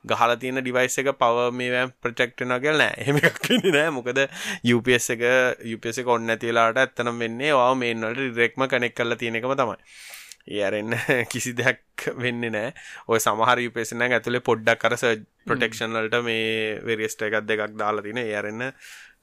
[0.06, 4.20] ගහලා තියෙන ඩිවයිස් එක පවර් මේවෙන් ප්‍රොටෙක්ට් වෙනවා කියලා නෑ එහෙම එකක් වෙන්නේ නෑ මොකද
[4.76, 5.24] UPS එක
[5.76, 9.56] UPS එක ඔන් නැති වෙලාවට ඇත්තනම් වෙන්නේ ඔයාව මේන් වලට ඩිරෙක්ට්ම කනෙක්ට් කරලා තියෙන එකම
[9.62, 9.80] තමයි
[10.48, 10.96] ඒ අරෙන්න
[11.32, 12.74] කිසි දෙයක් වෙන්න නෑ.
[13.08, 14.98] ඔය සමහර යුපේසන ඇතුළේ පොඩ්ඩක් කර
[15.48, 18.20] ප්‍රොටෙක්ෂන්ලට මේ වෙරියස්ට එකක් දෙකක් දාලා තින.
[18.20, 18.72] ඒරන්න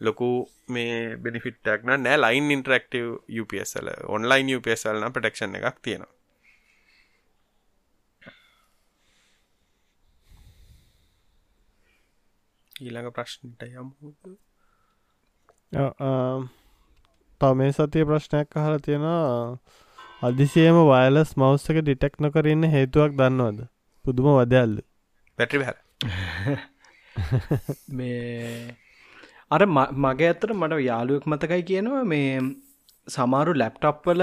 [0.00, 0.30] ලොකු
[0.68, 2.16] මේ බෙනිෆිට්ටක්න නෑ.
[2.18, 6.14] ලයින් ඉන්ටරක්ටව UPSල ඔන්ලයින් UPSල්න ප්‍රටෙක්ෂන් එකක් තියෙනවා.
[12.80, 14.14] ඊළඟ ප්‍රශ්නට යමු.
[17.40, 19.58] තව මේ සතිය ප්‍රශ්නයක් අහලා තියෙනවා
[20.22, 23.60] අදිසියම වයලස් මවස් එක ඩිටෙක් නොකරන්න හේතුවක් දන්නවද?
[24.04, 24.82] පුදුම වදයල්ද?
[25.38, 25.78] පැටි හැර
[27.98, 28.74] මේ
[29.50, 32.28] අර මගේ ඇත්තට මට යාලුවෙක් මතකයි කියනවා මේ
[33.06, 34.22] සමාරු ලැප්ටප්වල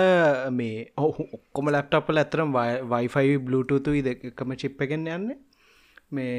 [0.52, 2.54] මේ ඔක්කොම ලැප්ටප්ල ඇතරම්
[2.93, 5.28] වයිෆයි බලුටතු දෙකම චිප්පගෙන් යන්න.
[6.12, 6.38] මේ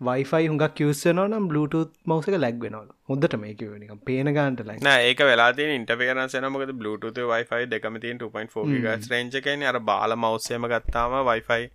[0.00, 3.64] වයිෆයි හුඟක් කිවස්සන නම් බලුටත් මවසක ලැක්වෙනවල හොඳට මේක
[4.04, 10.68] පේන ගන්ට ලයි ඒක වෙලා ඉන්ටපේරන මොක බලුට වයිෆයි දෙකමති 2.4 රේජකන අර බාල මවස්සයම
[10.72, 11.66] ගත්තාම වයිෆයි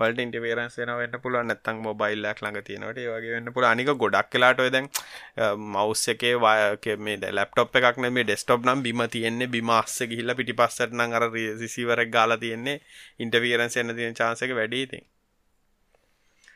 [0.00, 4.88] වලට ඉන්ටවේරන්සේන වෙන්න පුළුව නැත්තං මොබයිල්ලක් ළඟ තියෙනට වගේ වෙන්න පුළ අනික ගොඩක් කලාට දැන්
[5.68, 9.48] මවස් එකේ වායක මේ ලැප්ටොප් එකක් මේ ඩෙස්ටොප් නම් බිම තියෙන්නේ.
[9.48, 11.26] බිම අස්ස ගිහිල්ල පිටි පස්සටනම් අර
[11.62, 12.76] සිසිවරක් ගාලා තියෙන්නේ.
[13.20, 15.04] ඉන්ටවීරන්ස එන්න තියෙන චාන්සක වැඩීතින්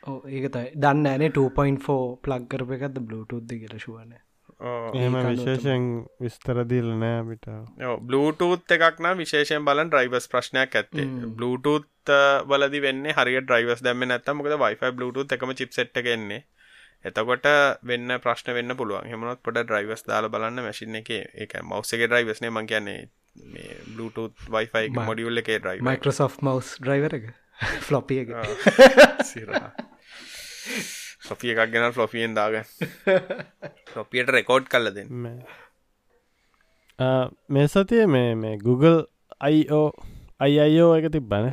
[0.06, 4.14] ඒක තයි දන්න ඇනේ 2.4 ප්ලක් කරප එකක්ද බලුටුද්ද කියලශුවන
[4.96, 5.84] එම විශේෂෙන්
[6.20, 7.46] විස්තරදිල් නෑ පිට
[8.02, 11.06] බලුටූත් එකක් නම් විශේෂයෙන් බලන් ඩ්‍රයිවස් ප්‍රශ්නයක් ඇත්තේ.
[11.32, 12.12] බලුටූත්
[12.46, 16.44] වලදි වෙන්න හරි ඩ්‍රයිවස් දැම නැත්තම මොකද වයිෆයි බලුටූත් එකම චිප්සෙට් එකෙන්නේ
[17.04, 17.48] එතකොට
[17.84, 19.06] වෙන්න ප්‍රශ්න වෙන්න පුළුවන්.
[19.06, 21.10] හෙමනොත් පොඩ ඩ්‍රයිවස් දාල බලන්න මැසින් එක.
[21.36, 23.08] එක මවස්සගේ ඩ්‍රයිවස්නේ මං කියන්නේ.
[23.48, 27.32] මේ බලුටූත් වයිෆයි මොඩියුල්ල එකේ ඩ්‍රයි මයිකෝසෝ් මවස් ඩ්‍රයිවර එක?
[27.86, 28.30] ෆ්ලොපිය එක.
[29.24, 29.72] සිරා
[31.28, 32.54] සොෆිය එකක් ගෙන ෆ්ලොෆියෙන් දාග
[33.92, 35.08] ෆ්ලොපියට රෙකෝඩ් කල්ල දෙන්න.
[37.48, 37.66] මේ.
[37.74, 39.00] සතිය මේ මේ Google
[39.48, 39.88] අයිෝ
[40.46, 41.44] අයියෝ එක තිබ්බන.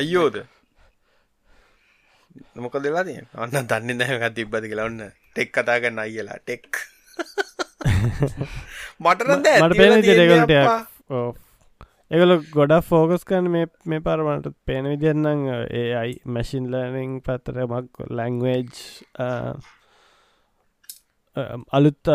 [0.00, 0.36] අයියෝද
[2.64, 4.88] මොක දෙලා තිය ඔන්න දන්න දැහ තිබ්බති කියලා.
[4.90, 5.00] ඔන්න
[5.32, 6.70] ටෙක් කතා කරන්න අයිලා ටෙක්
[9.00, 9.92] මටරද මට පෙන
[12.10, 18.70] ඒගල ගොඩක් ෆෝකස් කන් මේ පරමට පේන විදින්නම් ඒ අයි මැසින් ලනිං පත්තර මක් ලැංවේජ්
[21.70, 22.10] අලුත්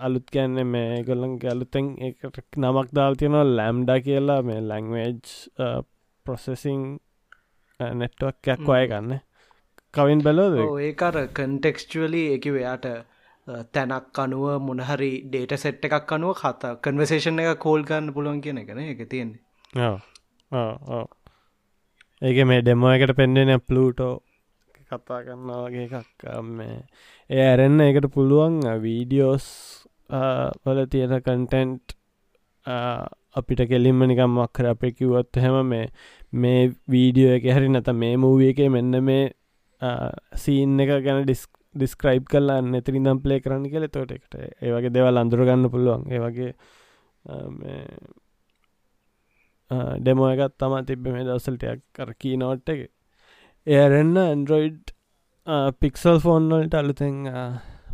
[0.00, 5.16] අලුත් කියන්න මේ ගොල්ලන්ගේ අලුතෙන් එකට නමක් දාල් තියෙනවා ලැම්ඩා කියලා මේ ලැංවේජ්
[6.26, 6.84] ප්‍රොසෙසිං
[7.94, 9.18] නෙට්වක් අය ගන්න
[9.94, 12.86] කවින් බැලෝද ඒකර කන්ටෙක්ස්ටලි එක එයාට
[13.46, 18.80] තැනක් අනුව මොනහරි ඩේට සෙට් එකක් අනුව කතා කන්වසේෂන් එක කෝල් ගන්න පුළුවන් කියන එකන
[18.82, 19.40] එක තියෙන්නේ.
[22.22, 24.14] ඒක මේ ඩෙමෝ එකට පෙන්ඩෙන පලූටෝ
[24.86, 26.24] කතා කරන්නවාගේ එකක්.
[26.50, 26.78] මේ
[27.30, 29.46] ඒ ඇරෙන්න එකට පුළුවන් වීඩියෝස්
[30.64, 31.96] වල තියෙන කන්ටෙන්ට්
[33.34, 35.86] අපිට කෙලින්ම නිකම් මක්කර අප කිව්වොත් හෙම මේ
[36.34, 39.24] මේ වීඩියෝ එක හරි නැත මේ මූවිය එක මෙන්න මේ
[40.36, 43.86] සීන් එක ගැන ඩිස්ක් ඩිස්ක්‍රයිබ් කරලා නැතිරිදම් පලේ කරන්න කියල.
[43.88, 46.04] තෝට එකට ඒවගේ දෙවල් අඳුරගන්න පුළුවන්.
[46.10, 46.50] ඒවගේ
[50.00, 52.82] ඩෙමෝ එකත් තම තිබ්බ මේ දවසල්ටයක් කර කී නෝට් එක.
[53.66, 54.94] එරෙන්න ඇන්ඩරොයිඩ්
[55.80, 57.16] පික්සල් ෆෝන්වලට අලුතෙන්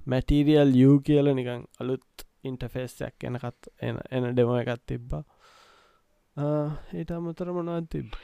[0.07, 5.23] මැටීරියල් යූ කියල නිකං අලුත් ඉන්ටෆේස්යක් එනකත් එන එන ඩෙමෝ එකත් තිබ්බා.
[6.43, 8.19] ඒට අමතර මොනවත් තිබ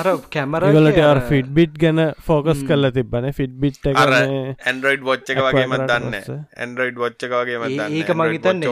[0.00, 6.20] අර කැමරලට ෆිට් බිට් ගැන ෆෝකස් කල්ල තිබන ෆිට් බිට් ඇන්ඩරෝයිඩ් වොච්ච එක වගේම දන්න
[6.58, 8.62] ඇන්ඩරෝයිඩ් වොච්ච වගේ ඒක මගතන්න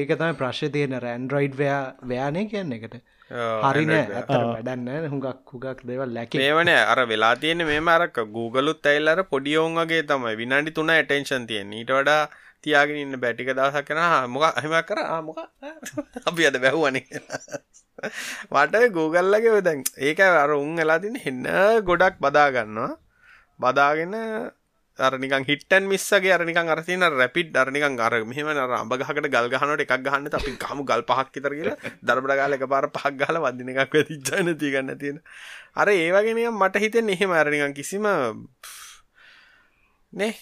[0.00, 6.34] ඒක තමයි ප්‍රශ් තියෙන රැන්ඩරෝයිඩ් වයා ව්‍යානය කියන්න එකට හරින වැඩන්න හුඟක් හුගක් දෙවල් ලැක.
[6.40, 10.36] ඒවන අර වෙලා තියෙන මේ අරක Googleුත් ඇල්ලර පොඩියෝන්ගේ තමයි.
[10.36, 12.22] විනාඩි තුන ඇටෙන්ශන් තියෙන් ඊට වඩා
[12.64, 14.00] තියාගෙන ඉන්න බැටික දවසක් කන
[14.34, 14.98] මොක අහමක් කර?
[15.26, 15.38] මොක
[16.28, 17.02] අපි අද බැහුවනි.
[18.52, 21.46] මට ගූගල්ලගේ දැන් ඒක අර උන් එලා තින එන්න
[21.88, 22.92] ගොඩක් බදාගන්නවා
[23.60, 24.14] බදාගෙන
[24.98, 30.26] අරනිකන් හිටන් මිස්සගේ අරනිකන් අරතින රැපිඩ් අරනිකන් අර මෙහම අර අඹගහකට ගල් ගහනට එකක් ගහන්න
[30.38, 31.76] අපි ගම ගල් පහක් විතර කියලා.
[32.02, 35.22] දරබඩ ගාල එක පාර පහක් ගහලා වදින එකක් වෙතිච්චාන තිගන්න තියෙන
[35.74, 38.06] අර ඒවගෙන මට හිතෙන් එහෙම අරනිකන් කිසිම
[40.12, 40.34] නේ?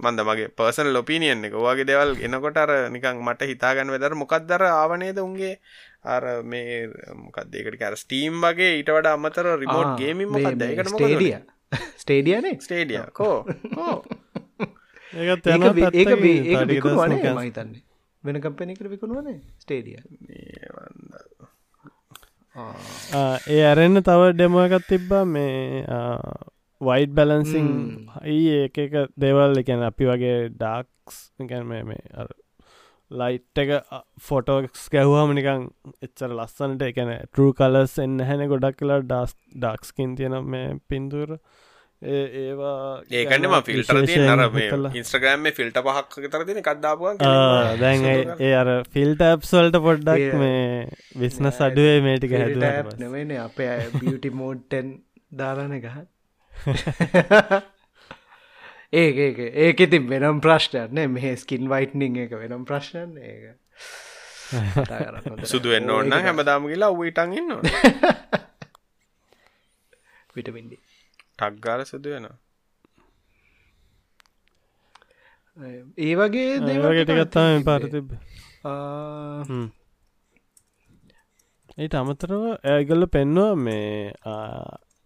[0.00, 1.54] මන්ද මගේ පර්සන ලොපිනියන් එක.
[1.54, 5.56] ඔයාගේ දෙවල් එනකොට අර නිකන් මට හිතාගන්න වෙදර මොකක්දර ආවනේද උන්ගේ?
[6.04, 11.34] අර මේ මොකක්දේකට කර ස්ටීම් වගේ ඊට වඩා අමතර රිමෝට් ගේමින් මොකක්ද ඒකට ස්ටේඩිය
[11.96, 13.38] ස්ටේඩියනේ ස්ටේඩිය කෝ?
[15.12, 16.84] ඒකත් ඒක
[17.32, 17.82] මම හිතන්නේ?
[18.24, 19.96] වෙන කම්පැනිකට විකුණුවනේ ස්ටේඩිය
[22.54, 25.24] ආ, ඒ ඇරෙන්න තව ඩෙම එකත් තිබ්බා.
[25.26, 25.84] මේ
[26.84, 27.68] වයිඩ් බැලන්සිං
[28.16, 32.28] හයි ඒක එක දෙවල් එකැන අපි වගේ ඩාක්ස් එකැන මේ මේ අර
[33.10, 33.70] ලයිට් එක
[34.20, 35.66] ෆොටෝක්ස් ගැහ්වාම නිකං
[36.02, 41.36] එච්චර ලස්සනට එකන ටරු කලස් එන්න හැන ගොඩක් කියලා ඩස් ඩක්ස්කින් තියෙන මේ පින්තුර
[42.02, 42.78] ඒ ඒවා
[43.18, 44.90] ඒකන්නම ගැන ෆිල්ටර තිය විශේෂයෙන් නර මේ හිතලා.
[44.94, 50.34] ඉන්ස්ට්‍රගෑම් ෆිල්ට පහක් තර තින කක්දාපුුවන් ආ, දැන් ඒ- ඒ අර ෆිල්ට ඇප්ස්වල්ට පොඩ්ඩක් ඒ-
[50.34, 52.58] මේ විස්නස් අඩුවේ මේටික හැද
[52.98, 54.90] නෙවෙන අපේ බියටි මෝඩ්ටෙන්
[55.34, 55.96] දාලාන ගහ
[58.94, 59.38] ඒක ඒක.
[59.38, 63.56] ඒක ඉතින් වෙනම් ප්‍රශ්ටයන මේ ස්කින් වයිට්නිං එක වෙනම් ප්‍රශ්නයන් ඒක.
[65.44, 65.96] සුදු වෙන්න නෑ.
[65.98, 67.50] ඔන්න ඒක හැමදාම කියලා ඔවටන් ඉන්න
[70.36, 70.76] විටමින්ඩි
[71.34, 72.26] ටක්ගාල සුදු වෙන
[75.98, 77.64] ඒ වගේ දේවල් ටිකක් ඒගටගත්තාම තිබ්බේ.
[77.64, 78.12] පාර තිබ
[78.64, 79.44] ආ,
[81.78, 84.12] ඒට අමතරව ඇගල්ල පෙන්වා මේ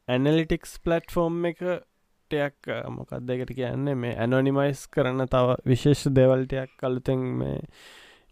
[0.09, 1.63] ඇනලිටික්ස් පලට්ෆෝර්ම් එක
[2.31, 3.95] ටයක් මොකක් දෙකට කියන්නේ?
[4.03, 7.57] මේ ඇනොනිමයිස් කරන තව විශේෂ දෙවල්ටයක් කළුතෙන් මේ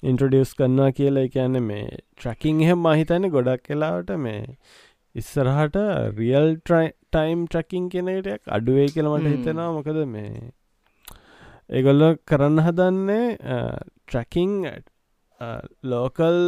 [0.02, 1.28] ඉන්ට්‍රඩියස් කරන්නවා කියලා.
[1.28, 4.42] කියන්න මේ ට්‍රකින් එහෙම මහිතන ගොඩක් කලාවට මේ
[5.14, 5.76] ඉස්සරහට
[6.18, 9.30] රියල් ටයිම් ට්‍රකින් කෙනටයක් අඩුවේ කියලමට.
[9.34, 9.72] හිතෙනවා.
[9.78, 10.52] මොකද මේ
[11.70, 13.26] ඒගොල්ල කරන්න හදන්නේ
[14.06, 14.52] ට්‍රකින්
[15.84, 16.38] ලෝකල්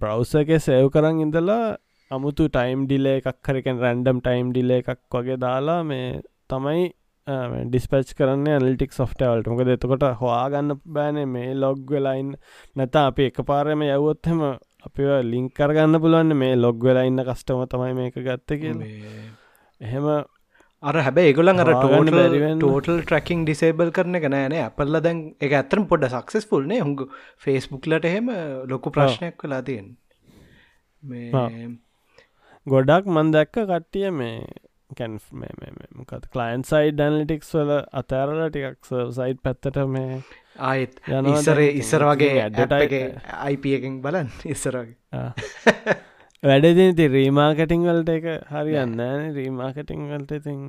[0.00, 1.76] බ්‍රව්සගේ සේව් කරන්න ඉඳලා
[2.10, 6.06] අමුතු ටයිම් ඩිලේ එකක් කරකෙන් රැන්ඩම් ටයිම් ඩිලේ එකක් වගේ දාලා මේ
[6.48, 6.86] තමයි
[7.66, 12.30] ඩිස්පච් කරන්න ඇනලිටික් සොෆ්ටවල්ට මොකද එතකොට හවාගන්න බෑනේ මේ ලොග් වෙලයින්
[12.76, 14.44] නැත අපි එක පාරම යවොත්හෙම
[14.86, 18.78] අපි ලිංක් කරගන්න පුළුවන් මේ ලොග් වෙලා ඉන්න කස්ටම තමයි මේක ගත්ත කියලා.
[18.78, 19.26] මේ
[19.80, 20.06] එහෙම
[20.82, 21.72] අර හැබැ ඒගොලන් අර.
[22.54, 27.02] ටෝටල් ට්‍රකින් ඩිසේබල් කරන එක නෑනේ අපල්ල දැන් එක ඇතරම් පොඩ සක්සෙස් පුල්නේ හුඟ
[27.38, 28.30] ෆේස්බුක්ලට එහෙම
[28.66, 29.90] ලොකු ප්‍රශ්නයක් වෙලා තියෙන්.
[32.66, 34.40] ගොඩක් මන් දැක්ක කට්ටිය මේ
[34.94, 35.18] කැන්
[35.98, 40.20] මොකත් කලයින් සයිඩ් ඩැනලිටික්ස් වල අතෑරල ටිකක් සයිට් පැත්තට මේ
[40.70, 41.00] ආයෙත්
[41.32, 44.94] ඉස්සර ඉස්සර වගේ advertise- ඇඩ්ටයි අයිප එකෙන් බලන් ඉස්සරගේ
[46.42, 49.04] වැඩදින ති රීමාකටිං වලට එක හරියන්න
[49.34, 50.64] රීමාකටිං වලට ඉතින්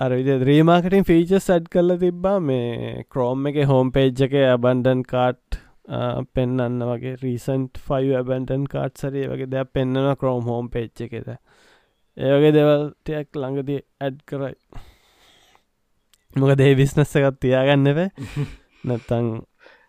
[0.00, 2.38] අරවිද රීමාකටින් ෆීච සඩ් කරල තිබ්බා.
[2.42, 5.61] මේ ක්‍රෝම් එක හෝම් පේජ් එක ඇබන්ඩන් කාට්
[6.32, 11.28] පෙන්න්න වගේ රීසන්ට් ෆයි ඇබන්ටන් කාට් සරිය වගේ දෙයක් පෙන්න්නන ක්‍රෝම් හෝම් පේච් එකෙද
[12.16, 14.54] ඒවගේ දෙවල්ටයක් ළඟදී ඇඩ් කරයි
[16.36, 17.98] මොක දේ බිස්නස්ස එකත් තියාගන්නව
[18.84, 19.32] නැත්තං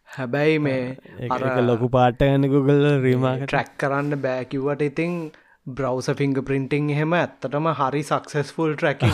[0.09, 5.15] හැබැයි මේ ලොකු පාටගන්න ගුගල් රීමාකට ට්‍රැක් කරන්න බෑකිවට ඉතිං
[5.67, 9.13] බ්‍රවස ෆිංග පින්ටිං එහෙම ඇත්තටම හරි සක්සෙස්ෆුල් ට්‍රැකින්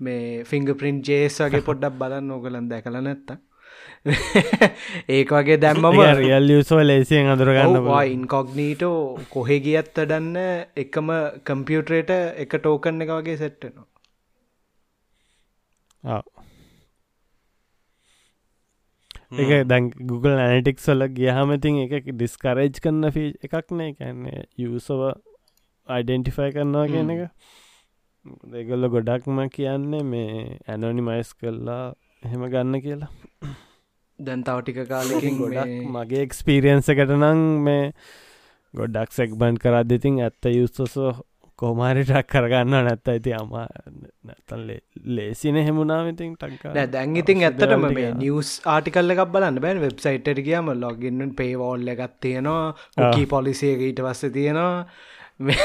[0.00, 3.36] මේ ෆිංග පින්ට් ජේස් වගේ පොඩ්ඩක් බලන්න ඕගලන් දැකල නැත්ත
[5.10, 10.38] ඒක වගේ දැම්මම රියල් යුසෝ ලේසියෙන් අදුරගන්න ඉන්කොග්නීටෝ කොහෙ ගියත් ඩන්න
[10.76, 11.12] එකම
[11.44, 13.86] කම්පියුටරේට එක ටෝකන් එක වගේ සෙට්ටනවා
[19.34, 23.92] එක දැන් Google ඇනටික් සොල ගියහමතින් එක ඩිස්කරේජ් කරන්න ෆී එකක් නෑ.
[23.94, 25.00] කැන්නේ යසව
[25.88, 27.22] අයිඩෙන්ටිෆයි කරනවා කියන එක.
[28.46, 31.84] දෙගොල්ල ගොඩක්ම කියන්නේ මේ ඇනොනිමයිස් කරලා
[32.22, 33.10] එහෙම ගන්න කියලා
[34.18, 37.92] දැන් තව ටික කාලෙකින් ගොඩක් මගේ එක්ස්පීරියන්ස එකට නං මේ
[38.74, 41.12] ගොඩක් සෙක්බන්් කරදදිතින් ඇත්ත යුස්තසෝ
[41.58, 43.50] කෝමාරිටක් කරගන්න නැත්ත ඇති අම
[44.28, 44.62] නැතන්
[45.16, 49.80] ලේසින හෙමුණනාවතින් ටක් නෑ දැන් ඉතින් ඇත්තටම මේ නිියස් ආටිකල්ල එකක් බලන්න බෑන්.
[49.80, 52.74] වෙබ්සයිට් ගියම ලොගින්න පේවෝල්ල එකත් තියෙනවා.
[53.14, 54.86] කී පොලිසියක ඊට වස්ස තියෙනවා.
[55.40, 55.56] මන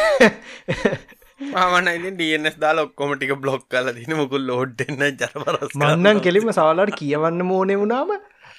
[1.92, 6.96] ඉතින් ඩස් දාල ඔක්කොම ටික බ්ලොක් කල තින මුකුල් ලෝඩ් එන්න ජරපරස් මන්නන් කෙලිම සවලට
[7.00, 8.10] කියවන්න මෝනේ වුණාම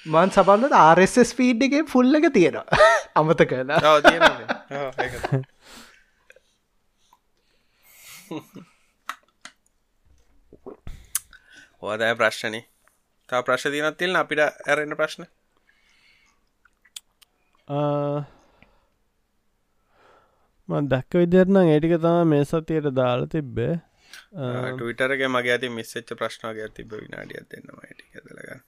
[0.05, 2.79] මන් සබන්නට ආරෙස් පීඩ් එක ෆුල්ල එක තියෙනවා.
[3.19, 3.79] අමත කලා
[11.83, 12.61] ඕදෑ ප්‍රශ්නය
[13.29, 14.19] තා ප්‍රශ් තිනත් තිල්න?
[14.21, 15.23] අපිට ඇරෙන ප්‍රශ්න?
[20.69, 23.73] ම දක්ක විදිරනම් ඒටික තම මේ සතියට දාල තිබ්බේ.
[24.35, 28.63] ටවිටරගේ මගේ ඇති මිස්සච්ච ප්‍රශ්නාවගේ තිබ විනාඩියත් දෙන්නවා ටික දලගන්න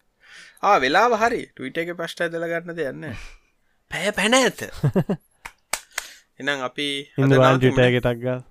[0.65, 1.41] ආ වෙලා හරි.
[1.47, 3.05] ටවිට එක ප්‍රශ්ට දලගන්න දෙයන්න
[3.91, 4.59] පැය පැන ඇත.
[6.39, 6.87] එනම් අපි
[7.17, 8.41] ඉන්දවාන් ටටගේ ටක්ගල්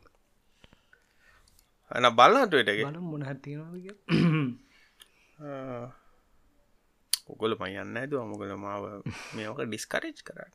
[1.91, 2.87] එන බලන්නටටගේ
[7.27, 8.85] ඔගොල මයන්න ඇද අමුගල මාව
[9.37, 10.53] මේක ඩිස්කරේජ් කරන්න.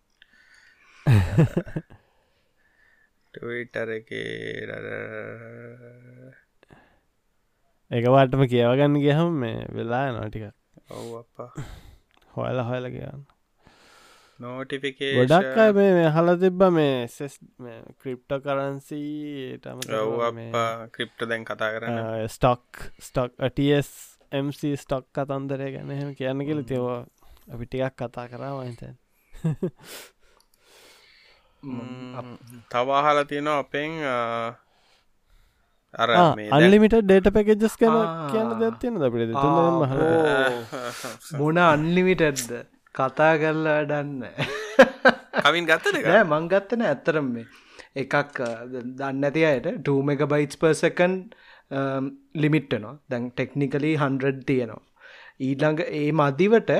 [3.33, 4.09] ටවිටර එක
[7.91, 10.49] එකවාටම කියවගන්න ගහම මේ වෙලා නොටික
[10.91, 11.49] ඔව් අපා
[12.35, 13.25] හොයල හොයල කියන්න
[14.39, 17.39] නෝටිෆිකේ ගොඩක් අය මේ හල තිබ්බ මේ සෙස්
[17.99, 19.59] ක්‍රිප්ට කරන්සී
[19.99, 22.27] ඔව් අපා ක්‍රිප්ට දැන් කතා කරන්න.
[22.29, 22.63] ස්ටොක්
[22.99, 23.91] ස්ටොක් ටස්
[24.39, 27.01] MC ස්ටොක් කතන්දරය ගැන එහෙම කියන්න කියල තිවා
[27.49, 28.97] අපි ටිකක් කතා කරාවයිතැන්
[32.71, 33.91] තවාහල තියෙනවා අපෙන්
[35.93, 37.95] අර මේ අන්ලිමිට ඩේට පැකෙජස් කන.
[38.31, 39.33] කියන්න දෙත්තියෙන අපිට?
[39.91, 40.01] හල
[41.39, 42.51] මොන අන්ලිමිටඩ්ද
[42.95, 44.23] කතා කරලා අඩන්න
[45.43, 47.47] කවින් ගත්තද නෑ මංගත්තන ඇත්තරම් මේ
[47.95, 51.15] එකක් දන්න ඇති අයට 2 මෙග බයිස් පර්සකන්
[52.35, 54.81] ලිමිට්ටනවා දැන් ටෙක්නිකලි 100 තියෙනවා.
[55.39, 56.71] ඊළඟ ඒ මදිවට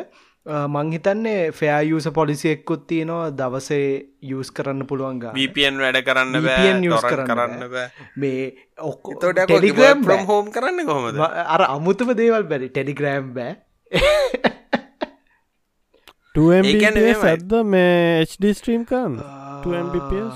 [0.50, 6.80] මංහිතන්නේ ෆෑයස පොලිසි එක්කුත් තියෙනවා දවසේ යස් කරන්න පුළුවන් ගා VPN වැඩ කරන්න බෑ VPN
[6.90, 7.62] use torrent කරන්න
[8.18, 11.20] මේ ඔක්කො තොට ටෙලිග්‍රම් ම් හෝම් කරන්න කොහොමද?
[11.56, 13.56] අර අමුතුම දේවල් බැරි ටෙලිග්‍රෑම් බෑ.
[17.22, 19.20] සැද්ද මේ HD ස්ට්‍රීම් කරන්න?
[19.64, 20.34] 2mbps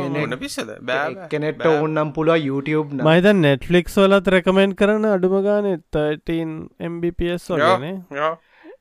[0.00, 0.70] ඕන පිස්සද?
[0.82, 7.50] බෑ කෙනෙට ඕන්නම් පුළුව YouTube න මයිත නෙට්ලික් සොලත් රැකමෙන්ට් කරන අඩුම ගාන 13 mbps
[7.50, 7.96] වගේනේ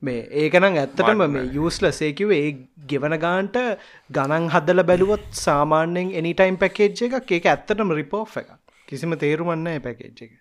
[0.02, 2.52] මේ ඒකනම් ඇත්තටම මේ යස්ලසේකිව ඒ
[2.88, 3.58] ගෙවන ගාන්ට
[4.10, 7.32] ගණන් හදල බැලුවොත් සාමාන්‍යෙන් එනිටයිම් පැකේජ් එකක්.
[7.32, 8.49] ඒක ඇත්තටම රිපෝ් එක
[8.88, 10.34] කිසිම තේරුමන්න පැකේජ් එක.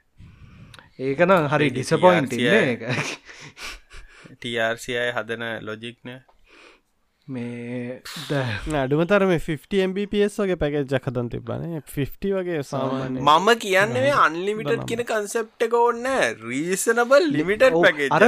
[1.00, 2.82] ඒකනම් හරි ඩිසපොයින්ට එක
[4.40, 6.16] TRCI හදන ලොජික්න
[7.30, 13.96] මේ ද- අඩුමතර මේ 50 mbps වගේ පැකෙජ් හදන් තිබන 50 වගේ සාමාන්‍ය මම කියන්න
[14.18, 16.10] අන්ලිමිට කියන කන්සෙප්ට එක ඕන්න
[16.44, 17.64] රීසනබල් ලිමිට
[18.10, 18.26] අර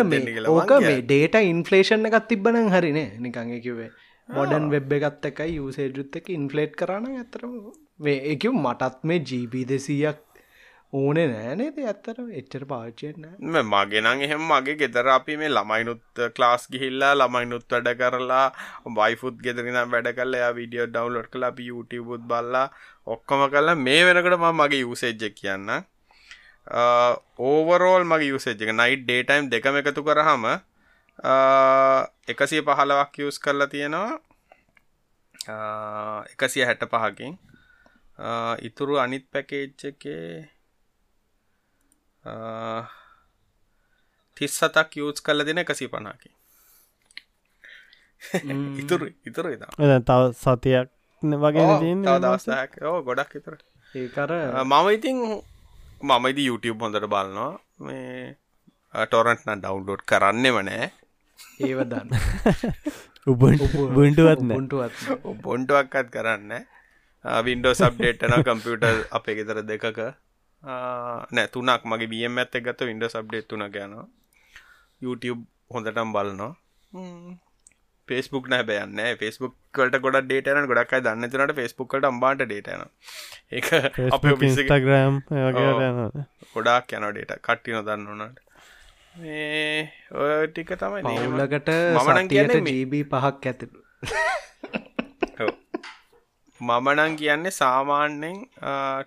[0.52, 3.90] ඕක මේ ඩේට ඉන්ෆලේෂන් එකත් තිබ්බන හරිනේ නිකං කිවේ
[4.28, 7.56] මොඩන් වෙබ් එකත් එකයි යුසේජුත් එක ඉන්ෆලේට් කරන්න ඇතරම
[8.00, 10.20] මේ එක මටත් මේ ජීබී දෙසීයක්
[10.92, 13.22] ඕනේ නෑනේද ඇත්තර එච්චර පාච්චයන්න
[13.66, 18.42] මගෙනං එහෙම මගේ ගෙදර අපි මේ ළමයිනුත් ක්ලාස් ගිහිල්ලා ළමයිනුත් වැඩ කරලා
[18.98, 22.66] බයිෆුත් ගෙදරනම් වැඩ කල්ල යා විඩියෝ ඩවන්ලෝඩ් කලා අපි YouTubeුත් බල්ලා
[23.06, 25.72] ඔක්කොම කල්ලා මේ වෙනකට ම මගේ යුසේජ්ජ කියන්න
[27.42, 28.72] ඕවරෝල් මගේ යුසේජ් එක.
[28.74, 30.44] නයිට් ඩේටයිම් දෙකම එකතු කරහම
[32.28, 34.12] එකසිය පහලවක් යස් කරලා තියෙනවා.
[36.28, 37.38] එකසිය හැට පහකින්
[38.62, 40.51] ඉතුරු අනිත් පැකේච්ච එකේ
[44.36, 46.30] තිස් සතක් යස් කල්ල දෙන එකසි පනාකි
[48.78, 49.48] ඉතුරු ඉතුරු
[50.08, 50.88] තව සතියක්
[51.22, 51.66] වගේ
[52.04, 53.54] දවසක් ඕ ගොඩක් ඉතුර.
[53.94, 54.30] ඒකර
[54.64, 55.18] මම ඉතින්
[56.02, 57.52] මම ඉදි YouTube හොඳට බලනවා.
[57.78, 58.36] මේ
[59.06, 60.90] ටොරන්ට්න ඩවන්ලෝඩ් කරන්නෙම නෑ.
[61.60, 62.10] ඒව දන්න.
[63.26, 64.40] උන්ටුවත්
[65.44, 66.52] බොන්ටුවක්කත් කරන්න
[67.46, 70.00] වින්ඩෝ සබ්ඩේට්න කම්පියුට අපේ ගෙතර දෙකක
[70.62, 71.82] නෑ තුනක්.
[71.84, 73.96] මගේ බියම් ඇත්ත ගත වින්ඩ සබ්ඩේට් තුන ගැන
[75.02, 76.52] YouTube හොඳටම් බලනවා.
[78.08, 82.82] පේස්බුක් නෑ බයන්න ෆෙස්බුක් කලට ගොඩ ඩේටන ගොඩක් දන්න තුනට ෆෙස්බුක්කට අම්බාට ඩේටන
[83.50, 83.60] ඒ
[84.10, 86.24] අප ඉස්ටග්‍රම් වගේ
[86.54, 88.38] ගොඩක් යන ඩේට කට්ටි නොදන්න වනට
[89.14, 91.02] මේ ඔය ටික තමයි.
[91.02, 93.78] පවුලකට මම නම් සටියට කියන්නේ මේ- ජීබී පහක් ඇතිලු.
[96.62, 98.38] මම නං කියන්නේ සාමාන්‍යෙන්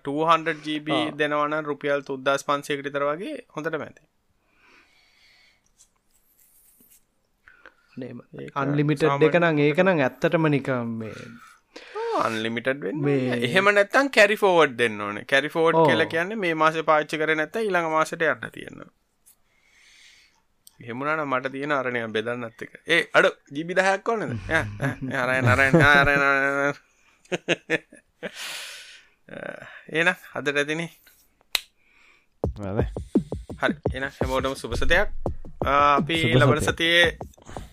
[0.08, 4.02] 200GB දෙනවන රුපියල් තුද්දස් පන්සේකට තර වගේ හොඳට මැති
[8.62, 11.20] අන්ලිමිට සාමාන්‍ය එක නම් ඒක නම් ඇත්තටම නිකම් මේ
[12.24, 13.08] අන්ලිමිටඩ් වෙන්න
[13.48, 15.18] එහෙම නැත්තන් කැරිෆෝවඩ් දෙන්න ඕන.
[15.26, 15.80] කැරිෆෝඩ්.
[15.88, 18.84] කියල කියන්නේ මේ මාස පාච්චි කර නැත්ත ඉළඟ මාසට යන්න තියෙන
[20.86, 22.76] හෙමුණන මට තියෙන අරණය බෙදන්නත් එක.
[22.86, 24.36] ඒ අඩ ජිබි දහයක් කොන්නද
[25.22, 26.12] අරය නරය අර
[29.90, 30.90] ඒන හදට ඇතිනේ
[33.60, 33.74] හරි.
[33.92, 35.08] එන හැමෝටම සුපසතයක්
[35.66, 37.06] අපි ලබන සතියේ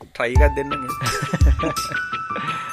[0.06, 0.72] ට්‍රයිගත් දෙන්න